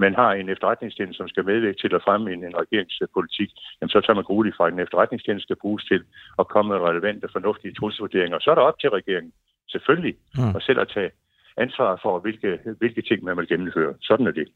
man 0.05 0.15
har 0.15 0.31
en 0.33 0.49
efterretningstjeneste, 0.55 1.19
som 1.19 1.29
skal 1.29 1.45
medvirke 1.45 1.79
til 1.83 1.95
at 1.95 2.03
fremme 2.07 2.33
en, 2.33 2.45
en 2.49 2.57
regeringspolitik, 2.63 3.51
jamen 3.79 3.93
så 3.95 4.01
tager 4.01 4.19
man 4.19 4.29
grueligt 4.31 4.57
fra, 4.57 4.67
at 4.67 4.73
en 4.73 4.85
efterretningstjeneste 4.87 5.47
skal 5.47 5.63
bruges 5.65 5.85
til 5.85 6.01
at 6.41 6.49
komme 6.53 6.69
med 6.73 6.81
relevante, 6.89 7.27
fornuftige 7.37 7.75
trusselsvurderinger. 7.79 8.39
Så 8.41 8.51
er 8.51 8.55
der 8.55 8.69
op 8.71 8.79
til 8.81 8.91
regeringen, 8.99 9.33
selvfølgelig, 9.75 10.15
mm. 10.39 10.55
og 10.57 10.61
selv 10.63 10.81
at 10.81 10.89
tage 10.97 11.11
ansvar 11.59 12.01
for, 12.03 12.21
hvilke, 12.21 12.59
hvilke 12.79 13.03
ting 13.03 13.25
man 13.25 13.37
vil 13.37 13.49
gennemføre. 13.49 13.95
Sådan 14.01 14.27
er 14.27 14.31
det. 14.31 14.49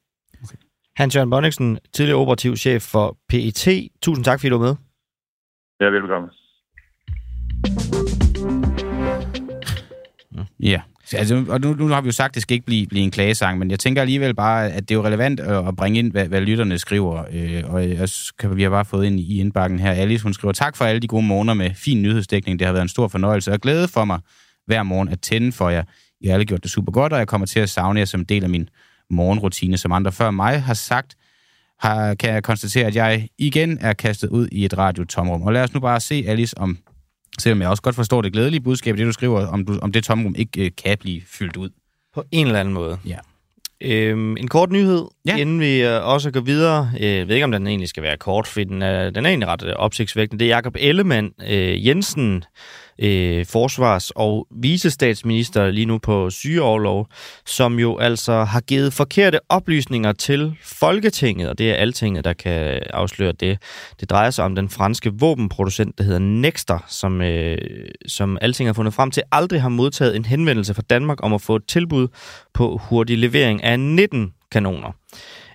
Hans-Jørgen 0.96 1.30
Bonniksen, 1.30 1.78
tidligere 1.92 2.20
operativ 2.20 2.56
chef 2.56 2.82
for 2.82 3.16
PET. 3.28 3.90
Tusind 4.02 4.24
tak, 4.24 4.40
fordi 4.40 4.50
du 4.50 4.58
var 4.58 4.66
med. 4.66 4.76
Ja, 5.80 5.86
velkommen. 5.86 6.30
Ja, 10.60 10.80
Så 11.04 11.16
altså, 11.16 11.44
og 11.48 11.60
nu, 11.60 11.74
nu 11.74 11.88
har 11.88 12.00
vi 12.00 12.06
jo 12.06 12.12
sagt, 12.12 12.30
at 12.30 12.34
det 12.34 12.42
skal 12.42 12.54
ikke 12.54 12.66
blive, 12.66 12.86
blive 12.86 13.04
en 13.04 13.10
klagesang, 13.10 13.58
men 13.58 13.70
jeg 13.70 13.78
tænker 13.78 14.02
alligevel 14.02 14.34
bare, 14.34 14.72
at 14.72 14.88
det 14.88 14.90
er 14.90 14.94
jo 14.98 15.04
relevant 15.04 15.40
at, 15.40 15.76
bringe 15.76 15.98
ind, 15.98 16.12
hvad, 16.12 16.28
hvad 16.28 16.40
lytterne 16.40 16.78
skriver. 16.78 17.24
Øh, 17.32 17.74
og 17.74 17.88
jeg, 17.88 18.08
kan, 18.38 18.56
vi 18.56 18.62
har 18.62 18.70
bare 18.70 18.84
fået 18.84 19.06
ind 19.06 19.20
i 19.20 19.40
indbakken 19.40 19.78
her. 19.78 19.90
Alice, 19.90 20.22
hun 20.22 20.34
skriver, 20.34 20.52
tak 20.52 20.76
for 20.76 20.84
alle 20.84 21.00
de 21.00 21.06
gode 21.06 21.26
måneder 21.26 21.54
med 21.54 21.70
fin 21.74 22.02
nyhedsdækning. 22.02 22.58
Det 22.58 22.66
har 22.66 22.72
været 22.72 22.82
en 22.82 22.88
stor 22.88 23.08
fornøjelse 23.08 23.52
og 23.52 23.60
glæde 23.60 23.88
for 23.88 24.04
mig 24.04 24.20
hver 24.66 24.82
morgen 24.82 25.08
at 25.08 25.20
tænde 25.20 25.52
for 25.52 25.68
jer. 25.70 25.84
I 26.20 26.26
har 26.26 26.34
alle 26.34 26.44
gjort 26.46 26.62
det 26.62 26.70
super 26.70 26.92
godt, 26.92 27.12
og 27.12 27.18
jeg 27.18 27.26
kommer 27.28 27.46
til 27.46 27.60
at 27.60 27.70
savne 27.70 27.98
jer 28.00 28.04
som 28.06 28.24
del 28.24 28.44
af 28.44 28.50
min 28.50 28.68
morgenrutine, 29.10 29.76
som 29.76 29.92
andre 29.92 30.12
før 30.12 30.30
mig 30.30 30.62
har 30.62 30.74
sagt 30.74 31.16
har, 31.80 32.14
kan 32.14 32.34
jeg 32.34 32.42
konstatere, 32.42 32.86
at 32.86 32.94
jeg 32.96 33.28
igen 33.38 33.78
er 33.80 33.92
kastet 33.92 34.28
ud 34.28 34.48
i 34.52 34.64
et 34.64 34.78
radiotomrum. 34.78 35.42
Og 35.42 35.52
lad 35.52 35.62
os 35.62 35.74
nu 35.74 35.80
bare 35.80 36.00
se, 36.00 36.24
Alice, 36.26 36.58
om 36.58 36.78
selvom 37.38 37.60
jeg 37.60 37.68
også 37.68 37.82
godt 37.82 37.94
forstår 37.96 38.22
det 38.22 38.32
glædelige 38.32 38.60
budskab, 38.60 38.96
det 38.96 39.06
du 39.06 39.12
skriver, 39.12 39.46
om, 39.46 39.64
du, 39.66 39.78
om 39.82 39.92
det 39.92 40.04
tomrum 40.04 40.34
ikke 40.38 40.64
øh, 40.64 40.70
kan 40.84 40.98
blive 41.00 41.22
fyldt 41.26 41.56
ud. 41.56 41.70
På 42.14 42.24
en 42.32 42.46
eller 42.46 42.60
anden 42.60 42.74
måde. 42.74 42.98
Ja. 43.06 43.16
Øhm, 43.80 44.36
en 44.36 44.48
kort 44.48 44.70
nyhed, 44.70 45.04
Ja. 45.26 45.36
inden 45.36 45.60
vi 45.60 45.82
øh, 45.82 46.06
også 46.06 46.30
går 46.30 46.40
videre. 46.40 46.90
Øh, 47.00 47.06
Jeg 47.06 47.28
ved 47.28 47.34
ikke, 47.34 47.44
om 47.44 47.52
den 47.52 47.66
egentlig 47.66 47.88
skal 47.88 48.02
være 48.02 48.16
kort, 48.16 48.46
for 48.46 48.60
den 48.60 48.82
er, 48.82 49.10
den 49.10 49.24
er 49.26 49.30
egentlig 49.30 49.48
ret 49.48 49.62
øh, 49.64 49.72
opsigtsvækkende. 49.76 50.38
Det 50.44 50.50
er 50.50 50.54
Jakob 50.56 50.76
Ellemann 50.78 51.30
øh, 51.48 51.86
Jensen, 51.86 52.44
øh, 52.98 53.46
forsvars- 53.46 54.10
og 54.10 54.46
visestatsminister 54.50 55.70
lige 55.70 55.86
nu 55.86 55.98
på 55.98 56.30
sygeoverlov, 56.30 57.08
som 57.46 57.78
jo 57.78 57.98
altså 57.98 58.44
har 58.44 58.60
givet 58.60 58.92
forkerte 58.92 59.40
oplysninger 59.48 60.12
til 60.12 60.56
Folketinget, 60.62 61.48
og 61.48 61.58
det 61.58 61.70
er 61.70 61.74
altinget, 61.74 62.24
der 62.24 62.32
kan 62.32 62.82
afsløre 62.90 63.32
det. 63.32 63.58
Det 64.00 64.10
drejer 64.10 64.30
sig 64.30 64.44
om 64.44 64.54
den 64.54 64.68
franske 64.68 65.12
våbenproducent, 65.14 65.98
der 65.98 66.04
hedder 66.04 66.18
Nexter, 66.18 66.78
som, 66.88 67.20
øh, 67.20 67.58
som 68.06 68.38
altinget 68.40 68.68
har 68.68 68.74
fundet 68.74 68.94
frem 68.94 69.10
til, 69.10 69.22
aldrig 69.32 69.62
har 69.62 69.68
modtaget 69.68 70.16
en 70.16 70.24
henvendelse 70.24 70.74
fra 70.74 70.82
Danmark 70.90 71.18
om 71.22 71.32
at 71.32 71.40
få 71.40 71.56
et 71.56 71.66
tilbud 71.68 72.08
på 72.54 72.80
hurtig 72.88 73.18
levering 73.18 73.64
af 73.64 73.80
19 73.80 74.32
kanoner. 74.52 74.92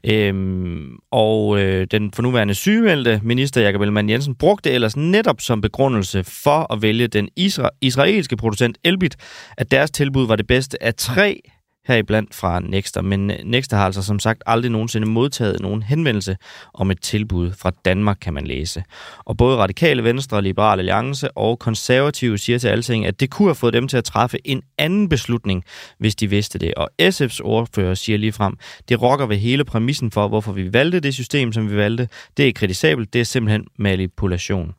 Øhm, 0.03 0.97
og 1.11 1.59
øh, 1.59 1.87
den 1.91 2.11
fornuværende 2.13 2.53
sygemeldte 2.53 3.21
minister 3.23 3.61
Jakob 3.61 3.81
Ellemann 3.81 4.09
Jensen 4.09 4.35
brugte 4.35 4.71
ellers 4.71 4.97
netop 4.97 5.41
som 5.41 5.61
begrundelse 5.61 6.23
for 6.23 6.73
at 6.73 6.81
vælge 6.81 7.07
den 7.07 7.29
isra- 7.39 7.77
israelske 7.81 8.37
producent 8.37 8.77
Elbit, 8.83 9.15
at 9.57 9.71
deres 9.71 9.91
tilbud 9.91 10.27
var 10.27 10.35
det 10.35 10.47
bedste 10.47 10.83
af 10.83 10.95
tre 10.95 11.41
heriblandt 11.87 12.35
fra 12.35 12.59
Nexter. 12.59 13.01
Men 13.01 13.31
øh, 13.31 13.37
Nexter 13.43 13.77
har 13.77 13.85
altså 13.85 14.03
som 14.03 14.19
sagt 14.19 14.43
aldrig 14.45 14.71
nogensinde 14.71 15.07
modtaget 15.07 15.61
nogen 15.61 15.83
henvendelse 15.83 16.37
om 16.73 16.91
et 16.91 17.01
tilbud 17.01 17.51
fra 17.51 17.71
Danmark, 17.85 18.17
kan 18.21 18.33
man 18.33 18.47
læse. 18.47 18.83
Og 19.25 19.37
både 19.37 19.57
Radikale 19.57 20.03
Venstre, 20.03 20.41
Liberale 20.41 20.79
Alliance 20.79 21.37
og 21.37 21.59
Konservative 21.59 22.37
siger 22.37 22.59
til 22.59 22.67
alting, 22.67 23.05
at 23.05 23.19
det 23.19 23.29
kunne 23.29 23.47
have 23.47 23.55
fået 23.55 23.73
dem 23.73 23.87
til 23.87 23.97
at 23.97 24.03
træffe 24.03 24.37
en 24.47 24.61
anden 24.77 25.09
beslutning, 25.09 25.63
hvis 25.99 26.15
de 26.15 26.29
vidste 26.29 26.59
det. 26.59 26.73
Og 26.73 26.89
SF's 27.01 27.39
ordfører 27.43 27.93
siger 27.93 28.17
lige 28.17 28.31
frem, 28.31 28.57
det 28.89 29.01
rokker 29.01 29.25
ved 29.25 29.37
hele 29.37 29.65
præmissen 29.65 30.11
for, 30.11 30.27
hvorfor 30.27 30.51
vi 30.51 30.73
valgte 30.73 30.99
det 30.99 31.13
system, 31.13 31.53
som 31.53 31.69
vi 31.69 31.75
valgte. 31.75 32.07
Det 32.37 32.47
er 32.47 32.53
kritisabelt, 32.53 33.13
det 33.13 33.21
er 33.21 33.25
simpelthen 33.25 33.65
manipulation. 33.77 34.73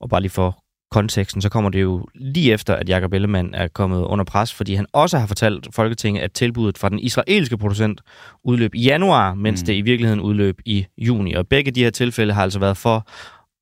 Og 0.00 0.08
bare 0.08 0.20
lige 0.20 0.30
for 0.30 0.63
konteksten, 0.94 1.42
så 1.42 1.48
kommer 1.48 1.70
det 1.70 1.82
jo 1.82 2.06
lige 2.14 2.52
efter, 2.52 2.74
at 2.74 2.88
Jakob 2.88 3.12
Ellemann 3.12 3.54
er 3.54 3.68
kommet 3.68 4.02
under 4.02 4.24
pres, 4.24 4.54
fordi 4.54 4.74
han 4.74 4.86
også 4.92 5.18
har 5.18 5.26
fortalt 5.26 5.68
Folketinget, 5.74 6.22
at 6.22 6.32
tilbuddet 6.32 6.78
fra 6.78 6.88
den 6.88 6.98
israelske 6.98 7.56
producent 7.58 8.00
udløb 8.44 8.74
i 8.74 8.82
januar, 8.84 9.34
mens 9.34 9.62
Mm. 9.62 9.66
det 9.66 9.74
i 9.74 9.80
virkeligheden 9.80 10.20
udløb 10.20 10.58
i 10.64 10.86
juni. 10.98 11.34
Og 11.34 11.48
begge 11.48 11.70
de 11.70 11.84
her 11.84 11.90
tilfælde 11.90 12.32
har 12.32 12.42
altså 12.42 12.58
været 12.58 12.76
for 12.76 13.08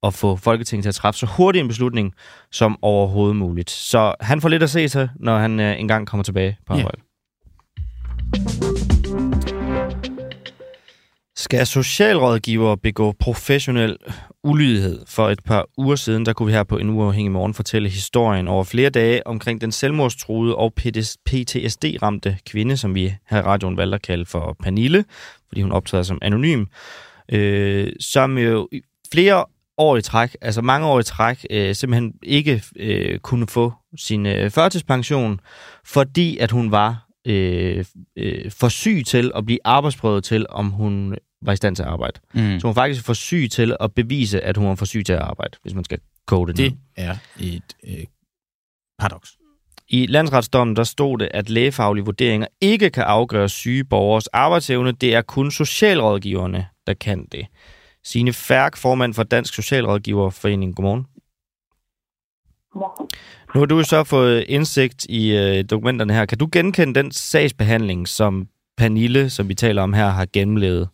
at 0.07 0.15
få 0.15 0.37
Folketinget 0.37 0.85
til 0.85 0.89
at 0.89 0.95
træffe 0.95 1.19
så 1.19 1.27
hurtig 1.27 1.61
en 1.61 1.69
beslutning 1.69 2.13
som 2.53 2.79
overhovedet 2.83 3.37
muligt. 3.37 3.71
Så 3.71 4.15
han 4.21 4.41
får 4.41 4.49
lidt 4.49 4.63
at 4.63 4.71
se 4.71 4.89
til, 4.89 5.09
når 5.21 5.39
han 5.39 5.61
øh, 5.61 5.81
engang 5.81 6.07
kommer 6.07 6.25
tilbage 6.25 6.57
på 6.67 6.73
arbejde. 6.73 6.99
Skal 11.43 11.67
socialrådgiver 11.67 12.77
begå 12.77 13.13
professionel 13.13 13.97
ulydighed? 14.45 15.01
For 15.07 15.29
et 15.29 15.41
par 15.45 15.67
uger 15.79 15.97
siden, 15.97 16.27
der 16.27 16.33
kunne 16.33 16.47
vi 16.47 16.53
her 16.53 16.65
på 16.65 16.79
en 16.79 16.91
uafhængig 16.91 17.33
morgen 17.33 17.55
fortælle 17.55 17.89
historien 17.89 18.49
over 18.49 18.65
flere 18.65 18.91
dage 18.91 19.27
omkring 19.27 19.61
den 19.61 19.73
selvmordstruede 19.73 20.57
og 20.57 20.73
PTSD-ramte 21.31 22.39
kvinde, 22.47 22.77
som 22.77 22.95
vi 22.95 23.15
her 23.31 23.39
i 23.39 23.43
radioen 23.43 23.77
valgte 23.77 23.95
at 23.95 24.03
kalde 24.03 24.27
for 24.27 24.57
Panille, 24.63 25.05
fordi 25.49 25.63
hun 25.63 25.73
optræder 25.73 26.03
som 26.03 26.19
anonym, 26.23 26.65
øh, 27.33 27.93
som 28.01 28.39
jo 28.39 28.69
i 28.73 28.81
flere 29.13 29.45
år 29.79 29.97
i 29.97 30.03
træk, 30.03 30.37
altså 30.41 30.63
mange 30.63 30.87
år 30.87 31.01
i 31.01 31.05
træk, 31.05 31.47
øh, 31.51 31.75
simpelthen 31.75 32.13
ikke 32.23 32.63
øh, 32.77 33.19
kunne 33.19 33.47
få 33.47 33.73
sin 33.97 34.27
øh, 34.27 34.51
førtidspension, 34.51 35.41
fordi 35.85 36.39
at 36.39 36.51
hun 36.51 36.71
var 36.71 37.09
øh, 37.27 37.85
øh, 38.17 38.51
for 38.51 38.69
syg 38.69 39.03
til 39.07 39.33
at 39.35 39.47
blive 39.47 39.59
arbejdsprøvet 39.65 40.25
til, 40.25 40.47
om 40.49 40.71
hun 40.71 41.15
var 41.43 41.53
i 41.53 41.57
stand 41.57 41.77
til 41.77 41.83
at 41.83 41.89
arbejde. 41.89 42.21
Mm. 42.35 42.61
Så 42.61 42.67
hun 42.67 42.75
faktisk 42.75 43.05
for 43.05 43.13
syg 43.13 43.49
til 43.51 43.77
at 43.81 43.95
bevise, 43.95 44.41
at 44.41 44.57
hun 44.57 44.69
var 44.69 44.75
for 44.75 44.85
syg 44.85 45.07
til 45.07 45.13
at 45.13 45.19
arbejde, 45.19 45.59
hvis 45.63 45.75
man 45.75 45.85
skal 45.85 45.99
kode 46.27 46.53
det, 46.53 46.59
ned. 46.59 46.71
Det 46.71 46.79
er 46.97 47.17
et 47.41 47.77
øh, 47.89 48.05
paradoks. 48.99 49.37
I 49.89 50.07
landsretsdommen 50.07 50.77
der 50.77 50.85
stod 50.85 51.19
det, 51.19 51.29
at 51.35 51.51
lægefaglige 51.51 52.05
vurderinger 52.05 52.47
ikke 52.61 52.91
kan 52.91 53.05
afgøre 53.05 53.49
syge 53.49 53.85
borgers 53.85 54.27
arbejdsevne. 54.27 54.93
Det 54.93 55.15
er 55.15 55.23
kun 55.23 55.51
socialrådgiverne, 55.51 56.67
der 56.87 56.95
kan 56.95 57.27
det. 57.33 57.47
Signe 58.05 58.33
Færk, 58.33 58.77
formand 58.77 59.15
for 59.15 59.23
Dansk 59.23 59.55
Socialrådgiverforening. 59.55 60.77
Godmorgen. 60.77 61.07
Nu 63.55 63.61
har 63.61 63.67
du 63.67 63.83
så 63.83 64.05
fået 64.05 64.45
indsigt 64.49 65.05
i 65.05 65.37
øh, 65.37 65.65
dokumenterne 65.71 66.13
her. 66.13 66.27
Kan 66.27 66.39
du 66.39 66.49
genkende 66.53 66.95
den 66.95 67.13
sagsbehandling, 67.13 68.09
som 68.09 68.49
Pernille, 68.77 69.31
som 69.31 69.49
vi 69.49 69.55
taler 69.55 69.83
om 69.83 69.93
her, 69.93 70.09
har 70.09 70.27
gennemlevet? 70.33 70.89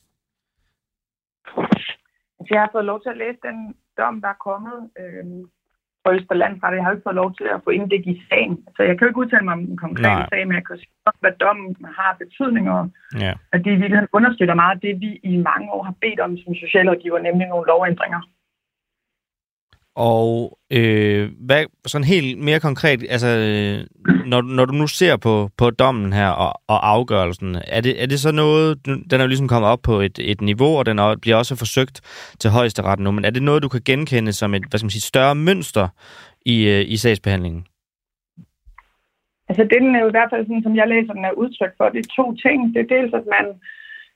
Altså, 2.38 2.50
jeg 2.54 2.62
har 2.62 2.70
fået 2.72 2.90
lov 2.90 2.98
til 3.02 3.10
at 3.14 3.20
læse 3.22 3.38
den 3.48 3.58
dom, 3.98 4.20
der 4.24 4.28
er 4.28 4.44
kommet 4.48 4.78
øh, 5.00 5.24
fra 6.02 6.14
Østerlandsret. 6.16 6.76
Jeg 6.76 6.84
har 6.84 6.92
ikke 6.92 7.08
fået 7.08 7.20
lov 7.22 7.30
til 7.38 7.46
at 7.54 7.60
få 7.64 7.70
indblik 7.70 8.06
i 8.06 8.22
sagen. 8.28 8.54
Så 8.76 8.80
jeg 8.82 8.94
kan 8.94 9.04
jo 9.04 9.10
ikke 9.10 9.22
udtale 9.24 9.44
mig 9.44 9.54
om 9.58 9.64
den 9.66 9.76
konkrete 9.76 10.18
Nej. 10.20 10.28
sag, 10.32 10.46
men 10.46 10.54
jeg 10.58 10.64
kan 10.66 10.76
sige, 10.76 10.92
hvad 11.24 11.34
dommen 11.44 11.76
har 11.98 12.16
betydning 12.22 12.64
og 12.76 12.82
Ja. 13.24 13.32
at 13.52 13.58
det 13.64 13.70
i 13.72 13.80
virkeligheden 13.82 14.16
understøtter 14.18 14.54
meget 14.54 14.82
det, 14.82 15.00
vi 15.04 15.10
i 15.30 15.36
mange 15.50 15.66
år 15.76 15.82
har 15.88 15.94
bedt 16.04 16.20
om 16.20 16.32
som 16.42 16.54
socialrådgiver, 16.54 17.18
nemlig 17.18 17.46
nogle 17.48 17.66
lovændringer. 17.72 18.20
Og 19.98 20.58
øh, 20.70 21.30
hvad, 21.46 21.64
sådan 21.86 22.04
helt 22.04 22.38
mere 22.38 22.60
konkret, 22.60 23.06
altså, 23.10 23.28
øh, 23.28 23.78
når, 24.26 24.42
når 24.42 24.64
du 24.64 24.72
nu 24.72 24.86
ser 24.86 25.16
på, 25.16 25.48
på 25.58 25.70
dommen 25.70 26.12
her 26.12 26.28
og, 26.28 26.52
og 26.68 26.90
afgørelsen, 26.90 27.56
er 27.66 27.80
det, 27.80 28.02
er 28.02 28.06
det 28.06 28.20
så 28.20 28.32
noget, 28.32 28.86
den 28.86 29.20
er 29.20 29.24
jo 29.24 29.26
ligesom 29.26 29.48
kommet 29.48 29.70
op 29.70 29.82
på 29.82 30.00
et, 30.00 30.18
et 30.18 30.40
niveau, 30.40 30.78
og 30.78 30.86
den 30.86 30.98
er, 30.98 31.16
bliver 31.22 31.36
også 31.36 31.56
forsøgt 31.56 32.00
til 32.40 32.50
højesteret 32.50 32.98
nu, 33.00 33.10
men 33.10 33.24
er 33.24 33.30
det 33.30 33.42
noget, 33.42 33.62
du 33.62 33.68
kan 33.68 33.80
genkende 33.84 34.32
som 34.32 34.54
et 34.54 34.64
hvad 34.70 34.78
skal 34.78 34.84
man 34.84 34.90
sige, 34.90 35.10
større 35.12 35.34
mønster 35.34 35.88
i, 36.46 36.68
øh, 36.68 36.84
i 36.94 36.96
sagsbehandlingen? 36.96 37.66
Altså 39.48 39.62
det, 39.62 39.78
den 39.82 39.94
er 39.94 40.00
jo 40.00 40.08
i 40.08 40.16
hvert 40.16 40.30
fald, 40.32 40.44
sådan, 40.44 40.62
som 40.62 40.76
jeg 40.76 40.88
læser 40.88 41.12
den, 41.12 41.24
er 41.24 41.40
udtryk 41.42 41.72
for, 41.76 41.88
det 41.88 42.00
er 42.00 42.14
to 42.16 42.34
ting. 42.34 42.74
Det 42.74 42.80
er 42.80 42.94
dels, 42.96 43.14
at 43.20 43.26
man 43.36 43.46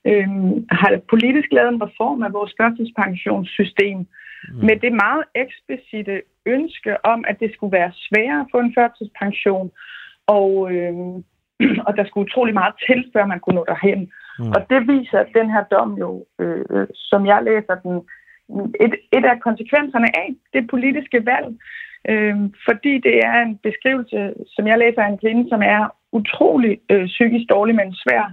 øh, 0.09 0.27
har 0.71 0.89
politisk 1.09 1.49
lavet 1.51 1.73
en 1.73 1.83
reform 1.85 2.23
af 2.23 2.33
vores 2.33 2.53
førtidspensionssystem, 2.59 4.07
Mm. 4.49 4.65
med 4.67 4.75
det 4.85 4.93
meget 4.93 5.23
eksplicite 5.35 6.21
ønske 6.45 7.05
om, 7.05 7.25
at 7.27 7.39
det 7.39 7.53
skulle 7.53 7.77
være 7.77 7.91
sværere 7.95 8.39
at 8.41 8.47
få 8.51 8.59
en 8.59 8.73
førtidspension, 8.77 9.71
og, 10.27 10.71
øhm, 10.73 11.15
og 11.87 11.91
der 11.97 12.05
skulle 12.05 12.25
utrolig 12.27 12.53
meget 12.53 12.75
til, 12.87 12.99
før 13.13 13.25
man 13.25 13.39
kunne 13.39 13.55
nå 13.55 13.65
derhen. 13.67 14.11
Mm. 14.39 14.51
Og 14.55 14.59
det 14.69 14.87
viser 14.87 15.19
at 15.19 15.33
den 15.35 15.49
her 15.49 15.63
dom 15.63 15.97
jo, 16.03 16.25
øh, 16.39 16.65
øh, 16.69 16.87
som 16.93 17.25
jeg 17.25 17.43
læser 17.43 17.75
den, 17.83 17.95
et, 18.85 18.93
et 19.17 19.25
af 19.25 19.39
konsekvenserne 19.39 20.09
af 20.17 20.29
det 20.53 20.67
politiske 20.67 21.25
valg, 21.25 21.47
øh, 22.09 22.37
fordi 22.67 22.93
det 23.07 23.15
er 23.17 23.41
en 23.41 23.57
beskrivelse, 23.57 24.33
som 24.55 24.67
jeg 24.67 24.77
læser 24.77 25.01
af 25.03 25.09
en 25.09 25.17
kvinde, 25.23 25.49
som 25.49 25.61
er 25.61 25.95
utrolig 26.11 26.79
øh, 26.89 27.05
psykisk 27.05 27.45
dårlig 27.49 27.75
med 27.75 27.85
en 27.85 27.95
svær 28.03 28.25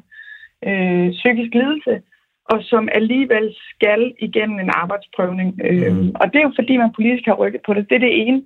øh, 0.69 1.11
psykisk 1.11 1.55
lidelse, 1.55 2.03
og 2.45 2.59
som 2.63 2.89
alligevel 2.93 3.55
skal 3.75 4.13
igennem 4.19 4.59
en 4.59 4.71
arbejdsprøvning. 4.73 5.61
Øh, 5.65 5.93
Mm. 5.93 6.13
Og 6.21 6.27
det 6.33 6.39
er 6.39 6.47
jo 6.49 6.53
fordi, 6.61 6.77
man 6.77 6.93
politisk 6.93 7.27
har 7.27 7.35
rykket 7.35 7.61
på 7.67 7.75
det. 7.75 7.91
Det 7.91 7.97
er 7.97 8.07
det 8.09 8.21
ene. 8.21 8.43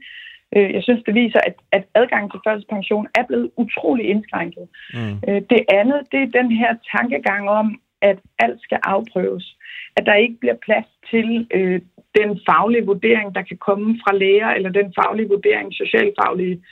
Øh, 0.56 0.74
jeg 0.74 0.82
synes, 0.82 1.02
det 1.06 1.14
viser, 1.14 1.40
at, 1.46 1.54
at 1.72 1.84
adgangen 1.94 2.30
til 2.30 2.40
førtidspension 2.46 3.06
er 3.14 3.24
blevet 3.26 3.50
utrolig 3.56 4.04
indskrænket. 4.06 4.66
Mm. 4.94 5.14
Øh, 5.28 5.42
det 5.50 5.60
andet, 5.68 6.00
det 6.12 6.20
er 6.22 6.36
den 6.40 6.52
her 6.52 6.74
tankegang 6.96 7.48
om, 7.48 7.80
at 8.02 8.18
alt 8.38 8.62
skal 8.62 8.78
afprøves. 8.82 9.56
At 9.96 10.06
der 10.06 10.14
ikke 10.14 10.36
bliver 10.40 10.54
plads 10.66 10.86
til 11.10 11.46
øh, 11.54 11.80
den 12.18 12.40
faglige 12.48 12.86
vurdering, 12.86 13.34
der 13.34 13.42
kan 13.42 13.56
komme 13.56 13.98
fra 14.02 14.16
læger, 14.16 14.48
eller 14.48 14.70
den 14.70 14.92
faglige 14.98 15.28
vurdering, 15.28 15.74
socialfaglige 15.74 16.62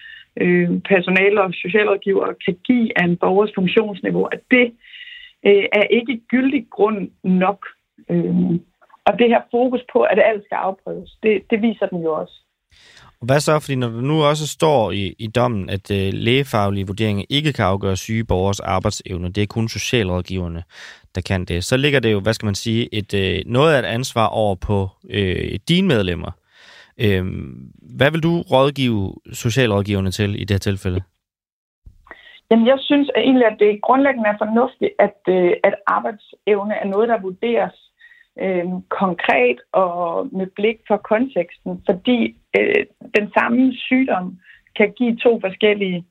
øh, 0.41 0.71
personale 0.93 1.43
og 1.43 1.55
socialrådgiver 1.55 2.27
kan 2.45 2.57
give 2.65 2.99
af 2.99 3.05
en 3.05 3.17
borgers 3.17 3.53
funktionsniveau, 3.55 4.25
at 4.25 4.41
det 4.51 4.67
øh, 4.67 4.92
Øh, 5.47 5.65
er 5.73 5.83
ikke 5.83 6.21
gyldig 6.29 6.67
grund 6.71 7.11
nok. 7.25 7.67
Øh, 8.11 8.35
og 9.07 9.13
det 9.19 9.29
her 9.29 9.43
fokus 9.51 9.81
på, 9.93 10.03
at 10.03 10.19
alt 10.25 10.45
skal 10.45 10.57
afprøves, 10.57 11.11
det, 11.23 11.43
det 11.51 11.63
viser 11.63 11.87
den 11.87 12.03
jo 12.03 12.13
også. 12.13 12.35
Og 13.21 13.27
hvad 13.27 13.41
så, 13.41 13.61
fordi 13.61 13.75
når 13.75 13.89
der 13.89 14.01
nu 14.01 14.23
også 14.23 14.49
står 14.49 14.91
i, 14.91 15.15
i 15.19 15.27
dommen, 15.27 15.71
at 15.71 15.91
øh, 15.91 16.13
lægefaglige 16.13 16.87
vurderinger 16.87 17.25
ikke 17.29 17.53
kan 17.53 17.65
afgøre 17.65 17.97
syge 17.97 18.25
borgers 18.25 18.61
arbejdsevne, 18.61 19.33
det 19.33 19.43
er 19.43 19.47
kun 19.47 19.69
socialrådgiverne, 19.69 20.63
der 21.15 21.21
kan 21.21 21.45
det, 21.45 21.65
så 21.65 21.77
ligger 21.77 22.01
det 22.01 22.13
jo, 22.13 22.21
hvad 22.21 22.35
skal 22.35 22.47
man 22.47 22.55
sige, 22.55 22.95
et, 22.95 23.15
øh, 23.15 23.43
noget 23.47 23.75
af 23.75 23.79
et 23.79 23.85
ansvar 23.85 24.27
over 24.27 24.55
på 24.55 24.89
øh, 25.11 25.59
dine 25.69 25.89
medlemmer. 25.89 26.31
Øh, 26.99 27.25
hvad 27.97 28.11
vil 28.11 28.23
du 28.23 28.41
rådgive 28.41 29.15
socialrådgiverne 29.33 30.11
til 30.11 30.41
i 30.41 30.45
det 30.45 30.51
her 30.51 30.59
tilfælde? 30.59 31.03
Jamen, 32.53 32.67
jeg 32.67 32.79
synes 32.81 33.11
at 33.15 33.23
egentlig, 33.23 33.47
at 33.47 33.57
det 33.59 33.83
grundlæggende 33.83 34.29
er 34.29 34.39
fornuftigt, 34.39 34.93
at, 34.99 35.19
øh, 35.29 35.53
at 35.65 35.75
arbejdsevne 35.87 36.75
er 36.75 36.87
noget, 36.87 37.09
der 37.09 37.21
vurderes 37.21 37.77
øh, 38.43 38.67
konkret 38.89 39.59
og 39.73 40.29
med 40.33 40.47
blik 40.47 40.79
for 40.89 40.97
konteksten, 40.97 41.83
fordi 41.89 42.37
øh, 42.59 42.87
den 43.19 43.27
samme 43.39 43.73
sygdom 43.75 44.39
kan 44.77 44.93
give 44.99 45.17
to 45.17 45.41
forskellige 45.41 46.07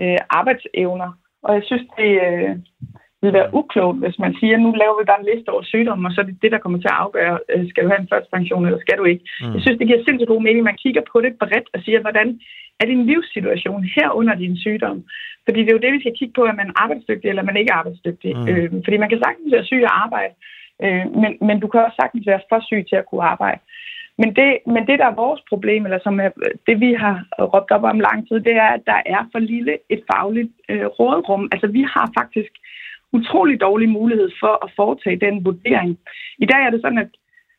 øh, 0.00 0.18
arbejdsevner. 0.30 1.10
Og 1.42 1.54
jeg 1.54 1.62
synes, 1.66 1.86
det 1.98 2.12
øh, 2.26 2.56
vil 3.26 3.38
være 3.38 3.54
uklogt, 3.60 3.98
hvis 4.02 4.18
man 4.24 4.32
siger, 4.40 4.56
nu 4.56 4.70
laver 4.82 4.96
vi 4.98 5.10
bare 5.10 5.20
en 5.22 5.30
liste 5.30 5.48
over 5.54 5.64
sygdomme, 5.72 6.08
og 6.08 6.12
så 6.12 6.20
er 6.20 6.26
det 6.28 6.42
det, 6.42 6.52
der 6.52 6.62
kommer 6.62 6.78
til 6.80 6.92
at 6.92 7.00
afgøre, 7.04 7.36
øh, 7.52 7.62
skal 7.70 7.82
du 7.82 7.88
have 7.90 8.02
en 8.02 8.12
førstepension, 8.12 8.66
eller 8.66 8.80
skal 8.84 8.98
du 8.98 9.04
ikke. 9.12 9.24
Mm. 9.40 9.52
Jeg 9.54 9.60
synes, 9.62 9.78
det 9.78 9.88
giver 9.88 10.04
sindssygt 10.04 10.32
god 10.32 10.42
mening, 10.46 10.62
man 10.64 10.82
kigger 10.84 11.02
på 11.12 11.16
det 11.24 11.32
bredt 11.42 11.68
og 11.74 11.78
siger, 11.84 12.00
hvordan 12.06 12.28
er 12.80 12.86
din 12.86 13.06
livssituation 13.10 13.82
her 13.96 14.08
under 14.20 14.34
din 14.42 14.56
sygdom? 14.64 14.98
Fordi 15.44 15.58
det 15.60 15.70
er 15.70 15.78
jo 15.78 15.84
det, 15.84 15.92
vi 15.96 16.02
skal 16.02 16.16
kigge 16.18 16.34
på, 16.36 16.42
er 16.44 16.56
man 16.60 16.70
arbejdsdygtig, 16.82 17.28
eller 17.28 17.48
man 17.50 17.56
ikke 17.56 17.70
er 17.72 17.80
arbejdsdygtig. 17.80 18.30
Mm. 18.36 18.48
Øh, 18.48 18.68
fordi 18.84 18.96
man 18.96 19.10
kan 19.10 19.22
sagtens 19.24 19.52
være 19.54 19.68
syg 19.70 19.82
og 19.88 19.96
arbejde, 20.04 20.34
Øh, 20.84 21.04
men, 21.22 21.32
men 21.48 21.60
du 21.60 21.66
kan 21.68 21.84
også 21.84 21.98
sagtens 22.00 22.26
være 22.26 22.46
for 22.48 22.60
syg 22.68 22.84
til 22.88 22.96
at 22.96 23.06
kunne 23.06 23.24
arbejde. 23.34 23.60
Men 24.18 24.36
det, 24.36 24.50
men 24.66 24.86
det, 24.88 24.98
der 24.98 25.06
er 25.08 25.22
vores 25.24 25.42
problem, 25.48 25.84
eller 25.84 26.00
som 26.02 26.20
er 26.20 26.30
det, 26.66 26.80
vi 26.80 26.92
har 26.92 27.16
råbt 27.52 27.70
op 27.70 27.84
om 27.84 28.00
lang 28.00 28.28
tid, 28.28 28.40
det 28.40 28.54
er, 28.64 28.70
at 28.76 28.82
der 28.86 29.00
er 29.06 29.22
for 29.32 29.38
lille 29.38 29.74
et 29.90 30.02
fagligt 30.12 30.52
øh, 30.68 30.86
rådrum. 30.86 31.48
Altså, 31.52 31.66
vi 31.66 31.82
har 31.94 32.10
faktisk 32.18 32.52
utrolig 33.12 33.60
dårlig 33.60 33.88
mulighed 33.88 34.30
for 34.40 34.64
at 34.64 34.72
foretage 34.76 35.20
den 35.26 35.44
vurdering. 35.44 35.98
I 36.38 36.46
dag 36.46 36.60
er 36.66 36.70
det 36.70 36.80
sådan, 36.80 36.98
at 36.98 37.10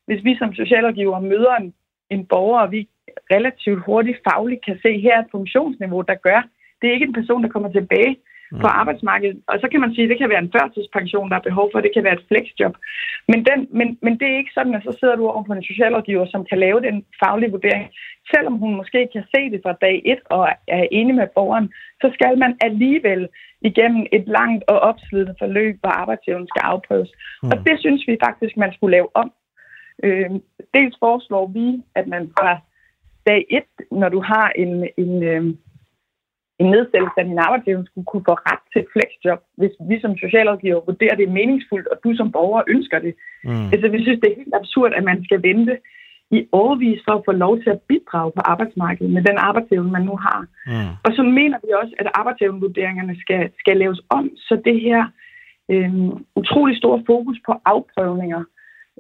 hvis 0.08 0.24
vi 0.24 0.38
som 0.38 0.54
socialrådgiver 0.54 1.20
møder 1.20 1.56
en, 1.56 1.74
en 2.10 2.26
borger, 2.26 2.60
og 2.62 2.72
vi 2.72 2.88
relativt 3.32 3.86
hurtigt 3.86 4.20
fagligt 4.30 4.66
kan 4.66 4.80
se, 4.82 5.00
her 5.00 5.20
et 5.20 5.32
funktionsniveau, 5.32 6.02
der 6.02 6.16
gør, 6.16 6.41
det 6.82 6.88
er 6.88 6.93
ikke 6.93 7.06
en 7.06 7.20
person, 7.20 7.43
der 7.43 7.50
kommer 7.50 7.72
tilbage 7.72 8.16
mm. 8.52 8.60
på 8.60 8.68
arbejdsmarkedet. 8.68 9.38
Og 9.48 9.56
så 9.62 9.68
kan 9.72 9.80
man 9.80 9.93
sige, 9.93 10.04
at 10.04 10.10
det 10.10 10.18
kan 10.18 10.30
være 10.30 10.43
en 10.43 10.54
førtidspension, 10.58 11.30
der 11.30 11.36
er 11.36 11.50
behov 11.50 11.70
for, 11.72 11.82
det 11.82 11.93
kan 11.93 12.04
være 12.04 12.18
et 12.20 12.28
flexjob. 12.28 12.76
Men, 13.32 13.39
den, 13.50 13.60
men, 13.78 13.88
men 14.02 14.14
det 14.20 14.28
er 14.30 14.38
ikke 14.38 14.58
sådan, 14.58 14.76
at 14.76 14.84
så 14.84 14.98
sidder 15.00 15.16
du 15.16 15.28
over 15.28 15.43
på 15.43 15.54
en 15.54 15.70
socialrådgiver, 15.72 16.26
som 16.26 16.45
kan 16.50 16.60
lave 16.60 16.80
den 16.82 17.06
faglige 17.24 17.52
vurdering. 17.52 17.88
Selvom 18.34 18.56
hun 18.64 18.76
måske 18.76 19.08
kan 19.14 19.24
se 19.36 19.41
det 19.52 19.60
fra 19.64 19.74
dag 19.82 20.02
et 20.06 20.22
og 20.30 20.50
er 20.68 20.88
enig 20.91 21.16
med 21.16 21.28
borgeren, 21.36 21.68
så 22.02 22.08
skal 22.14 22.38
man 22.38 22.58
alligevel 22.62 23.28
igennem 23.62 24.05
et 24.12 24.28
langt 24.28 24.64
og 24.68 24.80
opslidende 24.80 25.36
forløb, 25.39 25.80
hvor 25.82 25.89
arbejdsevnen 25.89 26.47
skal 26.47 26.62
afprøves. 26.64 27.12
Mm. 27.43 27.49
Og 27.49 27.58
det 27.68 27.80
synes 27.80 28.08
vi 28.08 28.18
faktisk, 28.24 28.58
man 28.58 28.74
skulle 28.74 28.91
lave 28.97 29.10
om. 29.14 29.32
Øh, 30.03 30.30
dels 30.74 30.95
foreslår 30.99 31.47
vi, 31.47 31.84
at 31.95 32.08
man 32.08 32.32
fra 32.39 32.60
dag 33.26 33.45
et, 33.49 33.72
når 33.91 34.10
du 34.10 34.22
har 34.22 34.49
en, 34.49 34.88
en, 34.97 35.24
øh, 35.24 35.43
en 36.62 36.68
nedsættelse 36.76 37.18
af 37.22 37.26
din 37.26 37.39
arbejdsevne 37.47 37.86
skulle 37.88 38.05
kunne 38.05 38.28
få 38.30 38.36
ret 38.49 38.64
til 38.72 38.82
et 38.82 38.91
flexjob, 38.93 39.41
hvis 39.60 39.76
vi 39.89 39.99
som 39.99 40.18
socialrådgiver 40.18 40.82
vurderer, 40.89 41.16
det 41.16 41.28
er 41.28 41.38
meningsfuldt, 41.39 41.88
og 41.88 41.97
du 42.03 42.16
som 42.16 42.32
borger 42.32 42.64
ønsker 42.68 42.99
det. 42.99 43.14
Mm. 43.43 43.68
Altså, 43.74 43.88
vi 43.89 44.03
synes, 44.03 44.20
det 44.20 44.30
er 44.32 44.41
helt 44.41 44.60
absurd, 44.62 44.91
at 44.93 45.03
man 45.03 45.24
skal 45.24 45.43
vente 45.43 45.78
i 46.32 46.47
overvis 46.51 47.01
for 47.05 47.13
at 47.15 47.25
få 47.25 47.32
lov 47.32 47.53
til 47.63 47.69
at 47.69 47.82
bidrage 47.89 48.32
på 48.36 48.41
arbejdsmarkedet 48.45 49.13
med 49.13 49.23
den 49.23 49.38
arbejdsevne, 49.38 49.91
man 49.91 50.05
nu 50.09 50.15
har. 50.15 50.39
Mm. 50.67 50.93
Og 51.05 51.11
så 51.17 51.23
mener 51.23 51.57
vi 51.63 51.71
også, 51.82 51.93
at 51.99 52.07
arbejdsevnevurderingerne 52.13 53.15
skal, 53.23 53.51
skal 53.59 53.78
laves 53.78 54.01
om, 54.09 54.30
så 54.38 54.61
det 54.65 54.82
her 54.82 55.01
øh, 55.71 55.93
utrolig 56.36 56.78
store 56.78 57.03
fokus 57.05 57.38
på 57.45 57.53
afprøvninger 57.65 58.43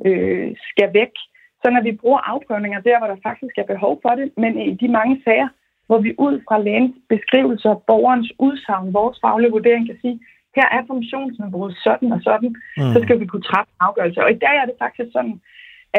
øh, 0.05 0.47
skal 0.69 0.89
væk. 0.93 1.13
Så 1.61 1.67
når 1.69 1.83
vi 1.83 1.91
bruger 2.01 2.29
afprøvninger 2.33 2.79
der, 2.81 2.97
hvor 2.97 3.07
der 3.07 3.25
faktisk 3.29 3.55
er 3.57 3.71
behov 3.73 3.99
for 4.01 4.13
det, 4.19 4.31
men 4.37 4.51
i 4.59 4.73
de 4.81 4.87
mange 4.87 5.21
sager, 5.25 5.49
hvor 5.87 5.99
vi 6.05 6.11
ud 6.17 6.35
fra 6.47 6.57
lægens 6.65 6.95
beskrivelser, 7.09 7.83
borgerens 7.87 8.31
udsagn, 8.39 8.93
vores 8.93 9.17
faglige 9.23 9.51
vurdering 9.51 9.85
kan 9.87 9.97
sige, 10.01 10.19
her 10.57 10.67
er 10.77 10.83
funktionsniveauet 10.91 11.75
sådan 11.85 12.09
og 12.15 12.21
sådan, 12.29 12.51
mm. 12.77 12.91
så 12.93 12.97
skal 13.03 13.19
vi 13.19 13.25
kunne 13.25 13.47
træffe 13.51 13.71
afgørelser. 13.79 14.21
Og 14.27 14.31
i 14.31 14.41
dag 14.45 14.55
er 14.61 14.65
det 14.69 14.75
faktisk 14.83 15.09
sådan, 15.17 15.37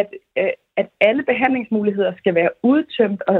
at, 0.00 0.08
øh, 0.38 0.52
at 0.80 0.86
alle 1.00 1.22
behandlingsmuligheder 1.22 2.12
skal 2.20 2.34
være 2.34 2.50
udtømt, 2.62 3.22
og 3.28 3.34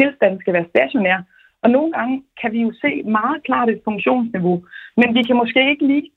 tilstanden 0.00 0.40
skal 0.40 0.54
være 0.54 0.70
stationær. 0.72 1.18
Og 1.62 1.70
nogle 1.70 1.92
gange 1.92 2.22
kan 2.40 2.52
vi 2.52 2.60
jo 2.66 2.72
se 2.82 3.02
meget 3.02 3.42
klart 3.44 3.68
et 3.68 3.80
funktionsniveau, 3.84 4.56
men 4.96 5.14
vi 5.14 5.22
kan 5.22 5.36
måske 5.36 5.70
ikke 5.70 5.86
lige 5.86 6.10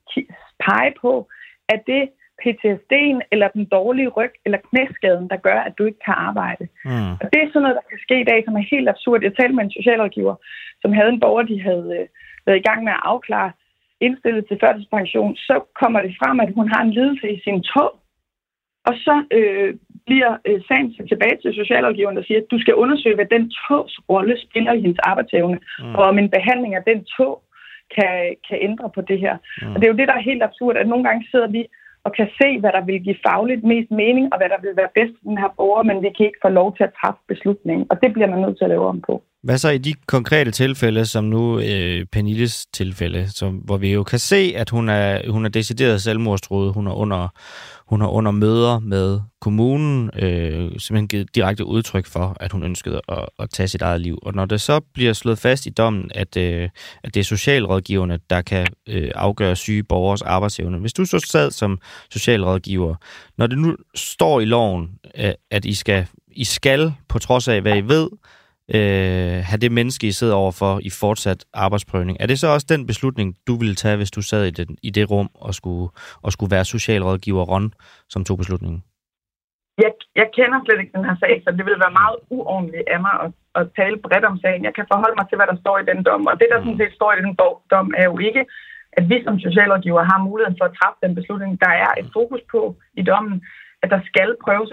pege 0.66 0.92
på, 1.00 1.28
at 1.68 1.80
det 1.86 2.02
PTSD'en 2.42 3.18
eller 3.32 3.48
den 3.48 3.64
dårlige 3.64 4.08
ryg 4.08 4.32
eller 4.44 4.58
knæskaden, 4.68 5.28
der 5.28 5.36
gør, 5.36 5.58
at 5.68 5.74
du 5.78 5.84
ikke 5.84 6.02
kan 6.04 6.14
arbejde. 6.16 6.64
Mm. 6.84 7.12
Og 7.20 7.26
det 7.32 7.38
er 7.40 7.48
sådan 7.48 7.62
noget, 7.62 7.78
der 7.80 7.90
kan 7.90 7.98
ske 8.06 8.20
i 8.20 8.28
dag, 8.30 8.44
som 8.44 8.56
er 8.56 8.70
helt 8.74 8.88
absurd. 8.88 9.22
Jeg 9.22 9.36
talte 9.36 9.54
med 9.54 9.64
en 9.64 9.76
socialrådgiver, 9.78 10.34
som 10.82 10.92
havde 10.92 11.10
en 11.12 11.20
borger, 11.20 11.42
de 11.42 11.62
havde 11.68 11.88
øh, 11.98 12.06
været 12.46 12.58
i 12.58 12.66
gang 12.68 12.84
med 12.84 12.92
at 12.92 13.04
afklare 13.12 13.50
indstillet 14.00 14.44
til 14.46 14.58
førtidspension. 14.62 15.36
Så 15.36 15.54
kommer 15.80 16.00
det 16.02 16.16
frem, 16.20 16.40
at 16.40 16.54
hun 16.58 16.68
har 16.72 16.82
en 16.82 16.94
lidelse 16.98 17.26
i 17.36 17.40
sin 17.44 17.62
tog. 17.62 17.90
Og 18.88 18.94
så 19.04 19.14
øh, 19.38 19.74
bliver 20.06 20.32
øh, 20.48 20.60
sagen 20.68 20.88
tilbage 21.12 21.36
til 21.42 21.50
socialrådgiveren, 21.60 22.16
der 22.16 22.24
siger, 22.26 22.40
at 22.40 22.50
du 22.50 22.58
skal 22.60 22.74
undersøge, 22.74 23.18
hvad 23.18 23.30
den 23.36 23.44
togs 23.68 23.94
rolle 24.12 24.34
spiller 24.46 24.72
i 24.72 24.80
hendes 24.84 25.02
arbejdsevne, 25.10 25.58
mm. 25.78 25.94
og 25.98 26.02
om 26.10 26.18
en 26.18 26.30
behandling 26.36 26.72
af 26.74 26.82
den 26.90 27.04
tog 27.16 27.34
kan, 27.96 28.14
kan 28.48 28.58
ændre 28.68 28.90
på 28.94 29.00
det 29.00 29.18
her. 29.24 29.34
Mm. 29.62 29.72
Og 29.72 29.76
det 29.76 29.84
er 29.84 29.92
jo 29.92 30.00
det, 30.00 30.08
der 30.08 30.16
er 30.16 30.30
helt 30.30 30.42
absurd, 30.42 30.76
at 30.76 30.88
nogle 30.88 31.04
gange 31.04 31.26
sidder 31.30 31.48
vi 31.56 31.62
og 32.06 32.12
kan 32.18 32.28
se, 32.40 32.48
hvad 32.60 32.72
der 32.76 32.84
vil 32.84 33.04
give 33.06 33.22
fagligt 33.28 33.64
mest 33.72 33.90
mening, 33.90 34.24
og 34.32 34.36
hvad 34.38 34.48
der 34.48 34.60
vil 34.64 34.76
være 34.80 34.94
bedst 34.98 35.14
for 35.16 35.24
den 35.30 35.38
her 35.42 35.50
borger, 35.56 35.82
men 35.82 36.02
vi 36.02 36.10
kan 36.16 36.26
ikke 36.26 36.44
få 36.46 36.50
lov 36.60 36.68
til 36.76 36.84
at 36.88 36.92
træffe 37.00 37.20
beslutningen, 37.28 37.86
og 37.90 37.96
det 38.02 38.12
bliver 38.12 38.30
man 38.32 38.40
nødt 38.40 38.56
til 38.56 38.64
at 38.64 38.72
lave 38.74 38.86
om 38.92 39.00
på. 39.08 39.22
Hvad 39.42 39.58
så 39.58 39.70
i 39.70 39.78
de 39.78 39.94
konkrete 40.06 40.50
tilfælde, 40.50 41.06
som 41.06 41.24
nu 41.24 41.58
øh, 41.58 42.06
Pernilles 42.12 42.66
tilfælde, 42.66 43.28
som, 43.28 43.54
hvor 43.54 43.76
vi 43.76 43.92
jo 43.92 44.02
kan 44.02 44.18
se, 44.18 44.52
at 44.56 44.70
hun 44.70 44.88
er, 44.88 45.30
hun 45.30 45.44
er 45.44 45.48
decideret 45.48 46.02
selvmordstruet, 46.02 46.74
hun 46.74 46.86
er 46.86 46.94
under, 46.94 47.28
hun 47.86 48.00
har 48.00 48.08
under 48.08 48.30
møder 48.30 48.78
med 48.78 49.20
kommunen, 49.40 50.10
øh, 50.18 50.70
simpelthen 50.78 51.08
givet 51.08 51.34
direkte 51.34 51.64
udtryk 51.64 52.06
for, 52.06 52.36
at 52.40 52.52
hun 52.52 52.62
ønskede 52.62 53.00
at, 53.08 53.26
at 53.38 53.50
tage 53.50 53.68
sit 53.68 53.82
eget 53.82 54.00
liv. 54.00 54.18
Og 54.22 54.34
når 54.34 54.44
det 54.44 54.60
så 54.60 54.80
bliver 54.80 55.12
slået 55.12 55.38
fast 55.38 55.66
i 55.66 55.70
dommen, 55.70 56.10
at, 56.14 56.36
øh, 56.36 56.68
at 57.02 57.14
det 57.14 57.20
er 57.20 57.24
socialrådgiverne, 57.24 58.18
der 58.30 58.42
kan 58.42 58.66
øh, 58.88 59.10
afgøre 59.14 59.56
syge 59.56 59.82
borgers 59.82 60.22
arbejdsevne. 60.22 60.78
Hvis 60.78 60.92
du 60.92 61.04
så 61.04 61.18
sad 61.18 61.50
som 61.50 61.78
socialrådgiver, 62.10 62.94
når 63.38 63.46
det 63.46 63.58
nu 63.58 63.76
står 63.94 64.40
i 64.40 64.44
loven, 64.44 64.90
øh, 65.18 65.32
at 65.50 65.64
I 65.64 65.74
skal, 65.74 66.06
I 66.28 66.44
skal, 66.44 66.94
på 67.08 67.18
trods 67.18 67.48
af 67.48 67.60
hvad 67.60 67.76
I 67.76 67.80
ved, 67.80 68.08
øh, 68.68 69.36
have 69.48 69.60
det 69.60 69.72
menneske, 69.72 70.06
I 70.06 70.12
sidder 70.12 70.34
overfor 70.34 70.80
i 70.82 70.90
fortsat 70.90 71.44
arbejdsprøvning. 71.54 72.16
Er 72.20 72.26
det 72.26 72.38
så 72.38 72.48
også 72.48 72.66
den 72.68 72.86
beslutning, 72.86 73.36
du 73.46 73.54
ville 73.56 73.74
tage, 73.74 73.96
hvis 73.96 74.10
du 74.10 74.22
sad 74.22 74.44
i, 74.44 74.50
den, 74.50 74.78
i 74.82 74.90
det 74.90 75.10
rum 75.10 75.28
og 75.34 75.54
skulle, 75.54 75.88
og 76.22 76.32
skulle 76.32 76.50
være 76.50 76.64
socialrådgiver 76.64 77.44
Ron, 77.44 77.72
som 78.08 78.24
tog 78.24 78.38
beslutningen? 78.38 78.82
Jeg, 79.84 79.92
jeg 80.20 80.28
kender 80.36 80.58
slet 80.64 80.80
ikke 80.80 80.96
den 80.96 81.08
her 81.08 81.16
sag, 81.22 81.34
så 81.44 81.50
det 81.56 81.64
ville 81.66 81.84
være 81.84 81.98
meget 82.02 82.18
uordentligt 82.36 82.88
af 82.94 83.00
mig 83.06 83.14
at, 83.24 83.30
at 83.60 83.64
tale 83.78 83.96
bredt 84.04 84.24
om 84.30 84.38
sagen. 84.44 84.64
Jeg 84.68 84.74
kan 84.74 84.86
forholde 84.92 85.16
mig 85.18 85.26
til, 85.28 85.38
hvad 85.38 85.48
der 85.52 85.58
står 85.62 85.76
i 85.78 85.88
den 85.90 86.00
dom, 86.08 86.26
og 86.30 86.34
det, 86.40 86.48
der 86.50 86.58
mm. 86.58 86.64
sådan 86.64 86.80
set 86.80 86.94
står 86.98 87.10
i 87.12 87.22
den 87.24 87.34
dom, 87.72 87.88
er 88.00 88.06
jo 88.10 88.16
ikke, 88.28 88.42
at 88.98 89.04
vi 89.10 89.16
som 89.24 89.36
socialrådgiver 89.46 90.02
har 90.10 90.18
muligheden 90.28 90.58
for 90.58 90.66
at 90.68 90.76
træffe 90.78 90.98
den 91.04 91.14
beslutning. 91.18 91.52
Der 91.64 91.72
er 91.84 91.90
et 92.00 92.08
fokus 92.16 92.42
på 92.52 92.60
i 93.00 93.02
dommen, 93.10 93.36
at 93.84 93.90
der 93.94 94.00
skal, 94.10 94.28
prøves, 94.44 94.70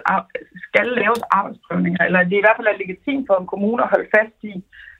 skal 0.67 0.87
laves 1.01 1.21
arbejdsprøvninger, 1.37 2.01
eller 2.07 2.19
det 2.23 2.35
er 2.35 2.41
i 2.41 2.47
hvert 2.47 2.59
fald 2.59 2.73
er 2.73 2.81
legitimt 2.83 3.25
for 3.29 3.37
en 3.39 3.51
kommune 3.53 3.83
at 3.83 3.91
holde 3.93 4.09
fast 4.15 4.37
i, 4.51 4.53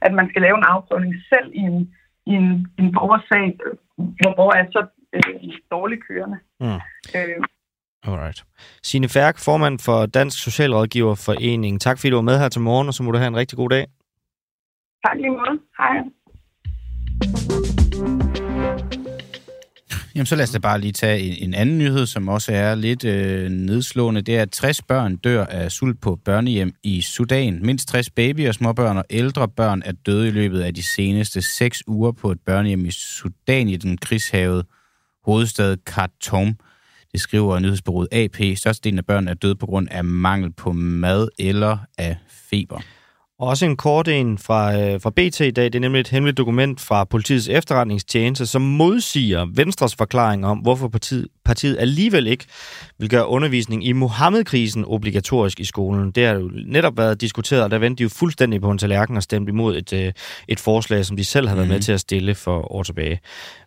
at 0.05 0.11
man 0.19 0.29
skal 0.29 0.41
lave 0.41 0.57
en 0.57 0.69
afprøvning 0.73 1.13
selv 1.31 1.47
i 1.61 1.63
en, 1.71 1.79
i 2.31 2.33
en, 2.41 2.49
en 2.79 2.87
borgersag, 2.97 3.47
hvor 4.19 4.33
borger 4.37 4.57
er 4.61 4.67
så 4.75 4.81
øh, 5.17 5.35
dårligt 5.71 6.01
kørende. 6.07 6.37
Mm. 6.59 6.81
Øh, 7.17 7.37
Alright. 8.07 8.43
Signe 8.83 9.09
Færk, 9.09 9.35
formand 9.45 9.79
for 9.79 10.05
Dansk 10.05 10.43
Socialrådgiverforening. 10.43 11.81
Tak 11.81 11.97
fordi 11.97 12.09
du 12.09 12.15
var 12.15 12.21
med 12.21 12.39
her 12.39 12.49
til 12.49 12.61
morgen, 12.61 12.87
og 12.87 12.93
så 12.93 13.03
må 13.03 13.11
du 13.11 13.17
have 13.17 13.27
en 13.27 13.41
rigtig 13.41 13.57
god 13.57 13.69
dag. 13.69 13.85
Tak 15.05 15.17
lige 15.17 15.29
måde. 15.29 15.59
Hej. 15.77 17.80
Jamen, 20.15 20.25
så 20.25 20.35
lad 20.35 20.43
os 20.43 20.49
da 20.49 20.59
bare 20.59 20.81
lige 20.81 20.91
tage 20.91 21.19
en, 21.19 21.35
en 21.43 21.53
anden 21.53 21.77
nyhed, 21.77 22.05
som 22.05 22.27
også 22.27 22.51
er 22.53 22.75
lidt 22.75 23.05
øh, 23.05 23.49
nedslående. 23.49 24.21
Det 24.21 24.37
er, 24.37 24.41
at 24.41 24.51
60 24.51 24.81
børn 24.81 25.15
dør 25.15 25.45
af 25.45 25.71
sult 25.71 26.01
på 26.01 26.19
børnehjem 26.25 26.73
i 26.83 27.01
Sudan. 27.01 27.65
Mindst 27.65 27.87
60 27.87 28.09
babyer, 28.09 28.51
småbørn 28.51 28.97
og 28.97 29.05
ældre 29.09 29.47
børn 29.47 29.81
er 29.85 29.91
døde 29.91 30.27
i 30.27 30.31
løbet 30.31 30.61
af 30.61 30.73
de 30.73 30.83
seneste 30.83 31.41
6 31.41 31.83
uger 31.87 32.11
på 32.11 32.31
et 32.31 32.39
børnehjem 32.45 32.85
i 32.85 32.91
Sudan 32.91 33.69
i 33.69 33.77
den 33.77 33.97
krigshavede 33.97 34.63
hovedstad 35.25 35.77
Khartoum. 35.85 36.55
Det 37.11 37.21
skriver 37.21 37.59
nyhedsbureauet 37.59 38.07
AP. 38.11 38.57
Størstedelen 38.57 38.97
af 38.97 39.05
børn 39.05 39.27
er 39.27 39.33
døde 39.33 39.55
på 39.55 39.65
grund 39.65 39.87
af 39.91 40.03
mangel 40.03 40.53
på 40.53 40.71
mad 40.71 41.27
eller 41.39 41.77
af 41.97 42.17
feber. 42.29 42.81
Og 43.41 43.47
også 43.47 43.65
en 43.65 43.77
kort 43.77 44.07
en 44.07 44.37
fra, 44.37 44.79
øh, 44.79 45.01
fra 45.01 45.09
BT 45.09 45.39
i 45.39 45.51
dag. 45.51 45.65
Det 45.65 45.75
er 45.75 45.79
nemlig 45.79 45.99
et 45.99 46.07
hemmeligt 46.07 46.37
dokument 46.37 46.81
fra 46.81 47.03
politiets 47.03 47.47
efterretningstjeneste, 47.49 48.45
som 48.45 48.61
modsiger 48.61 49.47
Venstres 49.55 49.95
forklaring 49.95 50.45
om, 50.45 50.57
hvorfor 50.57 50.87
partiet, 50.87 51.27
partiet 51.45 51.77
alligevel 51.79 52.27
ikke 52.27 52.45
vil 52.99 53.09
gøre 53.09 53.27
undervisning 53.27 53.85
i 53.85 53.91
Mohammed-krisen 53.91 54.85
obligatorisk 54.85 55.59
i 55.59 55.65
skolen. 55.65 56.11
Det 56.11 56.25
har 56.25 56.33
jo 56.33 56.51
netop 56.67 56.97
været 56.97 57.21
diskuteret, 57.21 57.63
og 57.63 57.71
der 57.71 57.77
vendte 57.77 57.97
de 57.97 58.03
jo 58.03 58.09
fuldstændig 58.09 58.61
på 58.61 58.71
en 58.71 58.77
tallerken 58.77 59.17
og 59.17 59.23
stemte 59.23 59.49
imod 59.49 59.77
et, 59.77 59.93
øh, 59.93 60.13
et 60.47 60.59
forslag, 60.59 61.05
som 61.05 61.17
de 61.17 61.25
selv 61.25 61.47
har 61.47 61.55
været 61.55 61.67
mm. 61.67 61.73
med 61.73 61.81
til 61.81 61.91
at 61.91 61.99
stille 61.99 62.35
for 62.35 62.75
år 62.75 62.83
tilbage. 62.83 63.19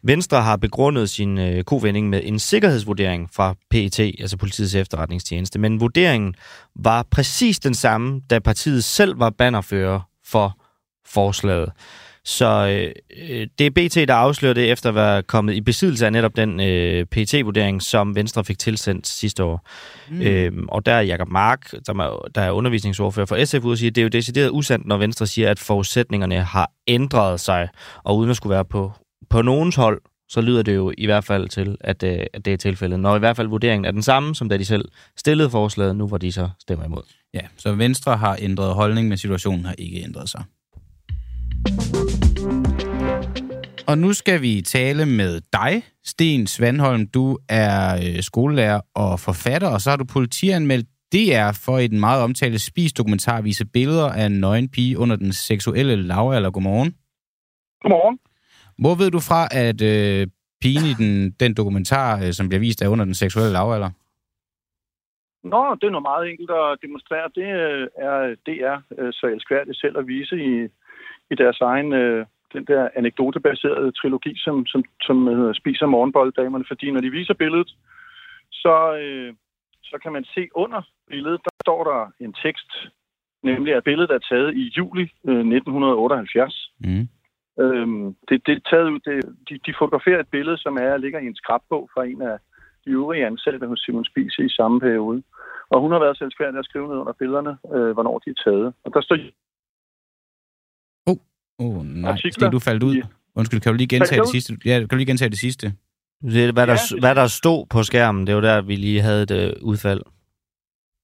Venstre 0.02 0.42
har 0.42 0.56
begrundet 0.56 1.10
sin 1.10 1.38
øh, 1.38 1.64
kovending 1.64 2.08
med 2.08 2.20
en 2.24 2.38
sikkerhedsvurdering 2.38 3.28
fra 3.32 3.54
PET, 3.70 4.00
altså 4.00 4.36
politiets 4.36 4.74
efterretningstjeneste, 4.74 5.58
men 5.58 5.80
vurderingen 5.80 6.34
var 6.76 7.06
præcis 7.10 7.58
den 7.58 7.74
samme, 7.74 8.20
da 8.30 8.38
partiet 8.38 8.84
selv 8.84 9.18
var 9.18 9.30
bannerfører 9.64 10.00
for 10.24 10.58
forslaget. 11.06 11.72
Så 12.26 12.46
øh, 12.46 13.46
det 13.58 13.66
er 13.66 13.70
BT, 13.70 14.08
der 14.08 14.14
afslører 14.14 14.54
det 14.54 14.72
efter 14.72 14.88
at 14.88 14.94
være 14.94 15.22
kommet 15.22 15.54
i 15.54 15.60
besiddelse 15.60 16.06
af 16.06 16.12
netop 16.12 16.36
den 16.36 16.60
øh, 16.60 17.06
PET-vurdering, 17.06 17.82
som 17.82 18.14
Venstre 18.14 18.44
fik 18.44 18.58
tilsendt 18.58 19.06
sidste 19.06 19.44
år. 19.44 19.68
Mm. 20.10 20.22
Øhm, 20.22 20.68
og 20.68 20.86
der 20.86 20.92
er 20.92 21.00
Jacob 21.00 21.28
Mark, 21.28 21.74
som 21.86 21.98
er, 21.98 22.28
der 22.34 22.40
er 22.40 22.50
undervisningsordfører 22.50 23.26
for 23.26 23.44
SF, 23.44 23.64
ude 23.64 23.74
og 23.74 23.78
sige, 23.78 23.88
at 23.88 23.94
det 23.94 24.00
er 24.00 24.04
jo 24.04 24.08
decideret 24.08 24.50
usandt, 24.50 24.86
når 24.86 24.96
Venstre 24.96 25.26
siger, 25.26 25.50
at 25.50 25.58
forudsætningerne 25.58 26.42
har 26.42 26.70
ændret 26.86 27.40
sig, 27.40 27.68
og 28.04 28.16
uden 28.16 28.30
at 28.30 28.36
skulle 28.36 28.54
være 28.54 28.64
på, 28.64 28.92
på 29.30 29.42
nogens 29.42 29.76
hold, 29.76 30.00
så 30.28 30.40
lyder 30.40 30.62
det 30.62 30.74
jo 30.74 30.92
i 30.98 31.06
hvert 31.06 31.24
fald 31.24 31.48
til, 31.48 31.76
at, 31.80 32.02
øh, 32.02 32.18
at 32.32 32.44
det 32.44 32.52
er 32.52 32.56
tilfældet. 32.56 33.00
Når 33.00 33.16
i 33.16 33.18
hvert 33.18 33.36
fald 33.36 33.48
vurderingen 33.48 33.84
er 33.84 33.90
den 33.90 34.02
samme, 34.02 34.34
som 34.34 34.48
da 34.48 34.56
de 34.56 34.64
selv 34.64 34.88
stillede 35.16 35.50
forslaget, 35.50 35.96
nu 35.96 36.06
hvor 36.06 36.18
de 36.18 36.32
så 36.32 36.48
stemmer 36.60 36.84
imod. 36.84 37.02
Ja, 37.34 37.40
så 37.56 37.74
Venstre 37.74 38.16
har 38.16 38.38
ændret 38.40 38.74
holdning, 38.74 39.08
men 39.08 39.18
situationen 39.18 39.64
har 39.64 39.74
ikke 39.78 40.02
ændret 40.02 40.28
sig. 40.28 40.44
Og 43.86 43.98
nu 43.98 44.12
skal 44.12 44.42
vi 44.42 44.62
tale 44.62 45.06
med 45.06 45.40
dig, 45.52 45.82
Sten 46.04 46.46
Svandholm. 46.46 47.06
Du 47.06 47.38
er 47.48 47.96
øh, 47.96 48.22
skolelærer 48.22 48.80
og 48.94 49.20
forfatter, 49.20 49.68
og 49.68 49.80
så 49.80 49.90
har 49.90 49.96
du 49.96 50.04
politianmeldt 50.04 50.86
DR 51.12 51.52
for 51.52 51.78
i 51.78 51.86
den 51.86 52.00
meget 52.00 52.22
omtalte 52.22 52.58
Spis-dokumentar 52.58 53.40
vise 53.40 53.64
billeder 53.66 54.08
af 54.08 54.26
en 54.26 54.40
nøgen 54.40 54.68
pige 54.68 54.98
under 54.98 55.16
den 55.16 55.32
seksuelle 55.32 55.96
lavalder. 55.96 56.50
Godmorgen. 56.50 56.94
Godmorgen. 57.82 58.18
Hvor 58.82 58.94
ved 59.00 59.10
du 59.10 59.20
fra, 59.28 59.40
at 59.64 59.78
øh, 59.92 60.26
pigen 60.62 60.86
i 60.92 60.94
den, 61.00 61.30
den 61.42 61.54
dokumentar, 61.54 62.08
øh, 62.24 62.32
som 62.32 62.48
bliver 62.48 62.60
vist, 62.60 62.82
er 62.82 62.88
under 62.88 63.04
den 63.04 63.14
seksuelle 63.14 63.52
lavalder? 63.52 63.90
Nå, 65.52 65.62
det 65.78 65.86
er 65.86 65.94
noget 65.96 66.10
meget 66.12 66.30
enkelt 66.30 66.50
at 66.50 66.78
demonstrere. 66.84 67.28
Det 67.38 67.48
øh, 67.64 67.86
er 68.08 68.18
DR 68.46 68.76
øh, 68.98 69.12
så 69.12 69.26
elskværdigt 69.26 69.80
selv 69.80 69.98
at 69.98 70.06
vise 70.06 70.36
i, 70.50 70.52
i 71.32 71.34
deres 71.42 71.60
egen, 71.60 71.92
øh, 71.92 72.26
den 72.52 72.64
der 72.70 72.88
anekdotebaserede 72.96 73.92
trilogi, 73.92 74.32
som, 74.36 74.66
som, 74.66 74.84
som 75.06 75.26
hedder 75.26 75.52
Spiser 75.52 75.86
morgenbolddamerne. 75.86 76.64
Fordi 76.68 76.90
når 76.90 77.00
de 77.00 77.10
viser 77.10 77.34
billedet, 77.34 77.70
så, 78.52 78.96
øh, 79.02 79.34
så 79.82 79.96
kan 80.02 80.12
man 80.12 80.24
se 80.34 80.48
under 80.54 80.82
billedet, 81.10 81.40
der 81.44 81.50
står 81.64 81.84
der 81.90 82.00
en 82.24 82.32
tekst, 82.44 82.70
nemlig 83.42 83.74
at 83.74 83.84
billedet 83.84 84.10
er 84.10 84.18
taget 84.30 84.54
i 84.54 84.72
juli 84.76 85.02
øh, 85.28 85.38
1978. 85.38 86.70
Mm. 86.80 87.08
Øhm, 87.60 88.16
det, 88.28 88.46
det 88.46 88.52
er 88.56 88.68
taget 88.70 88.90
ud, 88.90 89.00
det, 89.06 89.16
de, 89.48 89.54
de 89.66 89.74
fotograferer 89.78 90.20
et 90.20 90.28
billede, 90.28 90.58
som 90.58 90.76
er 90.76 90.96
ligger 90.96 91.20
i 91.20 91.26
en 91.26 91.36
skrabbog 91.36 91.90
fra 91.94 92.04
en 92.04 92.22
af 92.22 92.38
de 92.84 92.90
øvrige 92.90 93.26
ansatte 93.26 93.66
hos 93.66 93.80
Simon 93.80 94.04
Spies 94.04 94.38
i 94.38 94.48
samme 94.48 94.80
periode. 94.80 95.22
Og 95.70 95.80
hun 95.80 95.92
har 95.92 95.98
været 95.98 96.18
selvfærdig 96.18 96.58
at 96.58 96.64
skrive 96.64 96.88
ned 96.88 96.96
under 96.96 97.12
billederne, 97.12 97.58
øh, 97.74 97.90
hvornår 97.92 98.18
de 98.18 98.30
er 98.30 98.42
taget. 98.44 98.74
Og 98.84 98.90
der 98.94 99.00
står... 99.00 99.16
Oh, 101.06 101.16
oh 101.58 101.84
nej, 101.84 102.16
Stig, 102.16 102.52
du 102.52 102.58
faldt 102.58 102.82
ud. 102.82 102.96
Undskyld, 103.36 103.60
kan 103.60 103.72
du 103.72 103.76
lige 103.76 103.88
gentage 103.88 104.20
det 104.20 104.28
sidste? 104.28 104.52
Ja, 104.64 104.78
kan 104.78 104.88
du 104.88 104.96
lige 104.96 105.06
gentage 105.06 105.30
det 105.30 105.38
sidste? 105.38 105.66
Det, 106.22 106.52
hvad, 106.54 106.66
der, 106.66 107.00
hvad 107.00 107.14
der 107.14 107.26
stod 107.26 107.66
på 107.66 107.82
skærmen, 107.82 108.26
det 108.26 108.34
var 108.34 108.40
der, 108.40 108.62
vi 108.62 108.76
lige 108.76 109.00
havde 109.00 109.22
et 109.22 109.32
uh, 109.62 109.68
udfald. 109.70 110.02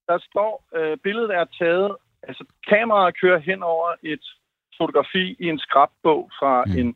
Der 0.09 0.19
står, 0.19 0.53
øh, 0.77 0.99
billedet 1.05 1.31
er 1.31 1.45
taget, 1.45 1.97
altså 2.23 2.45
kameraet 2.69 3.21
kører 3.21 3.39
hen 3.39 3.63
over 3.63 3.89
et 4.03 4.25
fotografi 4.81 5.25
i 5.45 5.47
en 5.53 5.59
skrabbog 5.59 6.31
fra 6.39 6.65
mm. 6.65 6.79
en 6.81 6.91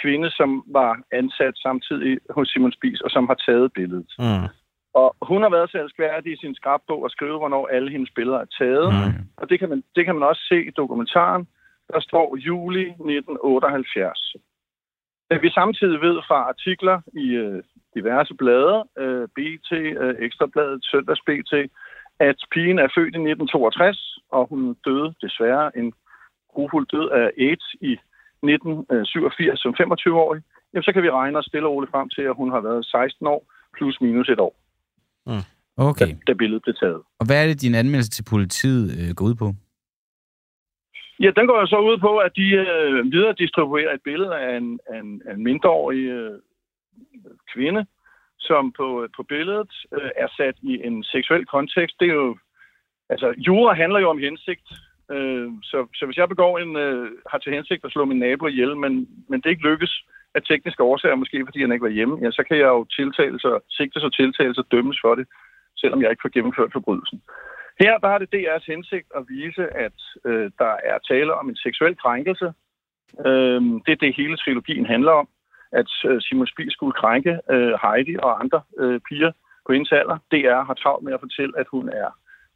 kvinde, 0.00 0.30
som 0.30 0.50
var 0.78 0.92
ansat 1.20 1.54
samtidig 1.66 2.18
hos 2.36 2.48
Simon 2.48 2.72
Spies, 2.72 3.00
og 3.00 3.10
som 3.10 3.26
har 3.30 3.38
taget 3.46 3.72
billedet. 3.72 4.12
Mm. 4.18 4.48
Og 4.94 5.08
hun 5.22 5.42
har 5.42 5.50
været 5.50 5.70
så 5.70 5.78
elskværdig 5.78 6.32
i 6.32 6.40
sin 6.42 6.54
skrabbog 6.54 7.02
og 7.02 7.10
skrive, 7.10 7.38
hvornår 7.38 7.66
alle 7.66 7.90
hendes 7.90 8.10
billeder 8.16 8.38
er 8.38 8.50
taget. 8.58 8.88
Mm. 8.94 9.12
Og 9.36 9.50
det 9.50 9.58
kan, 9.58 9.68
man, 9.68 9.82
det 9.96 10.04
kan 10.04 10.14
man 10.14 10.28
også 10.28 10.42
se 10.48 10.58
i 10.66 10.70
dokumentaren. 10.70 11.48
Der 11.92 12.00
står 12.00 12.36
juli 12.36 12.82
1978. 12.82 14.36
Vi 15.40 15.50
samtidig 15.50 16.00
ved 16.00 16.16
fra 16.28 16.38
artikler 16.52 17.00
i 17.24 17.26
øh, 17.44 17.62
diverse 17.94 18.34
blade, 18.34 18.84
øh, 18.98 19.28
BT, 19.36 19.72
øh, 19.72 20.14
Ekstrabladet, 20.18 20.84
Søndags 20.84 21.20
BT, 21.20 21.52
at 22.18 22.38
pigen 22.52 22.78
er 22.78 22.88
født 22.96 23.14
i 23.14 23.22
1962, 23.22 24.18
og 24.30 24.46
hun 24.50 24.76
døde 24.86 25.14
desværre 25.22 25.78
en 25.78 25.92
grufuld 26.54 26.86
død 26.86 27.08
af 27.20 27.26
AIDS 27.46 27.66
i 27.80 27.92
1987 28.42 29.60
som 29.60 29.74
25-årig, 29.80 30.42
jamen, 30.72 30.82
så 30.84 30.92
kan 30.92 31.02
vi 31.02 31.10
regne 31.10 31.38
os 31.38 31.44
stille 31.44 31.66
og 31.68 31.74
roligt 31.74 31.90
frem 31.90 32.08
til, 32.08 32.22
at 32.22 32.34
hun 32.36 32.50
har 32.50 32.60
været 32.60 32.86
16 32.86 33.26
år 33.26 33.42
plus 33.76 34.00
minus 34.00 34.28
et 34.28 34.40
år. 34.40 34.54
Mm. 35.26 35.44
Okay. 35.76 36.06
Da, 36.06 36.16
da 36.26 36.32
billedet 36.32 36.62
blev 36.62 36.74
taget. 36.74 37.00
Og 37.20 37.26
hvad 37.26 37.42
er 37.42 37.46
det, 37.46 37.62
din 37.62 37.74
anmeldelse 37.74 38.10
til 38.10 38.24
politiet 38.30 38.84
øh, 39.00 39.14
går 39.16 39.24
ud 39.24 39.34
på? 39.34 39.48
Ja, 41.20 41.30
den 41.36 41.46
går 41.46 41.58
jo 41.60 41.66
så 41.66 41.78
ud 41.90 41.98
på, 41.98 42.12
at 42.18 42.32
de 42.36 42.48
øh, 42.52 43.12
videre 43.12 43.34
distribuerer 43.38 43.94
et 43.94 44.02
billede 44.04 44.34
af 44.36 44.56
en, 44.56 44.80
af 44.86 44.98
en, 45.00 45.22
af 45.26 45.34
en 45.34 45.44
mindreårig 45.44 46.04
øh, 46.18 46.38
kvinde, 47.54 47.86
som 48.38 48.72
på, 48.72 49.06
på 49.16 49.22
billedet 49.22 49.72
øh, 49.92 50.10
er 50.16 50.28
sat 50.36 50.56
i 50.62 50.72
en 50.86 51.04
seksuel 51.04 51.46
kontekst. 51.46 51.96
Det 52.00 52.08
er 52.08 52.14
jo, 52.14 52.38
altså, 53.08 53.34
jura 53.46 53.74
handler 53.74 54.00
jo 54.00 54.08
om 54.10 54.18
hensigt, 54.18 54.68
Øh, 55.12 55.48
så, 55.62 55.78
så 55.94 56.06
hvis 56.06 56.16
jeg 56.16 56.28
begår 56.28 56.58
en, 56.58 56.76
øh, 56.76 57.10
har 57.30 57.38
til 57.38 57.52
hensigt 57.52 57.84
at 57.84 57.92
slå 57.92 58.04
min 58.04 58.18
nabo 58.18 58.46
ihjel, 58.46 58.76
men, 58.76 58.92
men 59.28 59.40
det 59.40 59.50
ikke 59.50 59.68
lykkes 59.70 60.04
af 60.34 60.42
tekniske 60.42 60.82
årsager, 60.82 61.14
måske 61.14 61.46
fordi 61.46 61.60
han 61.60 61.72
ikke 61.72 61.88
var 61.88 61.96
hjemme, 61.98 62.18
ja, 62.22 62.30
så 62.30 62.42
kan 62.48 62.56
jeg 62.56 62.70
jo 62.76 62.84
tiltales 62.84 63.44
og, 63.44 63.62
sigtes 63.68 64.04
og 64.04 64.12
tiltales 64.14 64.58
og 64.58 64.66
dømmes 64.72 64.98
for 65.04 65.14
det, 65.14 65.26
selvom 65.76 66.02
jeg 66.02 66.10
ikke 66.10 66.24
får 66.24 66.34
gennemført 66.36 66.72
forbrydelsen. 66.72 67.22
Her 67.80 67.98
der 67.98 68.08
er 68.08 68.18
det 68.18 68.34
DR's 68.34 68.66
hensigt 68.72 69.08
at 69.16 69.22
vise, 69.28 69.64
at 69.86 69.98
øh, 70.24 70.50
der 70.58 70.74
er 70.90 70.98
tale 71.10 71.34
om 71.34 71.48
en 71.48 71.56
seksuel 71.56 71.96
krænkelse. 71.96 72.52
Øh, 73.26 73.60
det 73.84 73.92
er 73.92 74.00
det, 74.00 74.16
hele 74.16 74.36
trilogien 74.36 74.86
handler 74.86 75.12
om. 75.12 75.28
At 75.72 75.90
øh, 76.08 76.20
Simon 76.20 76.46
Spies 76.46 76.72
skulle 76.72 76.92
krænke 76.92 77.34
øh, 77.50 77.74
Heidi 77.82 78.16
og 78.22 78.40
andre 78.42 78.60
øh, 78.78 79.00
piger 79.08 79.32
på 79.66 79.72
hendes 79.72 79.92
alder. 79.92 80.18
DR 80.32 80.60
har 80.68 80.74
travlt 80.74 81.04
med 81.04 81.12
at 81.12 81.20
fortælle, 81.20 81.54
at 81.58 81.66
hun 81.70 81.88
er 81.88 82.10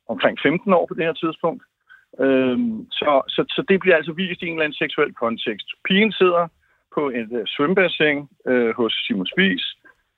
omkring 0.09 0.39
15 0.43 0.73
år 0.73 0.87
på 0.87 0.95
det 0.95 1.05
her 1.05 1.13
tidspunkt. 1.13 1.63
Øhm, 2.21 2.87
så, 2.91 3.23
så, 3.29 3.45
så 3.49 3.65
det 3.69 3.81
bliver 3.81 3.97
altså 3.97 4.13
vist 4.13 4.43
i 4.43 4.47
en 4.47 4.53
eller 4.53 4.65
anden 4.65 4.83
seksuel 4.83 5.13
kontekst. 5.15 5.69
Pigen 5.85 6.13
sidder 6.13 6.49
på 6.95 7.09
et 7.09 7.29
øh, 7.33 7.47
svømmebassin 7.47 8.29
øh, 8.47 8.75
hos 8.77 8.93
Simon 9.07 9.27
Spies, 9.27 9.65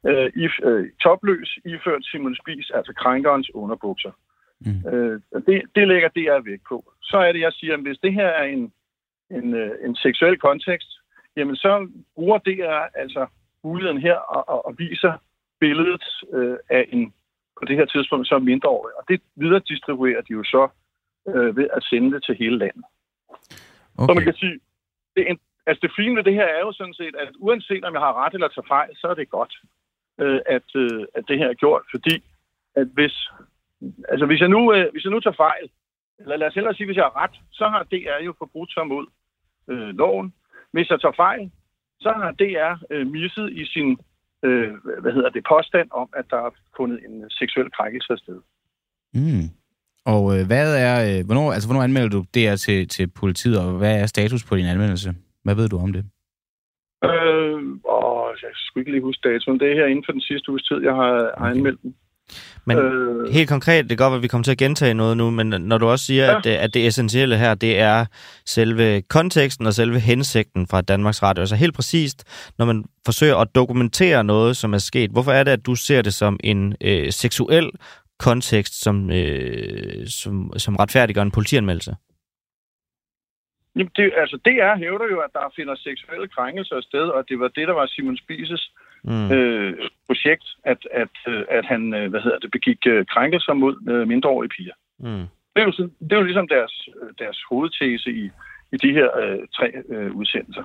øh, 0.07 0.31
i, 0.37 0.49
øh, 0.69 0.91
topløs, 1.03 1.59
iført 1.65 2.05
Simon 2.05 2.37
Spies, 2.41 2.71
altså 2.71 2.93
krænkerens 2.93 3.51
underbukser. 3.55 4.13
Mm. 4.61 4.89
Øh, 4.93 5.21
det, 5.47 5.63
det 5.75 5.89
lægger 5.89 6.09
jeg 6.17 6.45
væk 6.45 6.61
på. 6.69 6.93
Så 7.03 7.17
er 7.17 7.33
det, 7.33 7.41
jeg 7.41 7.53
siger, 7.53 7.75
at 7.75 7.81
hvis 7.81 7.99
det 7.99 8.13
her 8.13 8.27
er 8.27 8.45
en, 8.45 8.73
en, 9.31 9.55
øh, 9.55 9.71
en 9.85 9.97
seksuel 9.97 10.39
kontekst, 10.39 10.91
jamen 11.37 11.57
så 11.57 11.89
bruger 12.15 12.39
det 12.39 12.59
er 12.61 12.81
altså 12.95 13.27
muligheden 13.65 14.01
her 14.01 14.15
og, 14.15 14.49
og, 14.49 14.67
og 14.67 14.75
viser 14.79 15.13
billedet 15.61 16.05
øh, 16.33 16.57
af 16.71 16.89
en, 16.89 17.15
på 17.59 17.65
det 17.65 17.77
her 17.77 17.87
tidspunkt, 17.87 18.29
så 18.29 18.39
mindreårig. 18.39 18.95
Og 18.99 19.05
det 19.09 19.21
videre 19.37 19.63
distribuerer 19.69 20.21
de 20.21 20.33
jo 20.33 20.45
så 20.45 20.69
øh, 21.35 21.57
ved 21.57 21.69
at 21.77 21.83
sende 21.91 22.13
det 22.15 22.25
til 22.25 22.35
hele 22.37 22.59
landet. 22.59 22.85
Okay. 23.99 24.09
Så 24.09 24.15
man 24.15 24.25
kan 24.25 24.35
sige, 24.43 24.61
det, 25.17 25.23
altså 25.67 25.81
det 25.83 25.97
fine 25.97 26.17
ved 26.17 26.25
det 26.25 26.35
her 26.35 26.49
er 26.59 26.61
jo 26.61 26.73
sådan 26.73 26.95
set, 26.95 27.15
at 27.23 27.29
uanset 27.39 27.85
om 27.85 27.95
jeg 27.95 28.01
har 28.01 28.25
ret 28.25 28.35
eller 28.35 28.49
tager 28.49 28.69
fejl, 28.69 28.91
så 28.97 29.07
er 29.09 29.15
det 29.15 29.29
godt, 29.31 29.55
øh, 30.21 30.41
at, 30.47 30.69
øh, 30.77 31.03
at 31.15 31.25
det 31.29 31.39
her 31.39 31.49
er 31.49 31.55
gjort, 31.65 31.83
fordi 31.91 32.25
at 32.77 32.87
hvis, 32.87 33.29
altså 34.09 34.27
hvis 34.27 34.41
jeg 34.41 34.49
nu, 34.49 34.73
øh, 34.75 34.93
hvis 34.93 35.05
jeg 35.05 35.13
nu 35.13 35.21
tager 35.21 35.43
fejl, 35.47 35.71
eller 36.19 36.37
lad 36.37 36.47
os 36.49 36.55
hellere 36.55 36.75
sige, 36.75 36.87
hvis 36.87 36.97
jeg 36.97 37.05
har 37.05 37.23
ret, 37.23 37.37
så 37.53 37.69
har 37.69 37.83
DR 37.83 38.25
jo 38.25 38.35
forbrudt 38.39 38.73
sig 38.73 38.87
mod 38.87 39.07
øh, 39.69 39.89
loven. 39.89 40.35
Hvis 40.73 40.91
jeg 40.91 41.01
tager 41.01 41.17
fejl, 41.17 41.51
så 42.01 42.11
har 42.13 42.33
DR 42.33 42.75
øh, 42.91 43.07
misset 43.07 43.53
i 43.53 43.65
sin 43.67 43.99
øh, 44.43 44.75
hvad 45.03 45.13
hedder 45.13 45.31
det, 45.31 45.45
påstand 45.49 45.89
om, 45.91 46.09
at 46.17 46.25
der 46.31 46.37
er 46.37 46.51
fundet 46.77 47.05
en 47.05 47.31
seksuel 47.31 47.71
krænkelse 47.71 48.17
sted. 48.17 48.41
Mm. 49.15 49.49
Og 50.13 50.23
øh, 50.39 50.47
hvad 50.47 50.69
er, 50.87 50.97
øh, 51.09 51.27
hvornår, 51.27 51.53
altså, 51.53 51.69
hvornår 51.69 51.83
anmelder 51.83 52.09
du 52.09 52.25
det 52.35 52.61
til, 52.61 52.89
til 52.89 53.07
politiet, 53.07 53.59
og 53.61 53.73
hvad 53.73 54.01
er 54.01 54.07
status 54.07 54.45
på 54.45 54.57
din 54.57 54.67
anmeldelse? 54.67 55.15
Hvad 55.45 55.55
ved 55.55 55.69
du 55.69 55.79
om 55.79 55.93
det? 55.93 56.05
Øh, 57.05 57.59
og 57.85 58.31
jeg 58.43 58.51
skal 58.55 58.81
ikke 58.81 58.93
lige 58.93 59.03
huske 59.03 59.29
datoen. 59.29 59.61
Det 59.61 59.71
er 59.71 59.75
her 59.75 59.87
inden 59.87 60.05
for 60.07 60.13
den 60.13 60.21
sidste 60.21 60.51
uges 60.51 60.63
tid, 60.63 60.79
jeg 60.83 60.95
har, 60.95 61.13
okay. 61.13 61.39
har 61.39 61.51
anmeldt 61.51 61.83
den. 61.83 61.95
Men 62.67 62.79
øh, 62.79 63.33
helt 63.33 63.49
konkret, 63.49 63.83
det 63.83 63.99
kan 63.99 64.05
godt 64.05 64.11
være, 64.11 64.17
at 64.17 64.23
vi 64.23 64.29
kommer 64.29 64.45
til 64.45 64.51
at 64.51 64.59
gentage 64.59 64.95
noget 64.95 65.17
nu, 65.17 65.31
men 65.31 65.47
når 65.47 65.79
du 65.79 65.87
også 65.87 66.05
siger, 66.05 66.25
ja. 66.25 66.39
at, 66.39 66.45
det, 66.45 66.51
at 66.51 66.75
det 66.75 66.87
essentielle 66.87 67.37
her, 67.37 67.55
det 67.55 67.79
er 67.79 68.07
selve 68.47 69.03
konteksten 69.03 69.67
og 69.67 69.75
selve 69.75 69.99
hensigten 70.01 70.67
fra 70.67 70.81
Danmarks 70.81 71.23
Radio. 71.23 71.41
Altså 71.41 71.57
helt 71.57 71.75
præcist, 71.75 72.25
når 72.59 72.67
man 72.67 72.85
forsøger 73.05 73.37
at 73.37 73.55
dokumentere 73.55 74.25
noget, 74.25 74.57
som 74.57 74.75
er 74.75 74.79
sket, 74.79 75.11
hvorfor 75.11 75.33
er 75.33 75.45
det, 75.45 75.51
at 75.51 75.67
du 75.67 75.75
ser 75.75 76.03
det 76.03 76.15
som 76.15 76.41
en 76.45 76.75
øh, 76.81 77.13
seksuel 77.13 77.71
kontekst, 78.19 78.75
som, 78.85 79.11
øh, 79.11 80.07
som, 80.07 80.53
som 80.57 80.77
retfærdiggør 80.77 81.23
en 81.23 81.31
politianmeldelse? 81.31 81.97
Jamen, 83.77 83.93
det, 83.97 84.13
altså, 84.17 84.37
DR 84.47 84.77
hævder 84.79 85.07
jo, 85.11 85.19
at 85.21 85.33
der 85.33 85.53
finder 85.57 85.75
seksuelle 85.75 86.29
krænkelser 86.29 86.81
sted, 86.81 87.07
og 87.17 87.29
det 87.29 87.41
var 87.41 87.49
det, 87.49 87.69
der 87.69 87.75
var 87.75 87.87
Simon 87.87 88.17
Spises 88.17 88.73
mm. 89.05 89.31
øh, 89.33 89.89
projekt, 90.07 90.47
at, 90.65 90.81
at, 90.91 91.15
øh, 91.29 91.45
at 91.51 91.65
han 91.65 91.95
øh, 91.95 92.11
hvad 92.11 92.21
hedder 92.21 92.39
det, 92.39 92.51
begik 92.51 92.87
øh, 92.87 93.07
krænkelser 93.07 93.53
mod 93.53 94.05
mindreårige 94.07 94.49
piger. 94.49 94.77
Mm. 94.99 95.27
Det, 95.55 95.61
er 95.63 95.65
jo, 95.65 95.73
det 96.01 96.13
er 96.13 96.17
jo 96.17 96.29
ligesom 96.31 96.49
deres, 96.49 96.89
deres 97.19 97.39
hovedtese 97.51 98.11
i, 98.11 98.31
i 98.73 98.77
de 98.77 98.93
her 98.93 99.09
øh, 99.23 99.39
tre 99.57 99.73
øh, 99.89 100.11
udsendelser. 100.13 100.65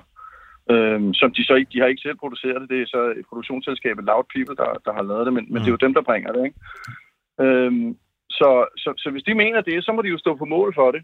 Øhm, 0.70 1.14
som 1.14 1.30
de 1.36 1.44
så 1.44 1.54
ikke, 1.54 1.70
de 1.72 1.80
har 1.80 1.86
ikke 1.86 2.06
selv 2.06 2.16
produceret 2.16 2.60
det, 2.60 2.70
det 2.70 2.82
er 2.82 2.86
så 2.86 3.02
et 3.18 3.26
produktionsselskab, 3.28 3.96
Loud 3.98 4.24
People, 4.34 4.56
der, 4.56 4.70
der 4.84 4.92
har 4.92 5.02
lavet 5.02 5.26
det, 5.26 5.32
men, 5.32 5.44
mm. 5.44 5.52
men 5.52 5.58
det 5.60 5.68
er 5.68 5.76
jo 5.76 5.86
dem, 5.86 5.94
der 5.94 6.02
bringer 6.02 6.32
det, 6.32 6.44
ikke? 6.44 6.58
Øhm, 7.40 7.98
så, 8.30 8.50
så, 8.76 8.94
så 8.98 9.10
hvis 9.10 9.22
de 9.22 9.34
mener 9.34 9.60
det, 9.60 9.84
så 9.84 9.92
må 9.92 10.02
de 10.02 10.08
jo 10.08 10.18
stå 10.18 10.36
på 10.36 10.44
mål 10.44 10.74
for 10.74 10.90
det. 10.90 11.02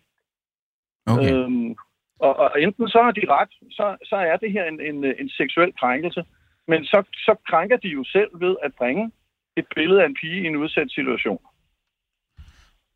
Okay. 1.07 1.35
Øhm, 1.35 1.77
og, 2.19 2.37
og 2.37 2.63
enten 2.63 2.89
så 2.89 3.03
har 3.03 3.11
de 3.11 3.25
ret, 3.29 3.53
så, 3.71 3.97
så 4.05 4.17
er 4.17 4.37
det 4.37 4.53
her 4.53 4.65
en, 4.65 4.81
en, 4.81 5.05
en 5.05 5.31
seksuel 5.31 5.73
krænkelse, 5.81 6.25
men 6.69 6.85
så, 6.85 7.03
så 7.27 7.35
krænker 7.49 7.77
de 7.77 7.89
jo 7.89 8.05
selv 8.05 8.31
ved 8.41 8.57
at 8.63 8.73
bringe 8.79 9.13
et 9.57 9.67
billede 9.75 10.03
af 10.03 10.07
en 10.07 10.17
pige 10.21 10.43
i 10.43 10.47
en 10.47 10.57
udsat 10.57 10.91
situation. 10.91 11.43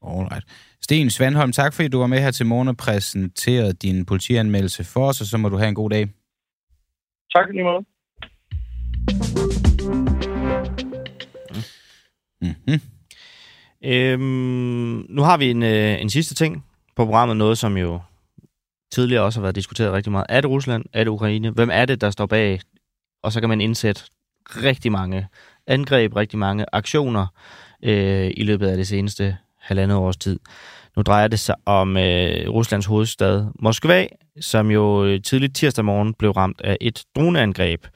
Alright. 0.02 0.44
Sten 0.80 1.10
Svandholm, 1.10 1.52
tak 1.52 1.74
fordi 1.74 1.88
du 1.88 1.98
var 1.98 2.06
med 2.06 2.18
her 2.18 2.30
til 2.30 2.46
morgen 2.46 2.68
og 2.68 2.76
præsenterede 2.76 3.72
din 3.72 4.06
politianmeldelse 4.06 4.84
for 4.92 5.08
os, 5.08 5.20
og 5.20 5.26
så 5.26 5.38
må 5.38 5.48
du 5.48 5.56
have 5.56 5.68
en 5.68 5.74
god 5.74 5.90
dag. 5.90 6.08
Tak 7.34 7.48
lige 7.50 7.64
måde. 7.64 7.84
Mm-hmm. 12.40 12.93
Øhm, 13.84 15.06
nu 15.08 15.22
har 15.22 15.36
vi 15.36 15.50
en, 15.50 15.62
øh, 15.62 16.00
en 16.00 16.10
sidste 16.10 16.34
ting 16.34 16.64
på 16.96 17.04
programmet, 17.04 17.36
noget 17.36 17.58
som 17.58 17.76
jo 17.76 18.00
tidligere 18.92 19.22
også 19.22 19.40
har 19.40 19.42
været 19.42 19.54
diskuteret 19.54 19.92
rigtig 19.92 20.12
meget. 20.12 20.26
Er 20.28 20.40
det 20.40 20.50
Rusland? 20.50 20.84
Er 20.92 21.04
det 21.04 21.10
Ukraine? 21.10 21.50
Hvem 21.50 21.70
er 21.72 21.84
det, 21.84 22.00
der 22.00 22.10
står 22.10 22.26
bag? 22.26 22.60
Og 23.22 23.32
så 23.32 23.40
kan 23.40 23.48
man 23.48 23.60
indsætte 23.60 24.02
rigtig 24.48 24.92
mange 24.92 25.26
angreb, 25.66 26.16
rigtig 26.16 26.38
mange 26.38 26.66
aktioner 26.72 27.26
øh, 27.82 28.30
i 28.36 28.42
løbet 28.44 28.68
af 28.68 28.76
det 28.76 28.86
seneste 28.86 29.36
halvandet 29.60 29.98
års 29.98 30.16
tid. 30.16 30.40
Nu 30.96 31.02
drejer 31.02 31.28
det 31.28 31.40
sig 31.40 31.54
om 31.66 31.96
øh, 31.96 32.48
Ruslands 32.48 32.86
hovedstad 32.86 33.46
Moskva, 33.58 34.06
som 34.40 34.70
jo 34.70 35.04
øh, 35.04 35.22
tidligt 35.22 35.56
tirsdag 35.56 35.84
morgen 35.84 36.14
blev 36.14 36.30
ramt 36.30 36.60
af 36.60 36.76
et 36.80 37.04
droneangreb. 37.16 37.86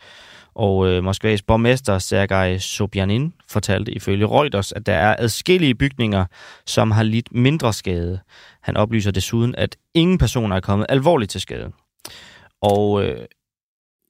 Og 0.58 0.88
øh, 0.88 1.04
Moskvas 1.04 1.42
borgmester 1.42 1.98
Sergej 1.98 2.58
Sobjanin 2.58 3.32
fortalte 3.48 3.92
ifølge 3.92 4.26
Reuters, 4.26 4.72
at 4.72 4.86
der 4.86 4.92
er 4.92 5.16
adskillige 5.18 5.74
bygninger, 5.74 6.24
som 6.66 6.90
har 6.90 7.02
lidt 7.02 7.32
mindre 7.32 7.72
skade. 7.72 8.20
Han 8.62 8.76
oplyser 8.76 9.10
desuden, 9.10 9.54
at 9.54 9.76
ingen 9.94 10.18
personer 10.18 10.56
er 10.56 10.60
kommet 10.60 10.86
alvorligt 10.88 11.30
til 11.30 11.40
skade. 11.40 11.72
Og 12.62 13.04
øh, 13.04 13.26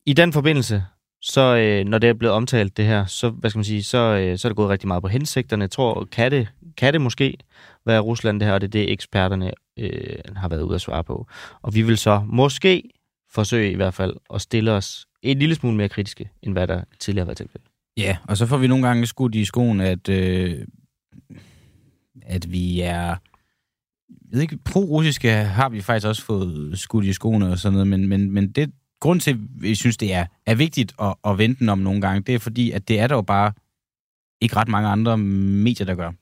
i 0.07 0.13
den 0.13 0.33
forbindelse, 0.33 0.85
så 1.23 1.57
øh, 1.57 1.85
når 1.85 1.99
det 1.99 2.09
er 2.09 2.15
blevet 2.15 2.35
omtalt 2.35 2.77
det 2.77 2.85
her, 2.85 3.07
så, 3.07 3.31
hvad 3.31 3.51
skal 3.51 3.59
man 3.59 3.65
sige, 3.65 3.85
så, 3.85 3.99
øh, 3.99 4.39
så 4.39 4.49
er 4.49 4.51
det 4.51 4.57
gået 4.57 4.71
rigtig 4.71 4.89
meget 4.89 5.03
på 5.03 5.09
hensigterne. 5.09 5.63
Jeg 5.63 5.71
tror, 5.71 6.09
kan 6.13 6.31
det, 6.31 6.49
kan 6.77 6.93
det 6.93 7.01
måske 7.01 7.39
være 7.87 8.01
Rusland 8.01 8.41
det 8.41 8.47
her, 8.47 8.55
og 8.55 8.61
det 8.61 8.67
er 8.67 8.71
det, 8.71 8.93
eksperterne 8.93 9.53
øh, 9.79 10.19
har 10.37 10.49
været 10.49 10.63
ude 10.63 10.75
at 10.75 10.81
svare 10.81 11.05
på. 11.05 11.27
Og 11.63 11.75
vi 11.75 11.83
vil 11.83 11.99
så 11.99 12.23
måske 12.27 12.83
forsøge 13.31 13.73
i 13.73 13.75
hvert 13.75 13.95
fald 13.95 14.15
at 14.35 14.41
stille 14.41 14.73
os 14.73 15.07
en 15.23 15.39
lille 15.39 15.55
smule 15.55 15.77
mere 15.77 15.89
kritiske, 15.89 16.31
end 16.43 16.53
hvad 16.53 16.67
der 16.67 16.83
tidligere 17.01 17.23
har 17.23 17.27
været 17.27 17.37
tilfældet. 17.37 17.69
Ja, 17.97 18.17
og 18.29 18.37
så 18.37 18.47
får 18.47 18.57
vi 18.57 18.67
nogle 18.67 18.87
gange 18.87 19.07
skudt 19.07 19.35
i 19.35 19.45
skoen, 19.45 19.81
at, 19.81 20.09
øh, 20.09 20.67
at 22.23 22.53
vi 22.53 22.81
er... 22.81 23.17
Jeg 24.09 24.35
ved 24.37 24.43
ikke, 24.43 24.59
pro-russiske 24.65 25.31
har 25.31 25.69
vi 25.69 25.81
faktisk 25.81 26.07
også 26.07 26.23
fået 26.23 26.79
skudt 26.79 27.05
i 27.05 27.13
skoene 27.13 27.51
og 27.51 27.59
sådan 27.59 27.73
noget, 27.73 27.87
men, 27.87 28.09
men, 28.09 28.31
men 28.31 28.51
det, 28.53 28.73
grund 29.01 29.21
til, 29.21 29.31
at 29.31 29.39
vi 29.61 29.75
synes, 29.75 29.97
det 29.97 30.15
er, 30.15 30.27
er 30.47 30.55
vigtigt 30.55 30.93
at, 31.03 31.15
at 31.25 31.39
vente 31.39 31.69
om 31.71 31.79
nogle 31.79 32.01
gange, 32.01 32.21
det 32.21 32.35
er 32.35 32.39
fordi, 32.39 32.71
at 32.71 32.89
det 32.89 33.01
er 33.01 33.07
der 33.07 33.15
jo 33.15 33.23
bare 33.23 33.53
ikke 34.41 34.57
ret 34.57 34.69
mange 34.69 34.89
andre 34.89 35.19
medier, 35.19 35.87
der 35.87 35.95
gør. 35.95 36.13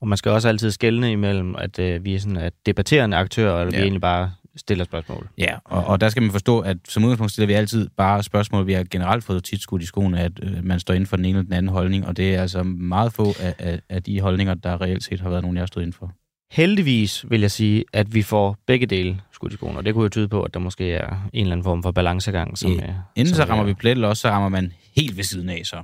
Og 0.00 0.08
man 0.08 0.18
skal 0.18 0.32
også 0.32 0.48
altid 0.48 0.70
skelne 0.70 1.12
imellem, 1.12 1.54
at 1.56 1.78
øh, 1.78 2.04
vi 2.04 2.14
er 2.14 2.18
sådan 2.18 2.36
at 2.36 2.52
debatterende 2.66 3.16
aktører, 3.16 3.60
eller 3.60 3.72
ja. 3.72 3.78
vi 3.78 3.82
egentlig 3.82 4.00
bare 4.00 4.32
stiller 4.56 4.84
spørgsmål. 4.84 5.28
Ja, 5.38 5.56
og, 5.64 5.84
og 5.84 6.00
der 6.00 6.08
skal 6.08 6.22
man 6.22 6.32
forstå, 6.32 6.60
at 6.60 6.76
som 6.88 7.04
udgangspunkt 7.04 7.32
stiller 7.32 7.46
vi 7.46 7.52
altid 7.52 7.88
bare 7.96 8.22
spørgsmål. 8.22 8.66
Vi 8.66 8.72
har 8.72 8.84
generelt 8.90 9.24
fået 9.24 9.44
tit 9.44 9.60
skudt 9.60 9.82
i 9.82 9.86
skoene, 9.86 10.20
at 10.20 10.32
øh, 10.42 10.64
man 10.64 10.80
står 10.80 10.94
inden 10.94 11.06
for 11.06 11.16
den 11.16 11.24
ene 11.24 11.38
eller 11.38 11.42
den 11.44 11.52
anden 11.52 11.72
holdning, 11.72 12.06
og 12.06 12.16
det 12.16 12.34
er 12.34 12.42
altså 12.42 12.62
meget 12.62 13.12
få 13.12 13.34
af, 13.40 13.54
af, 13.58 13.80
af 13.88 14.02
de 14.02 14.20
holdninger, 14.20 14.54
der 14.54 14.80
reelt 14.80 15.04
set 15.04 15.20
har 15.20 15.30
været 15.30 15.42
nogen, 15.42 15.56
jeg 15.56 15.62
har 15.62 15.66
stået 15.66 15.82
inden 15.82 15.92
for. 15.98 16.12
Heldigvis 16.52 17.24
vil 17.30 17.40
jeg 17.40 17.50
sige, 17.50 17.84
at 17.92 18.14
vi 18.14 18.22
får 18.22 18.56
begge 18.66 18.86
dele 18.86 19.20
skudt 19.32 19.52
i 19.52 19.56
skoene, 19.56 19.78
og 19.78 19.84
det 19.84 19.94
kunne 19.94 20.02
jo 20.02 20.08
tyde 20.08 20.28
på, 20.28 20.42
at 20.42 20.54
der 20.54 20.60
måske 20.60 20.92
er 20.92 21.28
en 21.32 21.40
eller 21.40 21.52
anden 21.52 21.64
form 21.64 21.82
for 21.82 21.90
balancegang. 21.90 22.58
Som, 22.58 22.72
ja. 22.72 22.94
Inden 23.16 23.34
som 23.34 23.46
så 23.46 23.50
rammer 23.50 23.64
er... 23.64 23.66
vi 23.66 23.74
plet, 23.74 23.90
eller 23.90 24.08
også 24.08 24.20
så 24.20 24.28
rammer 24.28 24.48
man 24.48 24.72
helt 24.96 25.16
ved 25.16 25.24
siden 25.24 25.48
af 25.48 25.60
så. 25.64 25.82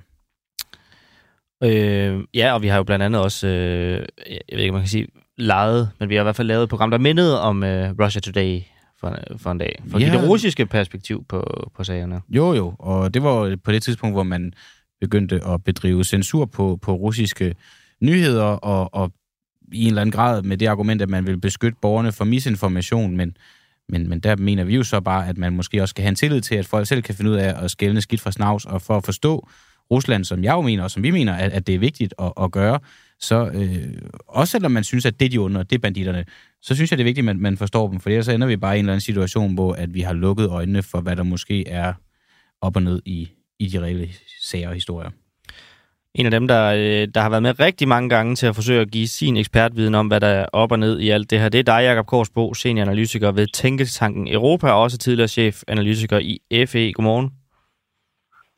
Øh, 1.65 2.25
ja, 2.35 2.53
og 2.53 2.63
vi 2.63 2.69
har 2.69 2.77
jo 2.77 2.83
blandt 2.83 3.05
andet 3.05 3.23
også, 3.23 3.47
øh, 3.47 4.07
jeg 4.31 4.41
ved 4.53 4.61
ikke, 4.61 4.73
man 4.73 4.83
kan 4.83 4.89
sige, 4.89 5.07
lejet, 5.41 5.91
men 6.01 6.09
vi 6.09 6.15
har 6.15 6.23
i 6.23 6.25
hvert 6.25 6.37
fald 6.37 6.49
lavet 6.49 6.63
et 6.63 6.69
program, 6.69 6.91
der 6.91 6.99
mindede 6.99 7.41
om 7.41 7.65
øh, 7.65 7.91
Russia 8.01 8.21
Today 8.21 8.61
for, 9.01 9.19
for 9.37 9.51
en 9.51 9.59
dag. 9.59 9.83
For 9.91 9.99
ja. 9.99 10.13
det 10.13 10.29
russiske 10.29 10.67
perspektiv 10.67 11.25
på, 11.29 11.71
på 11.77 11.85
sagerne. 11.85 12.21
Jo, 12.29 12.55
jo, 12.55 12.75
og 12.79 13.15
det 13.15 13.23
var 13.23 13.57
på 13.65 13.73
det 13.73 13.83
tidspunkt, 13.83 14.15
hvor 14.15 14.23
man 14.23 14.53
begyndte 15.01 15.45
at 15.47 15.65
bedrive 15.65 16.05
censur 16.05 16.45
på, 16.45 16.79
på 16.83 16.93
russiske 16.93 17.55
nyheder, 18.01 18.45
og, 18.45 18.95
og 18.95 19.13
i 19.73 19.83
en 19.83 19.89
eller 19.89 20.01
anden 20.01 20.13
grad 20.13 20.43
med 20.43 20.57
det 20.57 20.67
argument, 20.67 21.03
at 21.03 21.09
man 21.09 21.27
vil 21.27 21.41
beskytte 21.41 21.79
borgerne 21.83 22.13
for 22.13 22.25
misinformation, 22.25 23.17
men, 23.17 23.37
men, 23.89 24.09
men 24.09 24.21
der 24.21 24.37
mener 24.37 24.65
vi 24.65 24.77
jo 24.77 24.83
så 24.83 25.01
bare, 25.01 25.29
at 25.29 25.39
man 25.39 25.53
måske 25.53 25.83
også 25.83 25.91
skal 25.91 26.03
have 26.03 26.09
en 26.09 26.15
tillid 26.15 26.41
til, 26.41 26.55
at 26.55 26.67
folk 26.67 26.87
selv 26.87 27.03
kan 27.03 27.15
finde 27.15 27.31
ud 27.31 27.37
af 27.37 27.65
at 27.65 27.71
skælne 27.71 28.01
skidt 28.01 28.21
fra 28.21 28.33
snavs, 28.33 28.65
og 28.65 28.83
for 28.83 28.97
at 28.97 29.05
forstå 29.05 29.49
Rusland, 29.91 30.25
som 30.25 30.45
jeg 30.45 30.53
jo 30.53 30.61
mener, 30.61 30.83
og 30.83 30.91
som 30.91 31.03
vi 31.03 31.11
mener, 31.11 31.35
at, 31.35 31.53
at 31.53 31.67
det 31.67 31.75
er 31.75 31.79
vigtigt 31.79 32.15
at, 32.19 32.33
at 32.43 32.51
gøre, 32.51 32.79
så 33.21 33.51
øh, 33.55 34.03
også 34.29 34.51
selvom 34.51 34.73
man 34.73 34.85
synes, 34.85 35.07
at 35.07 35.21
det 35.21 35.33
de 35.33 35.41
under, 35.41 35.63
det 35.63 35.77
er 35.77 35.81
banditterne, 35.81 36.25
så 36.63 36.75
synes 36.75 36.91
jeg, 36.91 36.99
det 36.99 37.03
er 37.03 37.09
vigtigt, 37.09 37.29
at 37.29 37.37
man, 37.37 37.43
man 37.43 37.57
forstår 37.57 37.89
dem, 37.89 38.01
for 38.01 38.11
ellers 38.11 38.25
så 38.25 38.33
ender 38.33 38.47
vi 38.47 38.57
bare 38.57 38.77
i 38.77 38.79
en 38.79 38.85
eller 38.85 38.93
anden 38.93 39.01
situation, 39.01 39.55
hvor 39.55 39.73
at 39.73 39.95
vi 39.95 40.01
har 40.01 40.13
lukket 40.13 40.49
øjnene 40.49 40.83
for, 40.83 41.01
hvad 41.01 41.17
der 41.17 41.23
måske 41.23 41.69
er 41.69 41.93
op 42.61 42.77
og 42.77 42.83
ned 42.83 43.03
i, 43.05 43.29
i 43.59 43.67
de 43.67 43.83
reelle 43.83 44.09
sager 44.43 44.69
og 44.69 44.75
historier. 44.75 45.11
En 46.15 46.27
af 46.27 46.31
dem, 46.31 46.49
der, 46.49 46.67
øh, 46.67 47.09
der 47.15 47.21
har 47.21 47.29
været 47.31 47.43
med 47.43 47.61
rigtig 47.61 47.89
mange 47.89 48.09
gange 48.09 48.37
til 48.37 48.47
at 48.47 48.55
forsøge 48.55 48.81
at 48.81 48.91
give 48.91 49.09
sin 49.09 49.37
ekspertviden 49.37 49.95
om, 49.95 50.07
hvad 50.07 50.21
der 50.21 50.27
er 50.27 50.47
op 50.53 50.73
og 50.73 50.79
ned 50.79 51.01
i 51.01 51.11
alt 51.11 51.31
det 51.31 51.41
her, 51.41 51.49
det 51.49 51.59
er 51.59 51.63
dig, 51.63 51.83
Jacob 51.85 52.07
Korsbo, 52.07 52.55
senioranalytiker 52.55 53.33
ved 53.33 53.47
Tænketanken 53.47 54.29
Europa, 54.29 54.71
og 54.71 54.83
også 54.83 54.99
tidligere 54.99 55.29
chefanalytiker 55.29 56.19
i 56.19 56.41
FE. 56.67 56.93
Godmorgen. 56.93 57.31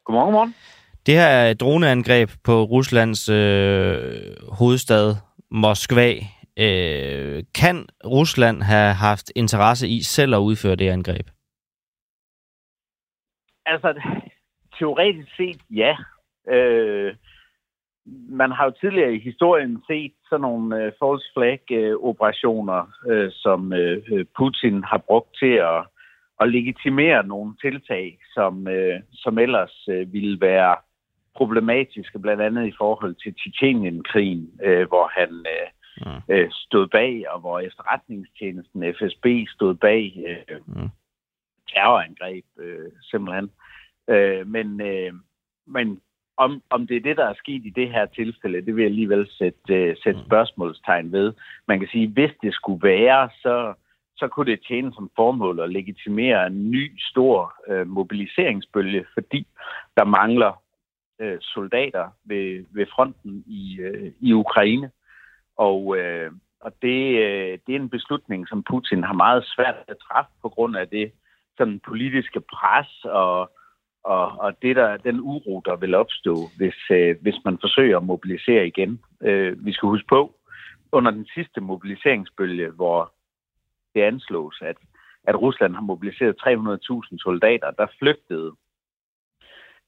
Godmorgen, 0.05 0.27
godmorgen. 0.27 0.55
Det 1.07 1.15
her 1.15 1.27
er 1.27 1.51
et 1.51 1.61
droneangreb 1.61 2.29
på 2.45 2.63
Ruslands 2.63 3.29
øh, 3.29 4.37
hovedstad, 4.59 5.15
Moskva. 5.51 6.11
Øh, 6.59 7.43
kan 7.55 7.87
Rusland 8.05 8.63
have 8.63 8.95
haft 8.95 9.33
interesse 9.37 9.89
i 9.89 10.01
selv 10.03 10.35
at 10.35 10.39
udføre 10.39 10.77
det 10.77 10.89
angreb? 10.89 11.27
Altså, 13.67 14.01
teoretisk 14.79 15.37
set 15.37 15.61
ja. 15.71 15.97
Øh, 16.49 17.15
man 18.29 18.51
har 18.51 18.65
jo 18.65 18.73
tidligere 18.81 19.15
i 19.15 19.19
historien 19.19 19.83
set 19.87 20.13
sådan 20.29 20.41
nogle 20.41 20.77
øh, 20.77 20.93
false 21.03 21.27
flag-operationer, 21.35 22.93
øh, 23.09 23.25
øh, 23.25 23.31
som 23.35 23.73
øh, 23.73 24.03
øh, 24.13 24.25
Putin 24.39 24.85
har 24.85 24.99
brugt 24.99 25.39
til 25.39 25.55
at, 25.73 25.87
at 26.41 26.53
legitimere 26.53 27.27
nogle 27.27 27.55
tiltag, 27.61 28.19
som, 28.35 28.69
øh, 28.69 29.01
som 29.13 29.39
ellers 29.39 29.89
øh, 29.89 30.13
ville 30.13 30.41
være 30.41 30.77
problematiske, 31.37 32.19
blandt 32.19 32.43
andet 32.43 32.67
i 32.67 32.75
forhold 32.79 33.15
til 33.15 33.35
Tjetjenien-krigen, 33.35 34.51
øh, 34.63 34.89
hvor 34.89 35.11
han 35.19 35.31
øh, 35.55 35.69
mm. 36.07 36.35
øh, 36.35 36.51
stod 36.51 36.87
bag, 36.87 37.31
og 37.31 37.41
hvor 37.41 37.59
efterretningstjenesten 37.61 38.95
FSB 38.95 39.27
stod 39.49 39.75
bag 39.75 40.25
øh, 40.29 40.61
mm. 40.67 40.91
terrorangreb, 41.69 42.45
øh, 42.59 42.91
simpelthen. 43.03 43.51
Øh, 44.09 44.47
men 44.47 44.81
øh, 44.81 45.13
men 45.67 46.01
om, 46.37 46.63
om 46.71 46.87
det 46.87 46.97
er 46.97 47.01
det, 47.01 47.17
der 47.17 47.27
er 47.27 47.35
sket 47.35 47.63
i 47.65 47.71
det 47.71 47.91
her 47.91 48.07
tilfælde, 48.07 48.67
det 48.67 48.77
vil 48.77 48.83
jeg 48.83 48.91
alligevel 48.91 49.29
sætte, 49.31 49.75
øh, 49.75 49.97
sætte 50.03 50.21
mm. 50.21 50.27
spørgsmålstegn 50.27 51.13
ved. 51.13 51.33
Man 51.69 51.79
kan 51.79 51.89
sige, 51.89 52.09
hvis 52.09 52.31
det 52.43 52.55
skulle 52.55 52.89
være, 52.89 53.31
så, 53.43 53.75
så 54.17 54.29
kunne 54.29 54.51
det 54.53 54.67
tjene 54.69 54.93
som 54.95 55.11
formål 55.17 55.61
at 55.61 55.71
legitimere 55.71 56.47
en 56.47 56.71
ny 56.71 56.93
stor 56.99 57.55
øh, 57.69 57.87
mobiliseringsbølge, 57.87 59.05
fordi 59.15 59.47
der 59.97 60.05
mangler 60.05 60.62
øh, 61.23 61.39
soldater 61.41 62.09
ved, 62.25 62.65
ved 62.71 62.87
fronten 62.95 63.45
i, 63.47 63.79
øh, 63.81 64.13
i 64.21 64.33
Ukraine. 64.33 64.91
Og, 65.57 65.99
øh, 65.99 66.33
og 66.61 66.73
det, 66.83 67.01
øh, 67.25 67.59
det 67.67 67.73
er 67.75 67.81
en 67.81 67.97
beslutning, 67.97 68.49
som 68.49 68.63
Putin 68.71 69.03
har 69.03 69.13
meget 69.13 69.45
svært 69.45 69.75
at 69.89 69.97
træffe 70.09 70.33
på 70.43 70.49
grund 70.49 70.77
af 70.77 70.89
det 70.89 71.13
sådan 71.57 71.81
politiske 71.81 72.41
pres 72.41 73.05
og, 73.05 73.51
og, 74.05 74.27
og 74.39 74.63
det 74.63 74.77
der, 74.77 74.97
den 74.97 75.21
uro, 75.21 75.63
der 75.65 75.77
vil 75.77 75.95
opstå, 75.95 76.35
hvis, 76.57 76.91
øh, 76.91 77.17
hvis 77.21 77.39
man 77.45 77.59
forsøger 77.61 77.97
at 77.97 78.05
mobilisere 78.05 78.67
igen. 78.67 79.01
Øh, 79.23 79.67
vi 79.67 79.73
skal 79.73 79.89
huske 79.89 80.09
på, 80.09 80.35
under 80.93 81.11
den 81.11 81.27
sidste 81.35 81.61
mobiliseringsbølge, 81.61 82.71
hvor 82.71 83.13
det 83.95 84.03
anslås, 84.03 84.63
at, 84.63 84.77
at 85.25 85.41
Rusland 85.43 85.75
har 85.75 85.81
mobiliseret 85.83 86.37
300.000 86.41 87.19
soldater, 87.19 87.71
der 87.71 87.87
flygtede 87.99 88.53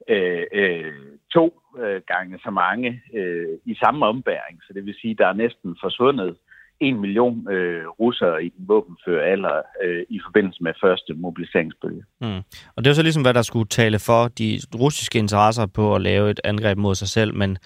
øh, 0.09 0.45
øh, 0.53 0.93
to 1.33 1.61
øh, 1.83 2.01
gange 2.13 2.39
så 2.39 2.51
mange 2.51 3.03
øh, 3.15 3.49
i 3.65 3.75
samme 3.75 4.07
ombæring. 4.07 4.57
Så 4.63 4.73
det 4.73 4.87
vil 4.87 4.95
sige, 5.01 5.11
at 5.11 5.19
der 5.19 5.27
er 5.27 5.33
næsten 5.45 5.77
forsvundet 5.83 6.37
en 6.81 7.01
million 7.01 7.49
øh, 7.51 7.89
russere 7.89 8.45
i 8.45 8.49
den 8.49 8.69
våbenføre 8.69 9.25
alder 9.25 9.63
øh, 9.85 10.03
i 10.09 10.21
forbindelse 10.27 10.63
med 10.63 10.73
første 10.83 11.15
mobiliseringsbølge. 11.15 12.03
Mm. 12.21 12.43
Og 12.77 12.85
det 12.85 12.87
er 12.87 12.95
så 12.95 13.03
ligesom, 13.03 13.23
hvad 13.23 13.35
der 13.35 13.43
skulle 13.43 13.69
tale 13.69 13.99
for 13.99 14.29
de 14.29 14.61
russiske 14.75 15.19
interesser 15.19 15.67
på 15.67 15.95
at 15.95 16.03
lave 16.03 16.31
et 16.31 16.41
angreb 16.45 16.79
mod 16.79 16.95
sig 16.95 17.09
selv, 17.09 17.35
men 17.35 17.59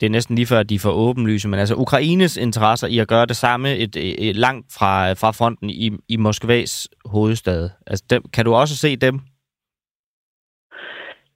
det 0.00 0.06
er 0.06 0.10
næsten 0.10 0.36
lige 0.36 0.46
før, 0.46 0.58
at 0.58 0.70
de 0.70 0.78
får 0.78 0.90
åbenlyse, 0.90 1.48
men 1.48 1.60
altså 1.60 1.74
Ukraines 1.74 2.36
interesser 2.36 2.86
i 2.86 2.98
at 2.98 3.08
gøre 3.08 3.26
det 3.26 3.36
samme 3.36 3.76
et, 3.76 3.96
et, 3.96 4.28
et 4.28 4.36
langt 4.36 4.66
fra, 4.78 5.12
fra 5.12 5.30
fronten 5.30 5.70
i, 5.70 5.90
i 6.08 6.16
Moskvas 6.16 6.88
hovedstad. 7.04 7.70
Altså, 7.86 8.04
dem, 8.10 8.22
kan 8.32 8.44
du 8.44 8.54
også 8.54 8.76
se 8.76 8.96
dem 8.96 9.20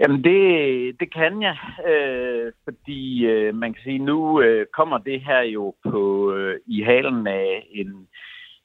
Jamen, 0.03 0.25
det, 0.25 1.01
det 1.01 1.13
kan 1.13 1.43
jeg, 1.43 1.57
øh, 1.91 2.53
fordi 2.65 3.27
øh, 3.27 3.55
man 3.55 3.73
kan 3.73 3.83
sige, 3.83 3.99
nu 3.99 4.41
øh, 4.41 4.67
kommer 4.67 4.99
det 4.99 5.21
her 5.21 5.41
jo 5.41 5.75
på 5.85 6.33
øh, 6.33 6.61
i 6.67 6.83
halen 6.83 7.27
af 7.27 7.67
en, 7.71 8.09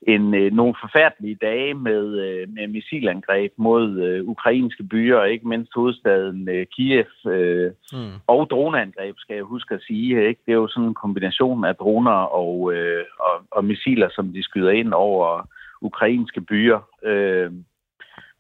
en, 0.01 0.33
øh, 0.33 0.51
nogle 0.51 0.75
forfærdelige 0.81 1.37
dage 1.41 1.73
med, 1.73 2.05
øh, 2.25 2.49
med 2.49 2.67
missilangreb 2.67 3.53
mod 3.57 3.99
øh, 3.99 4.27
ukrainske 4.27 4.83
byer, 4.83 5.23
ikke 5.23 5.47
mindst 5.47 5.71
hovedstaden 5.75 6.49
øh, 6.49 6.65
Kiev, 6.65 7.05
øh, 7.27 7.71
mm. 7.93 8.13
og 8.27 8.49
droneangreb, 8.49 9.15
skal 9.17 9.35
jeg 9.35 9.43
huske 9.43 9.75
at 9.75 9.81
sige. 9.81 10.27
Ikke? 10.27 10.41
Det 10.45 10.51
er 10.51 10.57
jo 10.57 10.67
sådan 10.67 10.87
en 10.87 10.93
kombination 10.93 11.65
af 11.65 11.75
droner 11.75 12.11
og, 12.41 12.73
øh, 12.73 13.05
og, 13.19 13.35
og 13.51 13.65
missiler, 13.65 14.09
som 14.11 14.33
de 14.33 14.43
skyder 14.43 14.71
ind 14.71 14.93
over 14.93 15.49
ukrainske 15.81 16.41
byer. 16.41 16.79
Øh, 17.03 17.51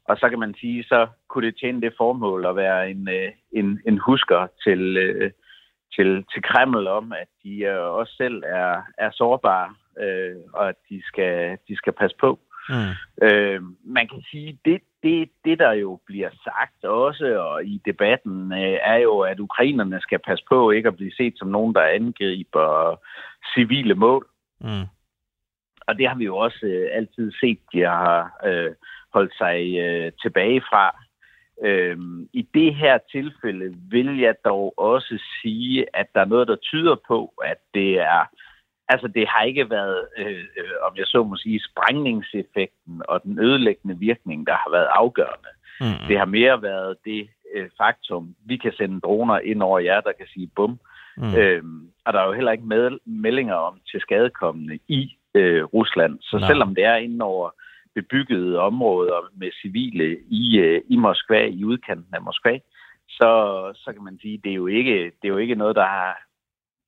og 0.07 0.17
så 0.17 0.29
kan 0.29 0.39
man 0.39 0.55
sige, 0.59 0.83
så 0.83 1.07
kunne 1.27 1.47
det 1.47 1.59
tjene 1.59 1.81
det 1.81 1.93
formål 1.97 2.45
at 2.45 2.55
være 2.55 2.91
en, 2.91 3.09
øh, 3.09 3.31
en, 3.51 3.81
en 3.87 3.97
husker 3.97 4.47
til, 4.63 4.97
øh, 4.97 5.31
til, 5.95 6.25
til 6.33 6.41
Kreml 6.43 6.87
om, 6.87 7.11
at 7.11 7.27
de 7.43 7.59
øh, 7.59 7.79
også 7.79 8.13
selv 8.17 8.43
er, 8.45 8.81
er 8.97 9.11
sårbare, 9.11 9.75
øh, 9.99 10.35
og 10.53 10.69
at 10.69 10.75
de 10.89 11.01
skal, 11.05 11.57
de 11.67 11.75
skal 11.77 11.93
passe 11.93 12.17
på. 12.19 12.39
Mm. 12.69 13.25
Øh, 13.27 13.61
man 13.85 14.07
kan 14.07 14.23
sige, 14.31 14.59
det, 14.65 14.81
det, 15.03 15.29
det 15.45 15.59
der 15.59 15.71
jo 15.71 15.99
bliver 16.05 16.29
sagt 16.43 16.85
også 16.85 17.39
og 17.39 17.65
i 17.65 17.81
debatten, 17.85 18.51
øh, 18.51 18.77
er 18.81 18.97
jo, 18.97 19.19
at 19.19 19.39
ukrainerne 19.39 20.01
skal 20.01 20.19
passe 20.19 20.45
på 20.49 20.71
ikke 20.71 20.87
at 20.87 20.95
blive 20.95 21.15
set 21.17 21.33
som 21.37 21.47
nogen, 21.47 21.75
der 21.75 21.81
angriber 21.81 22.99
civile 23.55 23.95
mål. 23.95 24.27
Mm. 24.61 24.87
Og 25.87 25.97
det 25.97 26.07
har 26.07 26.15
vi 26.15 26.25
jo 26.25 26.37
også 26.37 26.59
øh, 26.63 26.89
altid 26.91 27.31
set, 27.39 27.59
de 27.73 27.79
har 27.79 28.39
øh, 28.45 28.71
holdt 29.17 29.35
sig 29.43 29.57
øh, 29.85 30.11
tilbage 30.23 30.61
fra. 30.69 30.85
Øhm, 31.67 32.29
I 32.33 32.41
det 32.53 32.75
her 32.75 32.97
tilfælde 33.11 33.67
vil 33.89 34.19
jeg 34.19 34.35
dog 34.45 34.73
også 34.77 35.23
sige, 35.41 35.85
at 35.93 36.07
der 36.13 36.21
er 36.21 36.31
noget, 36.33 36.47
der 36.47 36.55
tyder 36.55 36.95
på, 37.07 37.33
at 37.43 37.59
det 37.73 37.91
er 37.99 38.23
Altså, 38.89 39.07
det 39.07 39.27
har 39.27 39.43
ikke 39.43 39.69
været, 39.69 40.07
øh, 40.17 40.45
om 40.87 40.93
jeg 40.97 41.05
så 41.05 41.23
må 41.23 41.35
sige, 41.35 41.61
sprængningseffekten 41.69 43.01
og 43.07 43.23
den 43.23 43.39
ødelæggende 43.39 43.97
virkning, 43.99 44.47
der 44.47 44.53
har 44.53 44.71
været 44.71 44.89
afgørende. 44.91 45.51
Mm. 45.81 46.07
Det 46.07 46.17
har 46.17 46.25
mere 46.25 46.61
været 46.61 46.95
det 47.05 47.29
øh, 47.53 47.69
faktum, 47.77 48.35
vi 48.45 48.57
kan 48.57 48.73
sende 48.73 48.99
droner 48.99 49.39
ind 49.39 49.61
over 49.61 49.79
jer, 49.79 50.01
der 50.01 50.11
kan 50.11 50.27
sige 50.33 50.51
bum. 50.55 50.79
Mm. 51.17 51.35
Øhm, 51.35 51.87
og 52.05 52.13
der 52.13 52.19
er 52.19 52.27
jo 52.27 52.33
heller 52.33 52.51
ikke 52.51 52.65
med, 52.65 52.97
meldinger 53.05 53.55
om 53.55 53.79
til 53.91 53.99
skadekommende 54.01 54.79
i 54.87 55.17
øh, 55.33 55.63
Rusland. 55.63 56.17
Så 56.21 56.37
Nej. 56.37 56.47
selvom 56.49 56.75
det 56.75 56.83
er 56.83 56.95
inden 56.95 57.21
over 57.21 57.49
bebyggede 57.95 58.59
områder 58.59 59.31
med 59.37 59.51
civile 59.61 60.17
i, 60.29 60.57
øh, 60.57 60.81
i 60.89 60.95
Moskva, 60.95 61.45
i 61.45 61.63
udkanten 61.63 62.13
af 62.13 62.21
Moskva, 62.21 62.59
så, 63.09 63.31
så 63.75 63.93
kan 63.93 64.03
man 64.03 64.19
sige, 64.21 64.41
det 64.43 64.51
er 64.51 64.55
jo 64.55 64.67
ikke, 64.67 65.03
det 65.03 65.23
er 65.23 65.27
jo 65.27 65.37
ikke 65.37 65.55
noget, 65.55 65.75
der 65.75 65.85
har, 65.85 66.17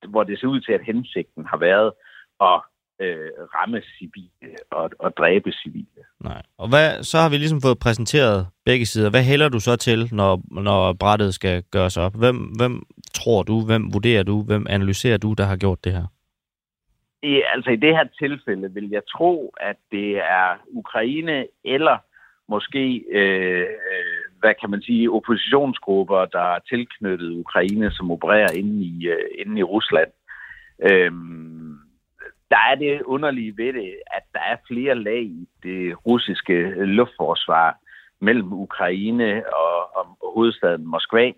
hvor 0.08 0.24
det 0.24 0.40
ser 0.40 0.46
ud 0.46 0.60
til, 0.60 0.72
at 0.72 0.84
hensigten 0.84 1.46
har 1.46 1.56
været 1.56 1.92
at 2.40 2.60
øh, 3.00 3.30
ramme 3.54 3.82
civile 3.98 4.56
og, 4.70 4.90
og 4.98 5.16
dræbe 5.16 5.52
civile. 5.52 6.02
Nej. 6.20 6.42
Og 6.58 6.68
hvad, 6.68 7.02
så 7.02 7.18
har 7.18 7.28
vi 7.28 7.36
ligesom 7.36 7.60
fået 7.60 7.78
præsenteret 7.78 8.46
begge 8.64 8.86
sider. 8.86 9.10
Hvad 9.10 9.22
hælder 9.22 9.48
du 9.48 9.60
så 9.60 9.76
til, 9.76 10.08
når, 10.12 10.42
når 10.62 10.92
brættet 10.92 11.34
skal 11.34 11.62
gøres 11.62 11.96
op? 11.96 12.14
Hvem, 12.14 12.36
hvem 12.36 12.82
tror 13.14 13.42
du, 13.42 13.66
hvem 13.66 13.94
vurderer 13.94 14.22
du, 14.22 14.42
hvem 14.42 14.66
analyserer 14.68 15.18
du, 15.18 15.32
der 15.32 15.44
har 15.44 15.56
gjort 15.56 15.84
det 15.84 15.92
her? 15.92 16.06
I, 17.22 17.42
altså 17.54 17.70
i 17.70 17.76
det 17.76 17.96
her 17.96 18.04
tilfælde 18.18 18.74
vil 18.74 18.90
jeg 18.90 19.02
tro, 19.16 19.54
at 19.60 19.76
det 19.92 20.18
er 20.18 20.56
Ukraine 20.68 21.46
eller 21.64 21.98
måske, 22.48 23.04
øh, 23.10 23.60
øh, 23.60 24.20
hvad 24.40 24.54
kan 24.60 24.70
man 24.70 24.82
sige, 24.82 25.10
oppositionsgrupper, 25.10 26.24
der 26.24 26.54
er 26.54 26.58
tilknyttet 26.58 27.30
Ukraine, 27.30 27.90
som 27.90 28.10
opererer 28.10 28.52
inde 28.52 28.84
i, 28.84 29.08
øh, 29.08 29.28
inde 29.38 29.58
i 29.58 29.62
Rusland. 29.62 30.10
Øhm, 30.90 31.78
der 32.50 32.58
er 32.70 32.74
det 32.74 33.02
underlige 33.02 33.56
ved 33.56 33.72
det, 33.72 33.94
at 34.06 34.22
der 34.32 34.40
er 34.40 34.56
flere 34.68 34.94
lag 34.94 35.22
i 35.22 35.48
det 35.62 36.06
russiske 36.06 36.56
luftforsvar 36.84 37.78
mellem 38.20 38.52
Ukraine 38.52 39.42
og, 39.54 39.96
og 39.96 40.32
hovedstaden 40.34 40.86
Moskva. 40.86 41.32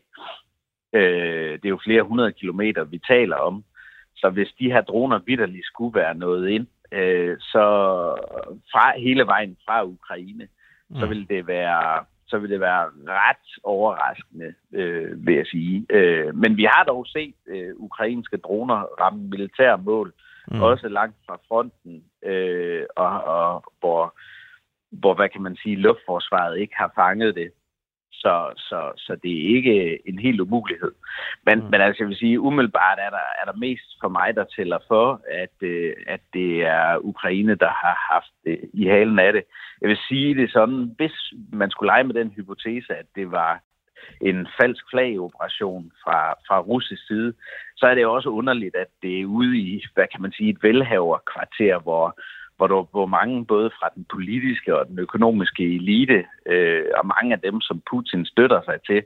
Øh, 0.93 1.53
det 1.53 1.65
er 1.65 1.69
jo 1.77 1.81
flere 1.85 2.03
hundrede 2.03 2.33
kilometer, 2.33 2.85
vi 2.85 2.99
taler 2.99 3.37
om. 3.37 3.65
Så 4.23 4.31
hvis 4.31 4.53
de 4.59 4.73
her 4.73 4.81
droner 4.81 5.19
vidderligt 5.27 5.67
skulle 5.67 5.95
være 6.01 6.15
noget 6.15 6.49
ind, 6.49 6.67
øh, 6.93 7.37
så 7.41 7.65
fra 8.73 8.99
hele 8.99 9.27
vejen 9.27 9.57
fra 9.65 9.85
Ukraine, 9.85 10.49
mm. 10.91 10.97
så 10.97 11.07
vil 11.07 11.29
det 11.29 11.47
være 11.47 12.05
så 12.27 12.39
vil 12.39 12.51
det 12.51 12.61
være 12.61 12.85
ret 13.09 13.49
overraskende, 13.63 14.55
øh, 14.73 15.27
vil 15.27 15.35
jeg 15.35 15.47
sige. 15.47 15.87
Øh, 15.91 16.37
men 16.37 16.57
vi 16.57 16.65
har 16.65 16.85
dog 16.85 17.07
set 17.07 17.35
øh, 17.47 17.73
ukrainske 17.77 18.37
droner 18.37 18.81
ramme 19.01 19.23
militære 19.29 19.79
mål, 19.79 20.13
mm. 20.51 20.63
også 20.63 20.89
langt 20.89 21.17
fra 21.27 21.39
fronten, 21.49 22.05
øh, 22.25 22.85
og, 22.97 23.25
og 23.25 23.65
hvor, 23.81 24.15
hvor, 24.91 25.15
hvad 25.15 25.29
kan 25.29 25.43
man 25.43 25.57
sige, 25.57 25.77
luftforsvaret 25.77 26.59
ikke 26.59 26.75
har 26.77 26.93
fanget 26.95 27.35
det. 27.35 27.51
Så, 28.23 28.35
så, 28.57 28.81
så 28.97 29.17
det 29.23 29.33
er 29.33 29.57
ikke 29.57 30.09
en 30.09 30.19
helt 30.19 30.41
umulighed. 30.41 30.93
Men, 31.47 31.59
mm. 31.59 31.65
men 31.71 31.81
altså, 31.81 32.03
jeg 32.03 32.09
vil 32.09 32.17
sige, 32.17 32.41
umiddelbart 32.41 32.99
er 32.99 33.11
der, 33.11 33.27
er 33.41 33.45
der 33.51 33.59
mest 33.59 33.89
for 34.01 34.09
mig, 34.09 34.37
der 34.37 34.45
tæller 34.45 34.79
for, 34.89 35.21
at, 35.43 35.57
øh, 35.61 35.93
at 36.07 36.21
det 36.33 36.63
er 36.63 36.99
Ukraine, 36.99 37.55
der 37.55 37.73
har 37.83 37.97
haft 38.13 38.33
det 38.45 38.71
i 38.73 38.85
halen 38.87 39.19
af 39.19 39.33
det. 39.33 39.45
Jeg 39.81 39.89
vil 39.89 39.99
sige 40.09 40.35
det 40.35 40.53
sådan, 40.53 40.95
hvis 40.97 41.17
man 41.53 41.71
skulle 41.71 41.91
lege 41.93 42.05
med 42.05 42.15
den 42.15 42.31
hypotese, 42.37 42.95
at 42.95 43.07
det 43.15 43.31
var 43.31 43.61
en 44.21 44.49
falsk 44.61 44.85
flagoperation 44.91 45.93
fra, 46.05 46.19
fra 46.47 46.61
russisk 46.61 47.07
side, 47.07 47.35
så 47.77 47.87
er 47.87 47.95
det 47.95 48.07
også 48.07 48.29
underligt, 48.29 48.77
at 48.77 48.91
det 49.03 49.21
er 49.21 49.25
ude 49.25 49.59
i, 49.59 49.85
hvad 49.95 50.07
kan 50.13 50.23
man 50.23 50.33
sige, 50.33 50.51
et 50.51 50.63
velhaverkvarter, 50.63 51.79
hvor, 51.79 52.19
hvor, 52.63 52.77
der, 52.77 52.83
hvor 52.91 53.07
mange 53.07 53.47
både 53.47 53.71
fra 53.71 53.89
den 53.95 54.05
politiske 54.15 54.79
og 54.79 54.87
den 54.89 54.99
økonomiske 54.99 55.75
elite, 55.75 56.25
øh, 56.47 56.85
og 56.99 57.07
mange 57.07 57.33
af 57.35 57.41
dem, 57.41 57.61
som 57.61 57.83
Putin 57.91 58.27
støtter 58.27 58.61
sig 58.65 58.79
til, 58.87 59.01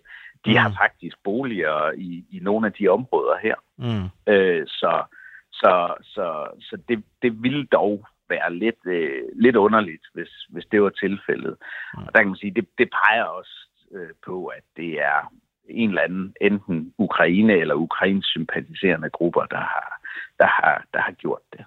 de 0.47 0.51
mm. 0.51 0.57
har 0.57 0.73
faktisk 0.83 1.17
boliger 1.25 1.93
i, 1.97 2.25
i 2.31 2.39
nogle 2.43 2.67
af 2.67 2.73
de 2.73 2.89
områder 2.89 3.37
her. 3.43 3.55
Mm. 3.79 4.33
Øh, 4.33 4.67
så 4.67 5.05
så, 5.53 5.95
så, 6.03 6.27
så 6.61 6.79
det, 6.89 7.05
det 7.23 7.43
ville 7.43 7.67
dog 7.67 8.07
være 8.29 8.55
lidt, 8.55 8.87
øh, 8.87 9.25
lidt 9.35 9.57
underligt, 9.57 10.05
hvis, 10.15 10.33
hvis 10.49 10.67
det 10.73 10.83
var 10.83 10.91
tilfældet. 10.91 11.57
Mm. 11.95 12.03
Og 12.03 12.13
der 12.13 12.19
kan 12.19 12.29
man 12.29 12.37
sige, 12.37 12.55
det, 12.55 12.67
det 12.79 12.89
peger 12.91 13.25
også 13.25 13.57
øh, 13.93 14.11
på, 14.27 14.47
at 14.47 14.65
det 14.77 15.01
er 15.01 15.33
en 15.69 15.89
eller 15.89 16.03
anden, 16.03 16.35
enten 16.41 16.93
Ukraine 16.99 17.53
eller 17.53 17.75
Ukrains 17.75 18.27
sympatiserende 18.27 19.11
grupper, 19.11 19.45
der 19.45 19.63
har, 19.73 20.01
der 20.39 20.47
har, 20.47 20.85
der 20.95 21.01
har 21.01 21.13
gjort 21.13 21.43
det. 21.53 21.65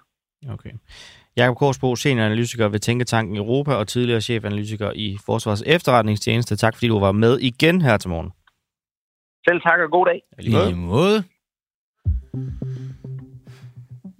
Okay. 0.48 0.70
Jakob 1.36 1.56
Korsbo, 1.56 1.96
senioranalytiker 1.96 2.68
ved 2.68 2.78
Tænketanken 2.78 3.36
Europa 3.36 3.74
og 3.74 3.88
tidligere 3.88 4.20
chefanalytiker 4.20 4.92
i 4.94 5.18
Forsvars 5.26 5.62
Efterretningstjeneste. 5.66 6.56
Tak 6.56 6.74
fordi 6.74 6.88
du 6.88 6.98
var 6.98 7.12
med 7.12 7.38
igen 7.38 7.82
her 7.82 7.96
til 7.96 8.10
morgen. 8.10 8.30
Selv 9.48 9.60
tak 9.60 9.78
og 9.84 9.90
god 9.90 10.06
dag. 10.06 10.20
Lige 10.38 10.74
måde. 10.74 11.24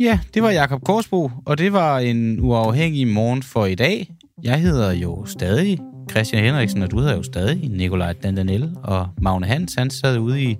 Ja, 0.00 0.20
det 0.34 0.42
var 0.42 0.50
Jakob 0.50 0.84
Korsbo, 0.84 1.30
og 1.46 1.58
det 1.58 1.72
var 1.72 1.98
en 1.98 2.40
uafhængig 2.40 3.08
morgen 3.08 3.42
for 3.42 3.66
i 3.66 3.74
dag. 3.74 4.10
Jeg 4.42 4.60
hedder 4.60 4.92
jo 4.92 5.24
stadig 5.26 5.78
Christian 6.10 6.44
Henriksen, 6.44 6.82
og 6.82 6.90
du 6.90 6.98
hedder 6.98 7.16
jo 7.16 7.22
stadig 7.22 7.68
Nikolaj 7.68 8.12
Dandanel, 8.12 8.76
og 8.84 9.08
Magne 9.22 9.46
Hans, 9.46 9.74
han 9.74 9.90
sad 9.90 10.18
ude 10.18 10.42
i, 10.42 10.56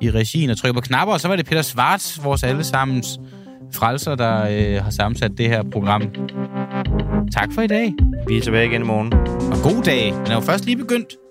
i 0.00 0.10
regien 0.10 0.50
og 0.50 0.56
trykkede 0.56 0.74
på 0.74 0.80
knapper, 0.80 1.12
og 1.14 1.20
så 1.20 1.28
var 1.28 1.36
det 1.36 1.46
Peter 1.46 1.62
Svarts, 1.62 2.24
vores 2.24 2.42
allesammens 2.42 3.20
frelser, 3.74 4.14
der 4.14 4.46
øh, 4.50 4.84
har 4.84 4.90
sammensat 4.90 5.30
det 5.38 5.48
her 5.48 5.62
program. 5.72 6.02
Tak 7.32 7.52
for 7.54 7.62
i 7.62 7.66
dag. 7.66 7.94
Vi 8.28 8.36
er 8.36 8.40
tilbage 8.40 8.66
igen 8.66 8.82
i 8.82 8.84
morgen. 8.84 9.12
Og 9.52 9.58
god 9.62 9.82
dag. 9.82 10.06
Den 10.06 10.26
er 10.26 10.34
jo 10.34 10.40
først 10.40 10.64
lige 10.64 10.76
begyndt. 10.76 11.21